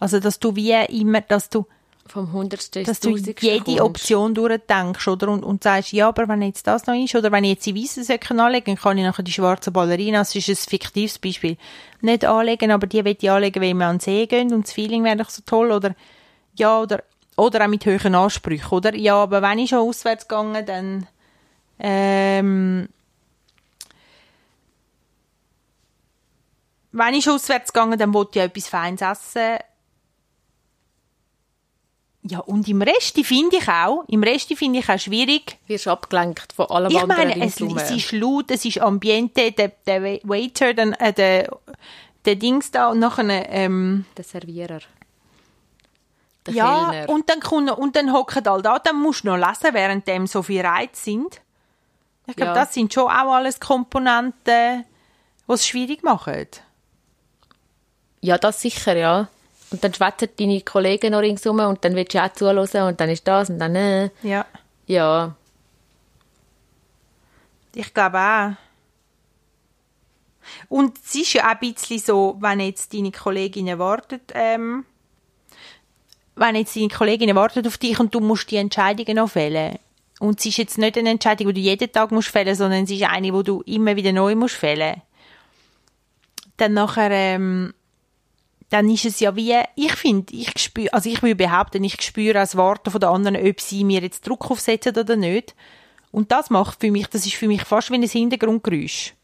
Also, 0.00 0.20
dass 0.20 0.38
du 0.38 0.54
wie 0.54 0.72
immer, 0.72 1.20
dass 1.20 1.48
du, 1.50 1.66
Vom 2.06 2.32
Hundertste 2.32 2.80
ins 2.80 2.88
dass 2.88 3.00
du 3.00 3.16
jede 3.16 3.62
kommst. 3.62 3.80
Option 3.80 4.34
durchdenkst, 4.34 5.08
oder? 5.08 5.28
Und, 5.28 5.42
und 5.42 5.64
sagst, 5.64 5.92
ja, 5.92 6.08
aber 6.08 6.28
wenn 6.28 6.42
jetzt 6.42 6.66
das 6.66 6.86
noch 6.86 6.94
ist, 6.94 7.14
oder 7.14 7.32
wenn 7.32 7.44
ich 7.44 7.50
jetzt 7.50 7.66
die 7.66 7.74
weißen 7.74 8.04
Söcken 8.04 8.38
anlege, 8.40 8.66
dann 8.66 8.76
kann 8.76 8.98
ich 8.98 9.04
nachher 9.04 9.22
die 9.22 9.32
schwarzen 9.32 9.72
Ballerinas, 9.72 10.32
das 10.32 10.46
ist 10.48 10.66
ein 10.66 10.70
fiktives 10.70 11.18
Beispiel, 11.18 11.56
nicht 12.02 12.24
anlegen, 12.24 12.70
aber 12.70 12.86
die 12.86 13.04
will 13.04 13.16
ich 13.18 13.30
anlegen, 13.30 13.62
wenn 13.62 13.78
wir 13.78 13.86
an 13.86 13.96
den 13.96 14.00
See 14.00 14.26
gehen 14.26 14.52
und 14.52 14.66
das 14.66 14.72
Feeling 14.72 15.02
wäre 15.02 15.16
doch 15.16 15.30
so 15.30 15.42
toll, 15.46 15.72
oder, 15.72 15.94
ja, 16.54 16.78
oder, 16.78 17.02
oder 17.36 17.64
auch 17.64 17.68
mit 17.68 17.86
hohen 17.86 18.14
Ansprüchen, 18.14 18.70
oder? 18.70 18.94
Ja, 18.94 19.16
aber 19.16 19.40
wenn 19.42 19.58
ich 19.58 19.70
schon 19.70 19.88
auswärts 19.88 20.28
gegangen, 20.28 20.66
dann, 20.66 21.06
ähm, 21.78 22.88
wenn 26.96 27.14
ich 27.14 27.28
auswärts 27.28 27.72
gegangen, 27.72 27.98
dann 27.98 28.14
wollte 28.14 28.38
ich 28.38 28.44
etwas 28.44 28.68
Feines 28.68 29.02
essen. 29.02 29.58
Ja, 32.26 32.38
und 32.38 32.66
im 32.68 32.80
Rest 32.80 33.18
finde 33.26 33.56
ich 33.58 33.68
auch, 33.68 34.04
im 34.08 34.22
Rest 34.22 34.54
finde 34.56 34.78
ich 34.78 34.88
auch 34.88 34.98
schwierig. 34.98 35.58
wirst 35.66 35.86
abgelenkt 35.88 36.54
von 36.54 36.66
allem 36.70 36.90
Ich 36.90 36.98
anderen 36.98 37.28
meine, 37.28 37.44
es, 37.44 37.60
es 37.60 37.90
ist 37.90 38.12
laut, 38.12 38.50
es 38.50 38.64
ist 38.64 38.80
Ambiente, 38.80 39.52
der, 39.52 39.72
der 39.86 40.02
Waiter, 40.02 40.72
dann, 40.72 40.94
äh, 40.94 41.12
der, 41.12 41.50
der 42.24 42.36
Dings 42.36 42.70
da 42.70 42.88
und 42.90 43.00
nachher, 43.00 43.50
ähm, 43.50 44.06
Der 44.16 44.24
Servierer. 44.24 44.80
Der 46.46 46.54
ja, 46.54 46.90
Kellner. 46.90 47.08
und 47.10 47.28
dann, 47.28 47.40
kommt 47.40 47.70
und 47.72 47.94
dann 47.96 48.10
hocken 48.12 48.46
all 48.46 48.62
da, 48.62 48.78
dann 48.78 49.02
musst 49.02 49.24
du 49.24 49.28
noch 49.28 49.36
lesen, 49.36 49.74
während 49.74 50.08
dem 50.08 50.26
so 50.26 50.42
viele 50.42 50.64
Reize 50.64 51.02
sind. 51.04 51.42
Ich 52.26 52.36
glaube, 52.36 52.52
Ja. 52.52 52.54
das 52.54 52.72
sind 52.72 52.92
schon 52.94 53.04
auch 53.04 53.34
alles 53.34 53.60
Komponenten, 53.60 54.84
die 55.46 55.52
es 55.52 55.66
schwierig 55.66 56.02
machen. 56.02 56.46
Ja, 58.24 58.38
das 58.38 58.62
sicher, 58.62 58.96
ja. 58.96 59.28
Und 59.70 59.84
dann 59.84 59.92
schwätzen 59.92 60.30
deine 60.38 60.62
Kollegen 60.62 61.12
noch 61.12 61.18
ringsum 61.18 61.58
und 61.58 61.84
dann 61.84 61.94
willst 61.94 62.14
du 62.14 62.24
auch 62.24 62.32
zuhören 62.32 62.88
und 62.88 62.98
dann 62.98 63.10
ist 63.10 63.28
das 63.28 63.50
und 63.50 63.58
dann 63.58 63.76
äh. 63.76 64.08
Ja, 64.22 64.46
Ja, 64.86 65.36
ich 67.74 67.92
glaube 67.92 68.18
auch. 68.18 68.52
Und 70.70 70.96
es 71.04 71.14
ist 71.16 71.34
ja 71.34 71.44
auch 71.44 71.50
ein 71.50 71.58
bisschen 71.58 71.98
so, 71.98 72.36
wenn 72.40 72.60
jetzt 72.60 72.94
deine 72.94 73.12
Kolleginnen 73.12 73.78
warten, 73.78 74.20
ähm, 74.32 74.86
wenn 76.34 76.56
jetzt 76.56 76.76
deine 76.76 76.88
Kolleginnen 76.88 77.36
warten 77.36 77.66
auf 77.66 77.76
dich 77.76 78.00
und 78.00 78.14
du 78.14 78.20
musst 78.20 78.50
die 78.50 78.56
Entscheidungen 78.56 79.16
noch 79.16 79.32
fällen. 79.32 79.78
Und 80.18 80.40
es 80.40 80.46
ist 80.46 80.56
jetzt 80.56 80.78
nicht 80.78 80.96
eine 80.96 81.10
Entscheidung, 81.10 81.48
die 81.48 81.54
du 81.54 81.60
jeden 81.60 81.92
Tag 81.92 82.10
musst 82.10 82.28
fällen, 82.28 82.54
sondern 82.54 82.84
es 82.84 82.90
ist 82.90 83.02
eine, 83.02 83.32
die 83.32 83.42
du 83.42 83.60
immer 83.66 83.96
wieder 83.96 84.12
neu 84.12 84.34
musst 84.34 84.54
fällen. 84.54 85.02
Dann 86.56 86.72
nachher, 86.72 87.10
ähm, 87.10 87.74
dann 88.70 88.90
ist 88.90 89.04
es 89.04 89.20
ja 89.20 89.36
wie, 89.36 89.54
ich 89.76 89.92
finde, 89.94 90.34
ich 90.34 90.52
spüre, 90.58 90.92
also 90.92 91.08
ich 91.08 91.22
würde 91.22 91.36
behaupten, 91.36 91.84
ich 91.84 92.00
spüre 92.02 92.34
das 92.34 92.56
Warten 92.56 92.90
von 92.90 93.00
den 93.00 93.10
anderen, 93.10 93.36
ob 93.48 93.60
sie 93.60 93.84
mir 93.84 94.00
jetzt 94.00 94.26
Druck 94.26 94.50
aufsetzen 94.50 94.96
oder 94.96 95.16
nicht. 95.16 95.54
Und 96.10 96.32
das 96.32 96.50
macht 96.50 96.80
für 96.80 96.90
mich, 96.90 97.06
das 97.08 97.26
ist 97.26 97.34
für 97.34 97.46
mich 97.48 97.62
fast 97.64 97.90
wie 97.90 97.96
ein 97.96 98.02
Hintergrundgeräusch. 98.02 99.14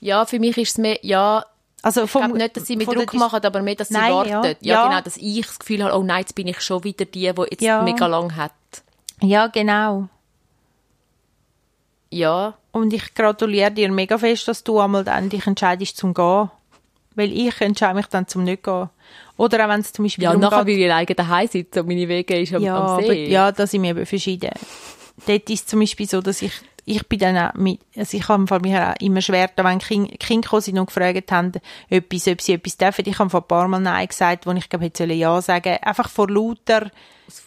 ja 0.00 0.24
für 0.26 0.38
mich 0.38 0.56
ist 0.58 0.70
es 0.72 0.78
mehr, 0.78 0.98
ja, 1.02 1.44
Also 1.82 2.04
ich 2.04 2.10
glaube 2.10 2.36
nicht, 2.36 2.56
dass 2.56 2.66
sie 2.66 2.76
mir 2.76 2.84
Druck 2.86 3.14
machen, 3.14 3.40
aber 3.44 3.62
mehr, 3.62 3.76
dass 3.76 3.88
sie 3.88 3.94
Nein, 3.94 4.12
warten. 4.12 4.30
ja. 4.30 4.42
Ja, 4.44 4.54
Ja. 4.60 4.88
genau, 4.88 5.00
dass 5.00 5.16
ich 5.16 5.46
das 5.46 5.58
Gefühl 5.58 5.84
habe, 5.84 5.96
oh 5.96 6.02
nein, 6.02 6.20
jetzt 6.20 6.34
bin 6.34 6.46
ich 6.48 6.60
schon 6.60 6.84
wieder 6.84 7.04
die, 7.04 7.32
die 7.32 7.42
jetzt 7.50 7.62
Ja. 7.62 7.82
mega 7.82 8.06
lang 8.06 8.34
hat. 8.36 8.52
Ja, 9.22 9.46
genau. 9.46 10.08
Ja, 12.10 12.54
Und 12.72 12.92
ich 12.92 13.14
gratuliere 13.14 13.70
dir 13.70 13.90
mega 13.92 14.16
fest, 14.18 14.48
dass 14.48 14.64
du 14.64 14.78
einmal 14.80 15.04
dann 15.04 15.28
dich 15.28 15.46
entscheidest 15.46 15.96
zum 15.96 16.14
Gehen. 16.14 16.50
Weil 17.18 17.32
ich 17.32 17.60
entscheide 17.60 17.96
mich 17.96 18.06
dann 18.06 18.28
zum 18.28 18.44
nicht 18.44 18.62
gehen. 18.62 18.88
Oder 19.36 19.64
auch 19.64 19.68
wenn 19.68 19.80
es 19.80 19.92
zum 19.92 20.04
Beispiel 20.04 20.22
ja 20.22 20.36
nachher 20.36 20.64
will 20.66 20.78
ich 20.78 20.84
alleine 20.84 21.06
daheim 21.06 21.48
sitzen 21.48 21.80
und 21.80 21.88
meine 21.88 22.06
Wege 22.06 22.38
ist 22.38 22.54
am, 22.54 22.62
ja, 22.62 22.76
am 22.76 22.86
aber, 22.86 23.02
See. 23.02 23.28
ja, 23.28 23.50
da 23.50 23.66
sind 23.66 23.82
wir 23.82 23.90
eben 23.90 24.06
verschieden. 24.06 24.50
Dort 25.26 25.50
ist 25.50 25.60
es 25.60 25.66
zum 25.66 25.80
Beispiel 25.80 26.08
so, 26.08 26.20
dass 26.20 26.42
ich, 26.42 26.52
ich 26.84 27.04
bin 27.08 27.18
dann 27.18 27.36
auch 27.36 27.54
mit, 27.54 27.80
also 27.96 28.16
ich 28.16 28.28
habe 28.28 28.46
von 28.46 28.62
mir 28.62 28.90
auch 28.90 29.00
immer 29.00 29.20
schwer, 29.20 29.50
wenn 29.56 29.80
Kinder 29.80 30.16
kind 30.16 30.44
gekommen 30.44 30.62
sind 30.62 30.78
und 30.78 30.86
gefragt 30.86 31.32
haben, 31.32 31.52
etwas, 31.88 32.28
ob 32.28 32.40
sie 32.40 32.52
etwas 32.52 32.76
dürfen. 32.76 33.04
Ich 33.08 33.18
habe 33.18 33.30
vor 33.30 33.40
ein 33.40 33.48
paar 33.48 33.66
Mal 33.66 33.80
Nein 33.80 34.06
gesagt, 34.06 34.46
wo 34.46 34.52
ich 34.52 34.68
glaube, 34.68 34.84
hätte 34.84 35.04
Ja 35.04 35.42
sagen 35.42 35.76
Einfach 35.82 36.08
vor 36.08 36.30
lauter 36.30 36.92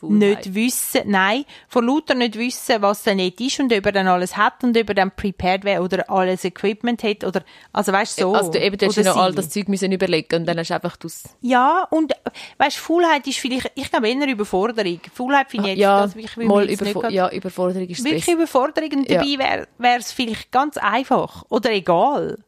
nicht 0.04 0.54
wissen, 0.54 1.02
nein, 1.06 1.46
vor 1.67 1.84
lauter 1.84 2.13
nicht 2.13 2.38
wissen, 2.38 2.82
was 2.82 3.04
dann 3.04 3.17
nicht 3.17 3.39
ist 3.41 3.60
und 3.60 3.74
ob 3.74 3.86
er 3.86 3.91
dann 3.91 4.08
alles 4.08 4.38
hat 4.38 4.63
und 4.63 4.78
ob 4.78 4.89
er 4.89 4.96
dann 4.96 5.12
prepared 5.12 5.63
wäre 5.63 5.82
oder 5.82 6.10
alles 6.10 6.44
Equipment 6.44 7.04
hat 7.04 7.24
oder, 7.24 7.44
also 7.74 7.91
weißt 7.91 8.20
du, 8.20 8.22
so. 8.24 8.36
Also 8.36 8.52
du 8.52 8.60
eben, 8.60 8.78
du 8.78 8.86
hast 8.86 8.98
noch 8.98 9.17
all 9.17 9.34
das 9.34 9.50
Zeug 9.50 9.67
müssen 9.67 9.91
überlegen 9.91 10.36
und 10.36 10.46
dann 10.46 10.58
hast 10.58 10.70
du 10.70 10.76
einfach 10.76 10.98
das... 10.98 11.24
Ja, 11.41 11.88
und 11.89 12.13
weißt 12.58 12.78
du, 12.78 12.82
Faulheit 12.82 13.28
ist 13.28 13.39
vielleicht, 13.39 13.72
ich 13.76 13.89
glaube 13.89 14.10
eher 14.10 14.28
Überforderung. 14.28 15.00
Faulheit 15.13 15.50
finde 15.50 15.70
ich 15.70 15.78
jetzt, 15.78 15.82
ja, 15.84 16.02
das 16.02 16.15
ich 16.15 16.38
will 16.38 16.48
mal 16.48 16.65
mir 16.65 16.72
jetzt 16.72 16.82
überfo 16.82 17.02
nicht 17.04 17.12
ja, 17.12 17.30
Überforderung 17.32 17.88
ist 17.88 18.04
wirklich 18.04 18.26
Beste. 18.26 18.32
Überforderung 18.34 18.91
und 18.91 19.10
Ja. 19.10 19.20
dabei 19.24 19.67
wäre 19.78 20.00
es 20.00 20.12
vielleicht 20.12 20.52
ganz 20.52 20.78
einfach 20.78 21.44
oder 21.50 21.72
egal. 21.72 22.39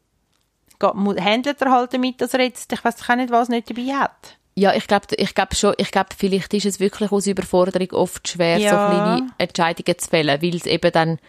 Handelt 0.81 1.61
er 1.61 1.71
halt 1.71 1.93
damit, 1.93 2.19
dass 2.19 2.33
er 2.33 2.41
jetzt, 2.41 2.71
ich 2.73 2.83
weiß 2.83 3.09
auch 3.09 3.15
nicht, 3.15 3.31
was 3.31 3.47
nicht 3.47 3.69
dabei 3.69 3.93
hat. 3.93 4.37
Ja, 4.55 4.73
ich 4.75 4.85
glaube 4.87 5.07
ich 5.17 5.33
glaub 5.33 5.55
schon, 5.55 5.73
ich 5.77 5.91
glaube, 5.91 6.09
vielleicht 6.15 6.53
ist 6.53 6.65
es 6.65 6.79
wirklich 6.79 7.11
aus 7.11 7.25
Überforderung 7.25 7.91
oft 7.91 8.27
schwer, 8.27 8.57
Ja. 8.57 8.69
so 8.69 8.75
kleine 8.75 9.27
Entscheidungen 9.39 9.97
zu 9.97 10.09
fällen, 10.09 10.41
weil 10.41 10.55
es 10.55 10.65
eben 10.65 10.91
dann 10.91 11.19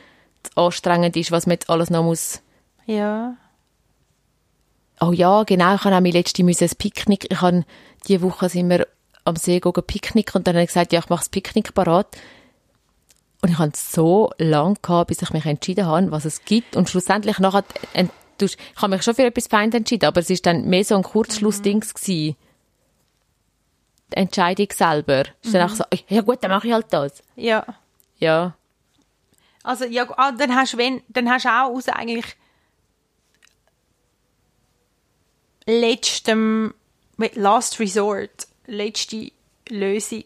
anstrengend 0.56 1.16
ist, 1.16 1.32
was 1.32 1.46
man 1.46 1.54
jetzt 1.54 1.70
alles 1.70 1.88
noch 1.90 2.02
muss. 2.04 2.42
Ja. 2.86 3.34
Oh 5.00 5.12
ja, 5.12 5.42
genau, 5.44 5.74
ich 5.74 5.84
habe 5.84 5.96
auch 5.96 6.00
mein 6.00 6.12
letztes 6.12 6.62
ein 6.62 6.76
Picknick, 6.76 7.32
ich 7.32 7.40
habe, 7.40 7.64
diese 8.06 8.22
Woche 8.22 8.48
sind 8.48 8.68
wir 8.68 8.86
am 9.24 9.36
See 9.36 9.58
gegangen 9.58 9.86
Picknick 9.86 10.34
und 10.34 10.46
dann 10.46 10.54
habe 10.54 10.64
ich 10.64 10.68
gesagt, 10.68 10.92
ja, 10.92 11.00
ich 11.00 11.08
mache 11.08 11.20
das 11.20 11.28
Picknick 11.30 11.74
parat. 11.74 12.16
Und 13.40 13.50
ich 13.50 13.58
habe 13.58 13.72
es 13.74 13.92
so 13.92 14.30
lange 14.38 14.76
gehabt, 14.80 15.08
bis 15.08 15.22
ich 15.22 15.30
mich 15.30 15.44
entschieden 15.44 15.86
habe, 15.86 16.10
was 16.10 16.24
es 16.24 16.44
gibt. 16.44 16.76
Und 16.76 16.88
schlussendlich 16.88 17.38
nachher, 17.38 17.64
ich 18.40 18.56
habe 18.76 18.94
mich 18.94 19.02
schon 19.02 19.14
für 19.14 19.24
etwas 19.24 19.48
Feind 19.48 19.74
entschieden, 19.74 20.06
aber 20.06 20.20
es 20.20 20.30
ist 20.30 20.46
dann 20.46 20.66
mehr 20.66 20.84
so 20.84 20.94
ein 20.94 21.02
Kurzschlussdings 21.02 21.94
gewesen. 21.94 22.36
Entscheidung 24.16 24.68
selber. 24.72 25.24
Ist 25.42 25.54
dann 25.54 25.68
auch 25.70 25.74
so, 25.74 25.84
ja 26.08 26.20
gut, 26.22 26.42
dann 26.42 26.50
mache 26.50 26.66
ich 26.68 26.72
halt 26.72 26.86
das. 26.90 27.22
Ja. 27.36 27.64
Ja. 28.18 28.54
Also, 29.62 29.84
ja, 29.84 30.06
ah, 30.18 30.32
dann 30.32 30.54
hast 30.54 30.74
du, 30.74 30.78
wenn, 30.78 31.02
dann 31.08 31.30
hast 31.30 31.44
du 31.44 31.48
auch 31.48 31.70
aus 31.70 31.88
eigentlich 31.88 32.36
letztem, 35.66 36.74
Last 37.16 37.80
Resort, 37.80 38.46
letzte 38.66 39.30
Lösung 39.68 40.24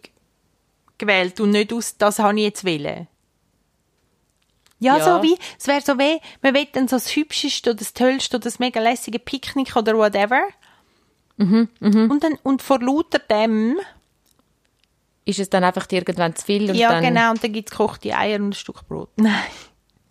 gewählt 0.96 1.38
und 1.40 1.51
nicht 1.51 1.72
aus, 1.72 1.96
das 1.96 2.18
habe 2.18 2.38
ich 2.38 2.44
jetzt 2.44 2.64
wollen. 2.64 3.07
Ja, 4.81 4.96
Ja. 4.98 5.05
so 5.05 5.22
wie, 5.22 5.37
es 5.59 5.66
wäre 5.66 5.81
so 5.81 5.98
wie, 5.98 6.20
man 6.42 6.55
will 6.55 6.66
dann 6.72 6.88
so 6.88 6.96
das 6.96 7.14
Hübscheste 7.14 7.70
oder 7.70 7.79
das 7.79 7.94
Tollste 7.94 8.37
oder 8.37 8.44
das 8.44 8.59
mega 8.59 8.81
lässige 8.81 9.18
Picknick 9.18 9.74
oder 9.77 9.96
whatever. 9.96 10.40
Mhm, 11.38 11.68
Und 12.11 12.22
dann, 12.24 12.35
und 12.42 12.62
vor 12.62 12.81
lauter 12.81 13.18
dem, 13.20 13.79
Ist 15.24 15.38
es 15.38 15.48
dann 15.51 15.62
einfach 15.64 15.87
irgendwann 15.90 16.35
zu 16.37 16.44
viel 16.44 16.68
und 16.70 16.77
ja 16.77 16.90
dann, 16.90 17.03
genau, 17.05 17.31
und 17.31 17.42
dann 17.42 17.53
gibt 17.53 17.68
es 17.68 17.77
gekochte 17.77 18.14
Eier 18.16 18.38
und 18.40 18.51
ein 18.51 18.53
Stück 18.55 18.87
Brot. 18.88 19.11
Nein. 19.16 19.35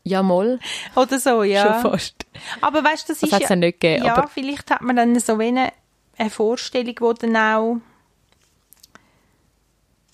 ja 0.03 0.23
mal, 0.23 0.59
Oder 0.95 1.19
so, 1.19 1.43
ja. 1.43 1.81
schon 1.81 1.91
fast. 1.91 2.25
Aber 2.61 2.83
weißt 2.83 3.09
du, 3.09 3.13
das 3.13 3.19
Das 3.19 3.29
ist 3.29 3.35
hat's 3.35 3.49
ja 3.49 3.55
nicht 3.57 3.79
gegeben, 3.81 4.05
Ja, 4.05 4.15
aber- 4.17 4.27
vielleicht 4.29 4.71
hat 4.71 4.81
man 4.81 4.95
dann 4.95 5.19
so 5.19 5.33
eine, 5.37 5.73
eine 6.17 6.29
Vorstellung, 6.29 6.95
die 6.95 7.19
dann 7.25 7.35
auch... 7.35 7.77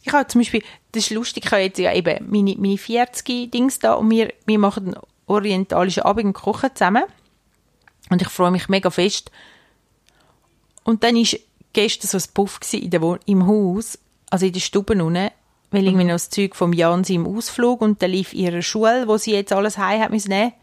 Ich 0.05 0.11
habe 0.11 0.27
zum 0.27 0.41
Beispiel, 0.41 0.63
das 0.91 1.03
ist 1.05 1.09
lustig, 1.11 1.45
ich 1.45 1.51
habe 1.51 1.61
jetzt 1.61 1.77
ja 1.79 1.93
eben 1.93 2.29
meine, 2.29 2.55
meine 2.57 2.75
40-Dings 2.75 3.79
da 3.79 3.93
und 3.93 4.09
wir, 4.09 4.33
wir 4.45 4.59
machen 4.59 4.87
einen 4.95 5.03
orientalischen 5.27 6.03
Abend 6.03 6.25
und 6.25 6.33
kochen 6.33 6.71
zusammen. 6.73 7.03
Und 8.09 8.21
ich 8.21 8.27
freue 8.27 8.51
mich 8.51 8.67
mega 8.67 8.89
fest. 8.89 9.31
Und 10.83 11.03
dann 11.03 11.15
war 11.15 11.39
gestern 11.73 12.07
so 12.07 12.17
ein 12.17 12.33
Puff 12.33 12.59
in 12.73 12.89
der 12.89 13.01
Wohn 13.01 13.19
im 13.25 13.47
Haus, 13.47 13.97
also 14.29 14.45
in 14.45 14.53
der 14.53 14.59
Stube 14.59 14.93
unten, 14.93 15.29
weil 15.71 15.85
irgendwie 15.85 16.05
noch 16.05 16.13
das 16.13 16.29
Zeug 16.29 16.55
vom 16.55 16.73
Jan 16.73 17.03
im 17.03 17.25
Ausflug 17.25 17.81
und 17.81 18.01
dann 18.01 18.11
lief 18.11 18.33
ihre 18.33 18.61
Schule, 18.61 19.07
wo 19.07 19.17
sie 19.17 19.31
jetzt 19.31 19.53
alles 19.53 19.77
heim 19.77 20.01
hat 20.01 20.11
müssen 20.11 20.29
nehmen. 20.29 20.53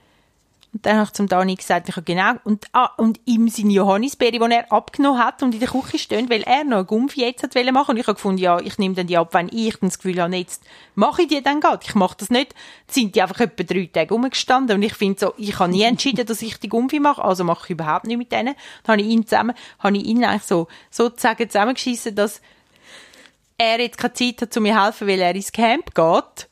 Und 0.73 0.87
dann 0.87 0.97
habe 0.99 1.07
ich 1.07 1.13
zum 1.13 1.27
Dani 1.27 1.57
gesagt, 1.57 1.89
ich 1.89 1.97
habe 1.97 2.05
genau, 2.05 2.35
und, 2.45 2.67
ah, 2.73 2.91
und 2.97 3.19
ihm 3.25 3.49
seine 3.49 3.73
Johannisbeere, 3.73 4.39
die 4.39 4.55
er 4.55 4.71
abgenommen 4.71 5.23
hat 5.23 5.43
und 5.43 5.53
in 5.53 5.59
der 5.59 5.69
Küche 5.69 5.99
stehen, 5.99 6.31
weil 6.31 6.43
er 6.43 6.63
noch 6.63 6.79
einen 6.79 6.87
Gumpfi 6.87 7.23
jetzt 7.23 7.43
hat 7.43 7.57
wollen 7.57 7.75
machen. 7.75 7.93
Und 7.93 7.97
ich 7.97 8.07
habe 8.07 8.15
gefunden, 8.15 8.39
ja, 8.39 8.61
ich 8.61 8.79
nehme 8.79 8.95
dann 8.95 9.09
die 9.09 9.19
ab, 9.19 9.35
wenn 9.35 9.49
ich 9.53 9.77
das 9.79 9.99
Gefühl 9.99 10.23
habe, 10.23 10.37
jetzt 10.37 10.63
mache 10.95 11.23
ich 11.23 11.29
die 11.29 11.43
dann 11.43 11.61
gerade. 11.61 11.85
Ich 11.85 11.97
mache 11.97 12.17
das 12.19 12.31
nicht. 12.31 12.55
Jetzt 12.83 12.95
sind 12.95 13.17
die 13.17 13.23
einfach 13.23 13.41
etwa 13.41 13.65
drei 13.65 13.91
Tage 13.93 14.15
rumgestanden 14.15 14.77
und 14.77 14.83
ich 14.83 14.95
finde 14.95 15.19
so, 15.19 15.35
ich 15.37 15.59
habe 15.59 15.73
nie 15.73 15.83
entschieden, 15.83 16.25
dass 16.25 16.41
ich 16.41 16.61
die 16.61 16.69
Gumpfi 16.69 17.01
mache, 17.01 17.25
also 17.25 17.43
mache 17.43 17.65
ich 17.65 17.71
überhaupt 17.71 18.07
nicht 18.07 18.19
mit 18.19 18.31
denen. 18.31 18.55
Dann 18.85 18.93
habe 18.93 19.03
ich 19.03 19.09
ihn 19.09 19.27
zusammen, 19.27 19.57
habe 19.81 19.97
ich 19.97 20.05
ihn 20.05 20.25
eigentlich 20.25 20.45
so, 20.45 20.69
sozusagen 20.91 21.51
zusammengeschissen, 21.51 22.15
dass 22.15 22.41
er 23.59 23.81
jetzt 23.81 23.99
keine 23.99 24.15
Zeit 24.15 24.41
hat, 24.41 24.55
zu 24.55 24.61
mir 24.61 24.81
helfen, 24.81 25.09
weil 25.09 25.21
er 25.21 25.35
ins 25.35 25.51
Camp 25.51 25.95
geht. 25.95 26.49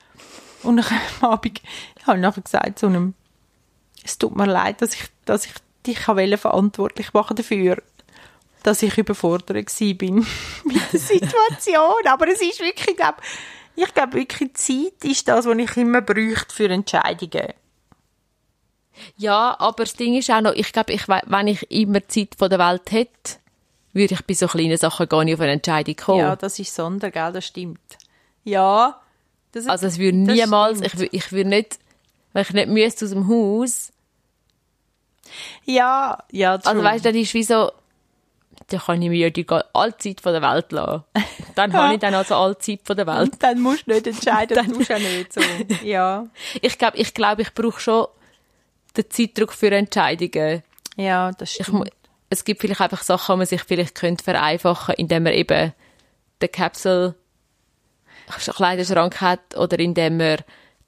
Und 0.64 0.80
am 0.80 1.30
Abend 1.30 1.62
habe 2.04 2.16
ich 2.16 2.22
nachher 2.22 2.42
gesagt 2.42 2.78
zu 2.80 2.86
einem, 2.86 3.14
es 4.04 4.18
tut 4.18 4.36
mir 4.36 4.46
leid, 4.46 4.80
dass 4.82 4.94
ich, 4.94 5.04
dass 5.24 5.46
ich 5.46 5.52
dich 5.86 5.98
verantwortlich 6.00 7.12
machen 7.12 7.36
dafür, 7.36 7.82
dass 8.62 8.82
ich 8.82 8.98
überfordert 8.98 9.64
bin 9.78 10.14
mit 10.64 10.92
der 10.92 11.00
Situation. 11.00 12.06
Aber 12.06 12.28
es 12.28 12.40
ist 12.40 12.60
wirklich, 12.60 12.88
ich 12.90 12.96
glaube, 12.96 13.18
ich 13.76 13.94
glaube 13.94 14.14
wirklich, 14.14 14.54
Zeit 14.54 15.04
ist 15.04 15.28
das, 15.28 15.46
was 15.46 15.56
ich 15.56 15.76
immer 15.76 16.00
bräuchte 16.02 16.54
für 16.54 16.68
Entscheidungen. 16.68 17.52
Ja, 19.16 19.54
aber 19.60 19.84
das 19.84 19.94
Ding 19.94 20.16
ist 20.16 20.30
auch 20.30 20.40
noch, 20.40 20.52
ich 20.54 20.72
glaube, 20.72 20.92
ich, 20.92 21.06
we- 21.08 21.22
wenn 21.26 21.46
ich 21.46 21.70
immer 21.70 22.06
Zeit 22.08 22.34
von 22.36 22.50
der 22.50 22.58
Welt 22.58 22.90
hätte, 22.90 23.36
würde 23.92 24.14
ich 24.14 24.24
bei 24.26 24.34
so 24.34 24.48
kleinen 24.48 24.76
Sachen 24.76 25.08
gar 25.08 25.24
nicht 25.24 25.34
auf 25.34 25.40
eine 25.40 25.52
Entscheidung 25.52 25.94
kommen. 25.96 26.20
Ja, 26.20 26.36
das 26.36 26.58
ist 26.58 26.74
Sonder, 26.74 27.10
gell? 27.10 27.32
Das 27.32 27.46
stimmt. 27.46 27.80
Ja. 28.44 29.00
Das, 29.52 29.66
also 29.66 29.86
es 29.86 29.98
würde 29.98 30.18
niemals, 30.18 30.78
stimmt. 30.78 31.02
ich, 31.04 31.12
ich 31.14 31.32
würde 31.32 31.48
nicht, 31.50 31.78
wenn 32.32 32.42
ich 32.42 32.50
nicht 32.52 32.68
müsste 32.68 33.04
aus 33.04 33.10
dem 33.12 33.28
Haus, 33.28 33.92
Ja, 35.64 36.18
ja, 36.32 36.58
true. 36.58 36.70
also 36.70 36.82
weißt 36.84 37.04
du, 37.04 37.12
das 37.12 37.20
ist 37.22 37.34
wie 37.34 37.42
so, 37.42 37.70
dann 38.68 38.80
kann 38.80 39.02
ich 39.02 39.08
mir 39.08 39.30
die 39.30 39.46
alle 39.72 39.96
Zeit 39.98 40.20
von 40.20 40.32
der 40.32 40.42
Welt 40.42 40.72
lassen. 40.72 41.04
Dann 41.54 41.72
habe 41.72 41.94
ich 41.94 42.00
dann 42.00 42.14
also 42.14 42.36
alle 42.36 42.56
Zeit 42.58 42.80
von 42.84 42.96
der 42.96 43.06
Welt. 43.06 43.32
Und 43.32 43.42
dann 43.42 43.60
musst 43.60 43.86
du 43.88 43.92
nicht 43.92 44.06
entscheiden, 44.06 44.54
das 44.56 44.66
tust 44.68 44.90
du 44.90 44.94
auch 44.94 44.98
nicht 45.00 45.32
so. 45.32 45.40
Ja. 45.82 46.26
Ich 46.62 46.78
glaube, 46.78 46.96
ich, 46.98 47.12
glaub, 47.14 47.38
ich 47.40 47.52
brauche 47.52 47.80
schon 47.80 48.06
den 48.96 49.10
Zeitdruck 49.10 49.52
für 49.52 49.70
Entscheidungen. 49.72 50.62
Ja, 50.96 51.32
das 51.32 51.56
Ich, 51.56 51.62
stimmt. 51.66 51.78
mu- 51.78 51.84
es 52.30 52.44
gibt 52.44 52.60
vielleicht 52.60 52.80
einfach 52.80 53.02
Sachen, 53.02 53.32
die 53.34 53.38
man 53.38 53.46
sich 53.46 53.62
vielleicht 53.64 53.96
könnte 53.96 54.22
vereinfachen 54.22 54.86
könnte, 54.86 55.00
indem 55.02 55.22
man 55.24 55.32
eben 55.32 55.72
den 56.40 56.52
Capsule 56.52 57.14
Kleiderschrank 58.28 59.20
hat 59.20 59.56
oder 59.56 59.78
indem 59.80 60.18
man 60.18 60.38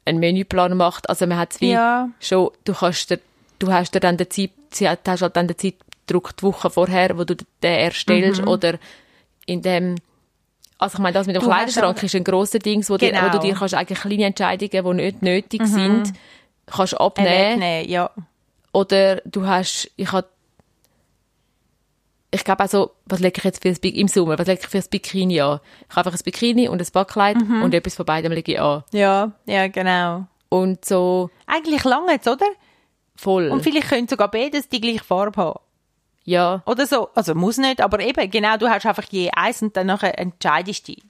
einen 0.05 0.19
Menüplan 0.19 0.77
macht. 0.77 1.09
Also 1.09 1.27
man 1.27 1.39
hat 1.39 1.53
es 1.53 1.61
wie 1.61 1.73
Ja. 1.73 2.09
schon, 2.21 2.51
du 2.65 2.73
kannst 2.75 3.11
dir, 3.11 3.21
du 3.59 3.73
hast 3.73 3.95
dir 3.95 4.01
dann 4.01 4.17
den 4.17 4.31
Zeit, 4.31 4.51
hat- 4.83 5.07
hast 5.07 5.23
halt 5.23 5.37
dann 5.37 5.49
den 5.49 5.57
Zeitdruck 5.59 6.37
die 6.37 6.43
Woche 6.43 6.71
vorher, 6.71 7.17
wo 7.19 7.25
du 7.25 7.35
den 7.37 7.47
erstellst 7.63 8.47
oder 8.47 8.79
indem 9.47 9.97
also 10.79 10.95
ich 10.97 11.01
meine, 11.01 11.13
das 11.13 11.27
mit 11.27 11.37
dem 11.37 11.41
Mhm. 11.43 11.45
Du 11.45 11.51
Kleiderschrank 11.53 12.03
ist 12.03 12.15
ein 12.15 12.25
grosser 12.25 12.59
Ding, 12.59 12.83
wo, 12.89 12.97
dir, 12.97 13.09
wo 13.13 13.17
Genau. 13.19 13.29
du 13.33 13.39
dir 13.41 13.55
kannst 13.55 13.75
eigentlich 13.75 14.01
kleine 14.01 14.25
Entscheidungen, 14.25 14.97
die 14.99 15.03
nicht 15.05 15.21
nötig 15.23 15.67
sind, 15.67 16.13
kannst 16.65 16.99
abnehmen. 16.99 17.61
Wegnehmen, 17.61 17.91
ja. 17.91 18.11
Oder 18.73 19.17
du 19.27 19.47
hast, 19.47 19.91
ich 19.97 20.11
habe, 20.11 20.27
ich 22.33 22.45
glaube 22.45 22.61
also, 22.61 22.93
was 23.07 23.21
lege 23.21 23.39
ich 23.39 23.45
jetzt 23.45 23.63
für 23.63 23.69
das, 23.71 23.81
Bi- 23.81 23.89
im 24.01 24.09
Sommer, 24.09 24.39
was 24.39 24.47
lege 24.47 24.61
ich 24.63 24.69
für 24.69 24.79
das 24.79 24.89
Bikini 24.89 25.41
an? 25.41 25.61
Ich 25.89 25.97
habe 25.97 26.09
einfach 26.11 26.19
ein 26.21 26.25
Bikini 26.25 26.69
und 26.69 26.81
ein 26.81 26.87
Backkleid 26.93 27.37
und 27.37 27.75
etwas 27.75 27.95
von 27.97 28.07
beidem 28.07 28.33
lege 28.33 28.53
ich 28.53 28.61
an. 28.61 28.85
Ja, 28.93 29.33
ja, 29.47 29.69
genau. 29.69 30.27
Und 30.49 30.85
so 30.85 31.31
Eigentlich 31.47 31.85
lange 31.85 32.13
jetzt, 32.13 32.29
oder? 32.29 32.47
voll. 33.17 33.49
Und 33.49 33.63
vielleicht 33.63 33.89
können 33.91 34.09
sogar 34.09 34.31
beides 34.31 34.69
die 34.69 34.81
gleiche 34.81 35.05
Farbe 35.05 35.41
haben. 35.41 35.61
ja, 36.25 36.63
Oder 36.67 36.87
so. 36.87 37.09
Also 37.15 37.35
muss 37.35 37.59
nicht, 37.59 37.81
aber 37.81 38.01
eben, 38.01 38.31
genau, 38.31 38.57
du 38.57 38.69
hast 38.69 38.87
einfach 38.87 39.05
je 39.11 39.31
eins 39.33 39.61
und 39.63 39.77
dann 39.77 39.89
nachher 39.89 40.19
entscheidest 40.19 40.89
du 40.89 40.93
dich. 40.95 41.03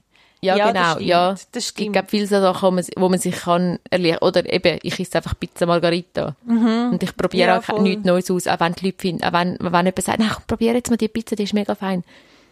Ja, 0.43 0.57
Ja, 0.57 0.65
das 0.67 0.73
genau, 0.75 0.91
stimmt, 0.95 1.07
ja. 1.09 1.31
das 1.33 1.47
Es 1.53 1.69
stimmt. 1.69 1.93
gibt 1.95 2.11
viele 2.11 2.27
so 2.27 2.41
Sachen, 2.41 2.81
wo 2.97 3.09
man, 3.09 3.19
sich 3.19 3.37
kann 3.37 3.79
erleichtern 3.91 4.27
Oder 4.29 4.53
eben, 4.53 4.79
ich 4.83 4.99
esse 4.99 5.17
einfach 5.19 5.39
Pizza 5.39 5.67
Margarita. 5.67 6.35
Und 6.47 7.03
ich 7.03 7.17
probiere 7.17 7.49
Mhm. 7.49 7.53
Ja, 7.55 7.59
auch 7.59 7.63
voll. 7.65 7.83
nichts 7.83 8.05
Neues 8.05 8.31
aus, 8.31 8.47
auch 8.47 8.61
wenn 8.61 8.73
die 8.75 8.87
Leute 8.87 8.99
finden, 9.01 9.25
auch 9.25 9.33
wenn, 9.33 9.57
wenn 9.61 9.73
jemand 9.87 10.03
sagt, 10.03 10.19
na, 10.19 10.37
probiere 10.47 10.77
jetzt 10.77 10.91
mal 10.91 10.97
die 10.97 11.09
Pizza, 11.09 11.37
die 11.37 11.43
ist 11.45 11.55
mega 11.55 11.75
fein. 11.75 12.05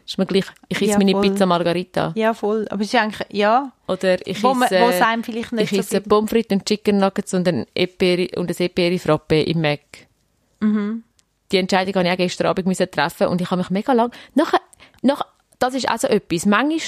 Ist 0.07 0.17
mir 0.17 0.25
gleich, 0.27 0.47
ich 0.69 0.81
esse 0.81 0.93
Ja, 0.93 0.99
meine. 0.99 1.21
Pizza 1.21 1.45
Margarita. 1.45 2.13
Ja, 2.15 2.33
voll. 2.33 2.67
Aber 2.71 2.81
es 2.81 2.89
ist 2.93 2.99
eigentlich, 2.99 3.27
ja, 3.31 3.73
Oder 3.87 4.27
ich 4.27 4.43
Wo 4.43 4.53
esse, 4.53 4.81
wo 4.81 4.89
es 4.89 5.03
einem 5.03 5.23
vielleicht 5.23 5.53
nicht 5.53 5.65
ich 5.65 5.71
so 5.71 5.81
esse 5.81 5.91
viel- 6.01 6.09
Pommes 6.09 6.31
frites 6.31 6.57
und 6.57 6.65
Chicken 6.67 6.97
Nuggets 6.99 7.35
und 7.35 7.47
ein 7.47 7.67
Eperi 7.75 8.31
und 8.37 8.51
ein 8.51 8.57
Eperi 8.59 8.99
Frappe 8.99 9.43
im 9.43 9.61
Mac. 9.61 9.81
Mhm. 10.61 11.05
Die 11.53 11.57
Entscheidung 11.59 11.95
habe 11.95 12.07
ich 12.07 12.13
auch 12.13 12.17
gestern 12.17 12.47
Abend 12.49 12.67
müssen 12.67 12.91
treffen 12.91 13.27
und 13.29 13.41
ich 13.41 13.51
habe 13.51 13.61
mich 13.61 13.71
mega 13.71 13.93
lang, 13.93 14.11
nachher, 14.35 14.61
nach, 15.03 15.23
das 15.59 15.75
ist 15.75 15.89
auch 15.91 15.99
so 15.99 16.07
etwas. 16.09 16.47
Manchmal 16.47 16.81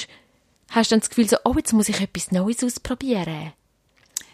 hast 0.71 0.91
du 0.91 0.95
dann 0.95 1.01
das 1.01 1.11
Gefühl 1.11 1.29
so, 1.29 1.37
oh, 1.45 1.55
jetzt 1.57 1.73
muss 1.73 1.89
ich 1.89 2.01
etwas 2.01 2.33
Neues 2.33 2.65
ausprobieren. 2.65 3.53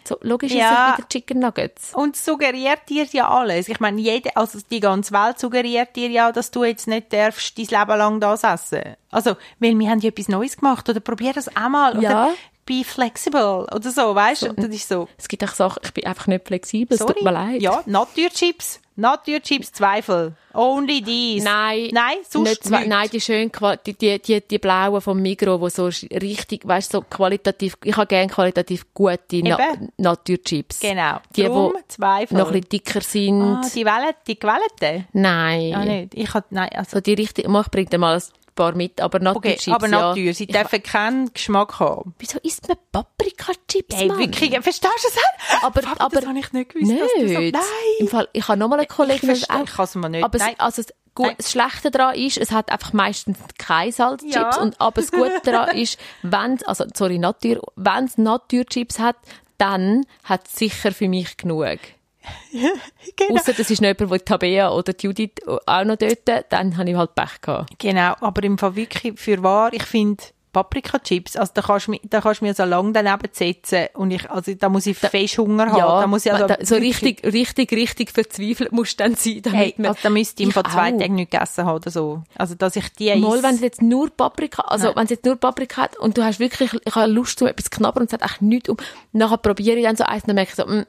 So, 0.07 0.17
logisch 0.21 0.53
Ja. 0.53 0.69
ist 0.69 0.91
es 0.93 0.97
wieder 0.99 1.09
Chicken 1.09 1.39
Nuggets. 1.39 1.93
Und 1.93 2.15
es 2.15 2.23
suggeriert 2.23 2.87
dir 2.87 3.03
ja 3.11 3.27
alles. 3.29 3.67
Ich 3.67 3.81
meine, 3.81 3.99
jede, 3.99 4.33
also 4.37 4.57
die 4.71 4.79
ganze 4.79 5.11
Welt 5.13 5.37
suggeriert 5.37 5.97
dir 5.97 6.09
ja, 6.09 6.31
dass 6.31 6.49
du 6.49 6.63
jetzt 6.63 6.87
nicht 6.87 7.11
darfst, 7.11 7.57
dein 7.57 7.65
Leben 7.65 7.97
lang 7.97 8.19
das 8.21 8.43
essen. 8.43 8.95
Also, 9.11 9.35
weil 9.59 9.77
wir 9.77 9.89
haben 9.89 9.99
ja 9.99 10.07
etwas 10.09 10.29
Neues 10.29 10.55
gemacht 10.55 10.87
oder 10.87 11.01
probier 11.01 11.33
das 11.33 11.53
auch 11.57 11.67
mal. 11.67 12.01
Ja. 12.01 12.27
Oder 12.27 12.33
be 12.67 12.83
flexible 12.83 13.65
oder 13.73 13.89
so, 13.89 14.13
weißt 14.13 14.43
du? 14.43 14.53
Das 14.53 14.67
ist 14.67 14.87
so, 14.87 15.07
Es 15.17 15.27
gibt 15.27 15.43
auch 15.43 15.53
Sachen, 15.55 15.79
ich 15.83 15.91
bin 15.93 16.05
einfach 16.05 16.27
nicht 16.27 16.45
flexibel, 16.45 16.93
es 16.93 16.99
sorry. 16.99 17.13
tut 17.15 17.23
mir 17.23 17.31
leid. 17.31 17.61
Ja, 17.63 17.81
Naturchips. 17.87 18.79
Naturchips, 18.99 19.71
Zweifel. 19.73 20.35
Only 20.55 21.03
these. 21.03 21.45
Nein, 21.45 21.89
Nein, 21.93 22.17
sonst 22.27 22.49
nicht 22.67 22.87
nein, 22.87 23.07
die 23.11 23.21
schön, 23.21 23.51
qua- 23.51 23.75
die, 23.75 23.93
die, 23.93 24.19
die, 24.19 24.41
die 24.41 24.57
blauen 24.57 24.99
vom 25.01 25.21
Migro, 25.21 25.61
wo 25.61 25.69
so 25.69 25.85
richtig, 25.85 26.67
weißt 26.67 26.91
so 26.93 27.01
qualitativ, 27.01 27.77
ich 27.83 27.95
habe 27.95 28.07
gerne 28.07 28.27
qualitativ 28.27 28.87
gute 28.95 29.19
Na. 29.43 29.59
Naturchips. 29.97 30.79
Genau. 30.79 31.17
Die, 31.35 31.43
Drum 31.43 31.73
die 31.79 31.87
Zweifel. 31.89 32.37
noch 32.37 32.47
ein 32.47 32.53
bisschen 32.61 32.69
dicker 32.69 33.01
sind. 33.01 33.41
ah, 33.41 33.61
die 33.73 33.85
Wellen, 33.85 34.13
die 34.25 34.39
gewellten? 34.39 35.07
nein. 35.13 35.73
Ah, 35.75 35.85
nicht. 35.85 36.15
Ich 36.15 36.33
hab, 36.33 36.51
nein, 36.51 36.69
also, 36.73 36.97
So 36.97 37.01
die 37.01 37.13
richtig, 37.13 37.45
ich 37.45 37.67
bringe 37.71 37.89
dir 37.89 37.99
mal 37.99 38.15
ein 38.15 38.23
paar 38.57 38.75
mit, 38.75 38.99
aber 38.99 39.15
okay, 39.17 39.23
Naturchips, 39.23 39.67
aber 39.69 39.87
ja. 39.87 39.99
Natur, 40.09 40.33
sie 40.33 40.43
Ich- 40.43 40.49
dürfen 40.51 40.83
keinen 40.83 41.31
Geschmack 41.33 41.79
haben. 41.79 42.13
Wieso 42.19 42.39
isst 42.43 42.67
man 42.67 42.77
Paprika-Chips, 42.91 43.95
Hey, 43.95 44.07
Mann? 44.09 44.19
wirklich, 44.19 44.51
verstehst 44.59 44.83
du 44.83 45.09
das? 45.13 45.63
Aber, 45.63 45.81
Fabi, 45.81 45.99
aber, 46.01 46.15
das 46.19 46.25
habe 46.27 46.39
ich 46.39 46.51
nicht 46.51 46.73
gewusst, 46.73 46.91
dass 46.91 47.09
du 47.17 47.27
so... 47.29 47.39
nicht. 47.39 47.53
Nein! 47.53 47.61
Im 47.99 48.07
Fall, 48.09 48.27
ich 48.33 48.47
habe 48.47 48.59
nochmal 48.59 48.79
einen 48.79 48.87
Kollegen, 48.89 49.19
Ich 49.31 49.39
verstehe- 49.39 49.63
ich 49.63 49.73
kann 49.73 49.85
es 49.85 49.95
mir 49.95 50.09
nicht. 50.09 50.23
Aber 50.23 50.37
Nein. 50.37 50.53
es, 50.53 50.59
also 50.59 50.81
das, 50.81 50.93
gut, 51.15 51.33
das 51.37 51.51
Schlechte 51.51 51.89
daran 51.91 52.15
ist, 52.15 52.37
es 52.37 52.51
hat 52.51 52.71
einfach 52.71 52.93
meistens 52.93 53.37
keine 53.57 53.91
Salzchips. 53.91 54.35
Ja. 54.35 54.59
Und, 54.61 54.79
aber 54.81 55.01
das 55.01 55.11
Gute 55.11 55.39
daran 55.43 55.75
ist, 55.77 55.97
wenn 56.23 56.61
also, 56.65 56.85
sorry, 56.93 57.17
Natur, 57.19 57.61
wenn 57.75 58.05
es 58.05 58.17
Naturchips 58.17 58.99
hat, 58.99 59.15
dann 59.57 60.05
hat 60.23 60.47
es 60.47 60.55
sicher 60.55 60.91
für 60.91 61.07
mich 61.07 61.37
genug. 61.37 61.79
Genau. 63.15 63.39
Ausser 63.39 63.53
das 63.53 63.69
ist 63.71 63.81
noch 63.81 63.87
jemand, 63.87 64.11
wo 64.11 64.15
die 64.15 64.23
Tabea 64.23 64.69
oder 64.71 64.93
Judith 64.99 65.31
auch 65.65 65.83
noch 65.83 65.95
dort, 65.95 66.45
dann 66.49 66.77
habe 66.77 66.89
ich 66.89 66.95
halt 66.95 67.15
Pech 67.15 67.41
gehabt. 67.41 67.79
Genau, 67.79 68.13
aber 68.19 68.43
im 68.43 68.57
Fall 68.57 68.75
wirklich 68.75 69.19
für 69.19 69.41
wahr, 69.41 69.71
ich 69.73 69.83
finde 69.83 70.23
Paprika-Chips, 70.57 71.35
also 71.35 71.51
da 71.53 71.61
kannst 71.61 71.85
du 71.85 71.91
mir, 71.91 71.99
da 72.03 72.19
kannst 72.19 72.41
mir 72.41 72.53
so 72.53 72.63
lange 72.63 72.91
daneben 72.91 73.29
setzen 73.31 73.89
und 73.93 74.09
ich, 74.09 74.27
also 74.29 74.53
da 74.55 74.69
muss 74.69 74.87
ich 74.87 74.97
fest 74.97 75.37
Hunger 75.37 75.71
haben. 75.71 76.01
da 76.01 76.07
muss 76.07 76.25
ich 76.25 76.33
also 76.33 76.47
da, 76.47 76.57
so 76.63 76.75
richtig, 76.75 77.23
richtig, 77.23 77.71
richtig 77.73 78.11
verzweifelt 78.11 78.71
musst 78.71 78.99
du 78.99 79.03
dann 79.03 79.15
sein, 79.15 79.41
damit 79.43 79.59
Hey, 79.59 79.73
man... 79.77 79.87
also 79.87 79.99
da 80.01 80.09
müsste 80.09 80.41
ich 80.41 80.53
Fall 80.53 80.63
zwei 80.63 80.93
auch. 80.93 80.97
Tage 80.97 81.13
nicht 81.13 81.29
gegessen 81.29 81.65
haben 81.65 81.75
oder 81.75 81.91
so. 81.91 82.23
Also, 82.35 82.55
dass 82.55 82.75
ich 82.75 82.89
die 82.93 83.15
Mal, 83.15 83.43
wenn 83.43 83.53
es 83.55 83.61
jetzt 83.61 83.83
nur 83.83 84.09
Paprika, 84.09 84.63
also 84.63 84.95
wenn 84.95 85.03
es 85.03 85.11
jetzt 85.11 85.25
nur 85.25 85.35
Paprika 85.35 85.83
hat 85.83 85.97
und 85.97 86.17
du 86.17 86.23
hast 86.23 86.39
wirklich, 86.39 86.71
ich 86.73 86.95
habe 86.95 87.11
Lust, 87.11 87.39
um 87.41 87.47
etwas 87.47 87.69
knabbern 87.69 88.01
und 88.01 88.07
es 88.07 88.13
hat 88.13 88.23
echt 88.23 88.41
nichts 88.41 88.69
um, 88.69 88.77
nachher 89.11 89.37
probiere 89.37 89.77
ich 89.77 89.83
dann 89.83 89.95
so 89.95 90.05
eins 90.05 90.23
und 90.23 90.29
dann 90.29 90.35
merke 90.35 90.51
ich 90.51 90.55
so, 90.55 90.65
mm, 90.65 90.69
nein, 90.69 90.85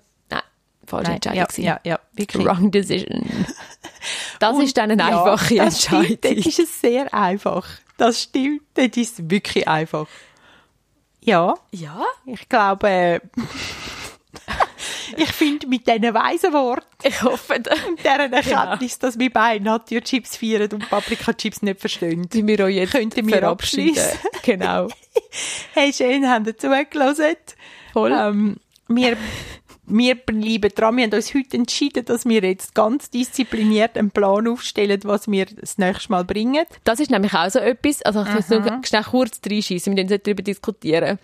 falsche 0.89 1.11
Nein, 1.11 1.21
Entscheidung 1.23 1.65
ja, 1.65 1.81
ja, 1.85 1.93
ja, 1.93 1.99
wirklich. 2.15 2.45
Wrong 2.47 2.71
decision. 2.71 3.25
Das 4.39 4.55
Und- 4.55 4.63
ist 4.63 4.77
dann 4.77 4.91
eine 4.93 5.03
ja, 5.03 5.09
einfache 5.25 5.57
das 5.57 5.83
stimmt, 5.83 6.03
Entscheidung. 6.05 6.19
Dort 6.37 6.47
ist 6.47 6.59
es 6.61 6.81
sehr 6.81 7.13
einfach. 7.13 7.67
Das 7.97 8.23
stimmt, 8.23 8.63
das 8.75 8.89
ist 8.97 9.29
wirklich 9.31 9.67
einfach. 9.67 10.07
Ja, 11.21 11.55
Ja? 11.73 12.05
ich 12.25 12.49
glaube, 12.49 12.89
äh, 12.89 13.21
ich 15.17 15.33
finde 15.33 15.67
mit 15.67 15.87
diesen 15.87 16.15
weisen 16.15 16.53
Worten 16.53 16.87
Ich 17.03 17.21
hoffe, 17.23 17.55
und 17.89 18.05
deren 18.05 18.33
Erkenntnis, 18.33 18.99
dass 18.99 19.19
wir 19.19 19.31
beide 19.33 19.65
Naturchips 19.65 20.37
feiern 20.37 20.71
und 20.73 20.89
Paprika-Chips 20.89 21.63
nicht 21.63 21.81
verstehen. 21.81 22.29
sind 22.33 22.47
wir 22.47 22.65
auch 22.65 22.69
jetzt 22.69 22.93
Könnten 22.93 23.27
wir 23.27 23.39
verabschieden. 23.39 24.03
Genau. 24.43 24.89
Hey, 25.75 25.93
schön, 25.93 26.29
haben 26.29 26.47
ihr 26.47 26.57
zugelassen. 26.57 27.37
Voll. 27.93 28.13
Ähm, 28.13 28.57
wir, 28.89 29.17
wir 29.89 30.15
bleiben 30.15 30.71
dran. 30.75 30.97
Wir 30.97 31.05
haben 31.05 31.15
uns 31.15 31.35
heute 31.35 31.57
entschieden, 31.57 32.05
dass 32.05 32.25
wir 32.27 32.43
jetzt 32.43 32.75
ganz 32.75 33.11
diszipliniert 33.11 33.97
einen 33.97 34.11
Plan 34.11 34.47
aufstellen, 34.49 35.01
was 35.05 35.31
wir 35.31 35.47
das 35.47 35.79
nächste 35.79 36.13
Mal 36.13 36.25
bringen. 36.25 36.65
Das 36.85 37.01
ist 37.01 37.11
nämlich 37.11 37.35
auch 37.35 37.51
so 37.51 37.59
etwas, 37.59 38.03
also 38.03 38.23
ich 38.23 38.35
muss 38.35 38.49
nur 38.49 38.81
schnell 38.85 39.05
kurz 39.05 39.41
reinschießen, 39.45 39.97
wir 39.97 40.05
müssen 40.05 40.21
darüber 40.23 40.43
diskutieren. 40.43 41.19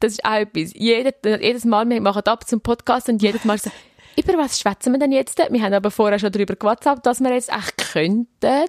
Das 0.00 0.12
ist 0.12 0.24
auch 0.24 0.34
etwas. 0.34 0.72
Jede, 0.74 1.14
jedes 1.24 1.64
Mal, 1.64 1.88
wir 1.88 2.00
machen 2.00 2.22
ab 2.26 2.46
zum 2.46 2.60
Podcast 2.60 3.08
und 3.08 3.22
jedes 3.22 3.44
Mal 3.44 3.58
so, 3.58 3.70
über 4.18 4.36
was 4.38 4.58
schwätzen 4.58 4.92
wir 4.92 4.98
denn 4.98 5.12
jetzt? 5.12 5.38
Wir 5.38 5.62
haben 5.62 5.72
aber 5.74 5.90
vorher 5.90 6.18
schon 6.18 6.32
darüber 6.32 6.56
gewhatsappt, 6.56 7.06
dass 7.06 7.20
wir 7.20 7.32
jetzt 7.32 7.50
echt 7.50 7.92
könnten. 7.92 8.66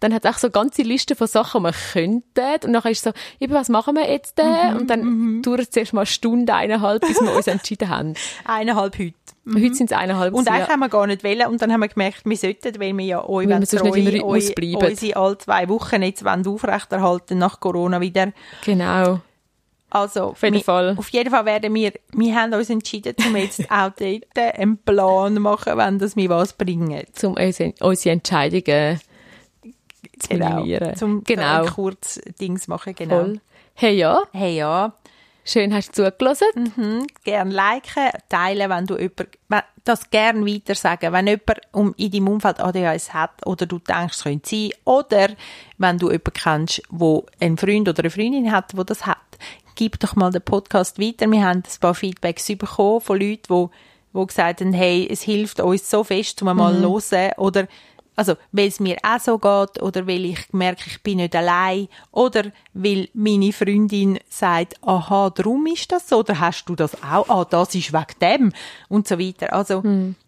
Dann 0.00 0.14
hat 0.14 0.24
es 0.24 0.30
auch 0.30 0.38
so 0.38 0.46
eine 0.48 0.52
ganze 0.52 0.82
Liste 0.82 1.14
von 1.14 1.26
Sachen, 1.26 1.62
die 1.62 1.68
wir 1.68 1.74
könnten. 1.92 2.66
Und 2.66 2.72
dann 2.72 2.92
ist 2.92 3.04
so, 3.04 3.10
über 3.40 3.54
was 3.56 3.68
machen 3.68 3.96
wir 3.96 4.10
jetzt? 4.10 4.38
denn? 4.38 4.76
und 4.76 4.88
dann 4.88 5.42
dauert 5.42 5.68
es 5.70 5.76
erst 5.76 5.92
mal 5.92 6.00
eine 6.02 6.06
Stunde, 6.06 6.54
eineinhalb, 6.54 7.02
bis 7.06 7.20
wir 7.20 7.34
uns 7.34 7.46
entschieden 7.46 7.88
haben. 7.88 8.14
Eineinhalb 8.44 8.98
heute. 8.98 9.14
Heute 9.50 9.74
sind 9.74 9.90
es 9.90 9.96
eineinhalb. 9.96 10.34
Und 10.34 10.46
eigentlich 10.48 10.66
ja. 10.66 10.72
haben 10.74 10.80
wir 10.80 10.88
gar 10.88 11.06
nicht 11.06 11.24
wollen. 11.24 11.46
Und 11.46 11.62
dann 11.62 11.72
haben 11.72 11.80
wir 11.80 11.88
gemerkt, 11.88 12.22
wir 12.24 12.36
sollten, 12.36 12.78
weil 12.80 12.96
wir 12.96 13.04
ja 13.04 13.24
euch 13.24 13.48
Weil 13.48 13.54
wir 13.54 13.58
nicht 13.60 13.72
im 13.72 14.06
Rhythmus 14.06 14.48
euch- 14.48 14.54
bleiben. 14.54 14.76
unsere 14.76 15.16
alle 15.16 15.38
zwei 15.38 15.68
Wochen 15.68 16.02
jetzt 16.02 16.26
aufrechterhalten 16.26 17.38
nach 17.38 17.58
Corona 17.60 18.00
wieder. 18.00 18.32
Genau. 18.64 19.20
Also, 19.90 20.24
auf 20.24 20.42
jeden 20.42 20.56
wir, 20.56 20.64
Fall. 20.64 20.94
Auf 20.98 21.08
jeden 21.10 21.30
Fall 21.30 21.46
werden 21.46 21.74
wir, 21.74 21.92
wir 22.12 22.34
haben 22.34 22.52
uns 22.52 22.68
entschieden, 22.68 23.14
um 23.26 23.36
jetzt 23.36 23.60
auch 23.70 23.90
dort 23.90 24.58
einen 24.58 24.78
Plan 24.78 25.34
zu 25.34 25.40
machen, 25.40 25.78
wenn 25.78 25.98
das 25.98 26.16
mir 26.16 26.28
was 26.28 26.52
bringen. 26.52 27.04
Um 27.22 27.34
unsere, 27.34 27.74
unsere 27.80 28.12
Entscheidungen 28.12 29.00
zu 30.18 30.34
minimieren. 30.34 30.96
Zum 30.96 31.24
genau. 31.24 31.60
genau. 31.62 31.72
kurz 31.72 32.20
Dings 32.40 32.68
machen, 32.68 32.94
genau. 32.94 33.20
Voll. 33.20 33.40
Hey, 33.74 33.96
ja. 33.96 34.22
Hey, 34.32 34.56
ja. 34.56 34.92
Schön 35.44 35.72
hast 35.72 35.96
du 35.96 36.04
zugelassen. 36.04 36.74
Mhm. 36.76 37.06
Gern 37.24 37.50
liken, 37.50 38.10
teilen, 38.28 38.68
wenn 38.68 38.84
du 38.84 38.98
jemand, 38.98 39.64
das 39.82 40.10
gern 40.10 40.44
weiter 40.44 40.74
sagen, 40.74 41.10
wenn 41.14 41.26
jemand 41.26 41.60
um, 41.72 41.94
in 41.96 42.10
deinem 42.10 42.28
Umfeld 42.28 42.60
ADHS 42.60 43.14
hat 43.14 43.46
oder 43.46 43.64
du 43.64 43.78
denkst, 43.78 44.18
es 44.18 44.24
könnte 44.24 44.50
sein, 44.50 44.70
oder 44.84 45.28
wenn 45.78 45.96
du 45.96 46.10
jemanden 46.10 46.32
kennst, 46.34 46.82
wo 46.90 47.24
einen 47.40 47.56
Freund 47.56 47.88
oder 47.88 48.00
eine 48.00 48.10
Freundin 48.10 48.52
hat, 48.52 48.76
wo 48.76 48.84
das 48.84 49.06
hat, 49.06 49.16
gib 49.78 50.00
doch 50.00 50.16
mal 50.16 50.32
den 50.32 50.42
Podcast 50.42 51.00
weiter. 51.00 51.30
Wir 51.30 51.46
haben 51.46 51.58
ein 51.58 51.80
paar 51.80 51.94
Feedbacks 51.94 52.48
bekommen 52.48 53.00
von 53.00 53.20
Leuten, 53.20 53.44
wo, 53.48 53.70
wo 54.12 54.26
gesagt 54.26 54.60
haben, 54.60 54.72
hey, 54.72 55.08
es 55.08 55.22
hilft 55.22 55.60
uns 55.60 55.88
so 55.88 56.02
fest, 56.02 56.42
um 56.42 56.56
mal 56.56 56.74
zu 56.74 57.16
hören, 57.16 57.32
oder 57.36 57.68
also, 58.16 58.34
weil 58.50 58.66
es 58.66 58.80
mir 58.80 58.96
auch 59.04 59.20
so 59.20 59.38
geht, 59.38 59.80
oder 59.80 60.08
weil 60.08 60.24
ich 60.24 60.52
merke, 60.52 60.82
ich 60.88 61.00
bin 61.04 61.18
nicht 61.18 61.36
allein, 61.36 61.86
oder 62.10 62.50
weil 62.74 63.08
meine 63.14 63.52
Freundin 63.52 64.18
sagt, 64.28 64.74
aha, 64.82 65.30
darum 65.30 65.64
ist 65.66 65.92
das 65.92 66.08
so, 66.08 66.18
oder 66.18 66.40
hast 66.40 66.64
du 66.64 66.74
das 66.74 67.00
auch? 67.00 67.28
Ah, 67.28 67.46
das 67.48 67.76
ist 67.76 67.92
wegen 67.92 68.18
dem, 68.20 68.52
und 68.88 69.06
so 69.06 69.20
weiter. 69.20 69.52
Also, 69.52 69.84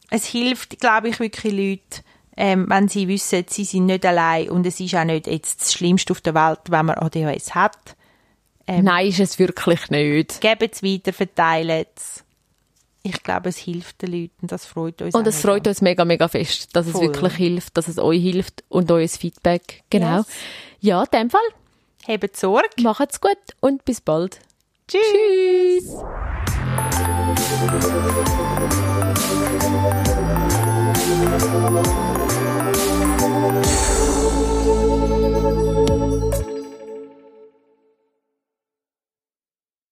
es 0.08 0.26
hilft, 0.26 0.78
glaube 0.78 1.08
ich, 1.08 1.18
wirklich 1.18 1.52
Leute, 1.52 2.04
ähm, 2.36 2.66
wenn 2.68 2.86
sie 2.86 3.08
wissen, 3.08 3.44
sie 3.48 3.64
sind 3.64 3.86
nicht 3.86 4.06
allein, 4.06 4.50
und 4.50 4.64
es 4.64 4.78
ist 4.78 4.94
auch 4.94 5.02
nicht 5.02 5.26
jetzt 5.26 5.60
das 5.60 5.72
Schlimmste 5.72 6.12
auf 6.12 6.20
der 6.20 6.36
Welt, 6.36 6.60
wenn 6.68 6.86
man 6.86 6.96
ADHS 6.96 7.56
hat. 7.56 7.96
Ähm, 8.70 8.84
Nein, 8.84 9.08
ist 9.08 9.18
es 9.18 9.38
wirklich 9.40 9.90
nicht. 9.90 10.40
Gebt 10.40 10.74
es 10.74 10.82
weiter, 10.82 11.12
verteilt 11.12 11.88
es. 11.96 12.22
Ich 13.02 13.20
glaube, 13.22 13.48
es 13.48 13.56
hilft 13.56 14.02
den 14.02 14.12
Leuten, 14.12 14.46
das 14.46 14.64
freut 14.66 15.02
uns 15.02 15.14
Und 15.14 15.26
es 15.26 15.40
freut 15.40 15.66
uns 15.66 15.80
mega, 15.80 16.04
mega 16.04 16.28
fest, 16.28 16.76
dass 16.76 16.86
Voll. 16.88 17.06
es 17.06 17.08
wirklich 17.08 17.34
hilft, 17.34 17.76
dass 17.76 17.88
es 17.88 17.98
euch 17.98 18.22
hilft 18.22 18.62
und 18.68 18.90
euer 18.92 19.08
Feedback. 19.08 19.82
Genau. 19.90 20.18
Yes. 20.18 20.26
Ja, 20.80 21.02
in 21.02 21.08
dem 21.10 21.30
Fall, 21.30 21.40
Habt 22.06 22.36
Sorge. 22.36 22.68
macht's 22.82 23.20
gut 23.20 23.38
und 23.60 23.84
bis 23.84 24.00
bald. 24.00 24.38
Tschüss. 24.86 25.00
Tschüss. 25.82 25.96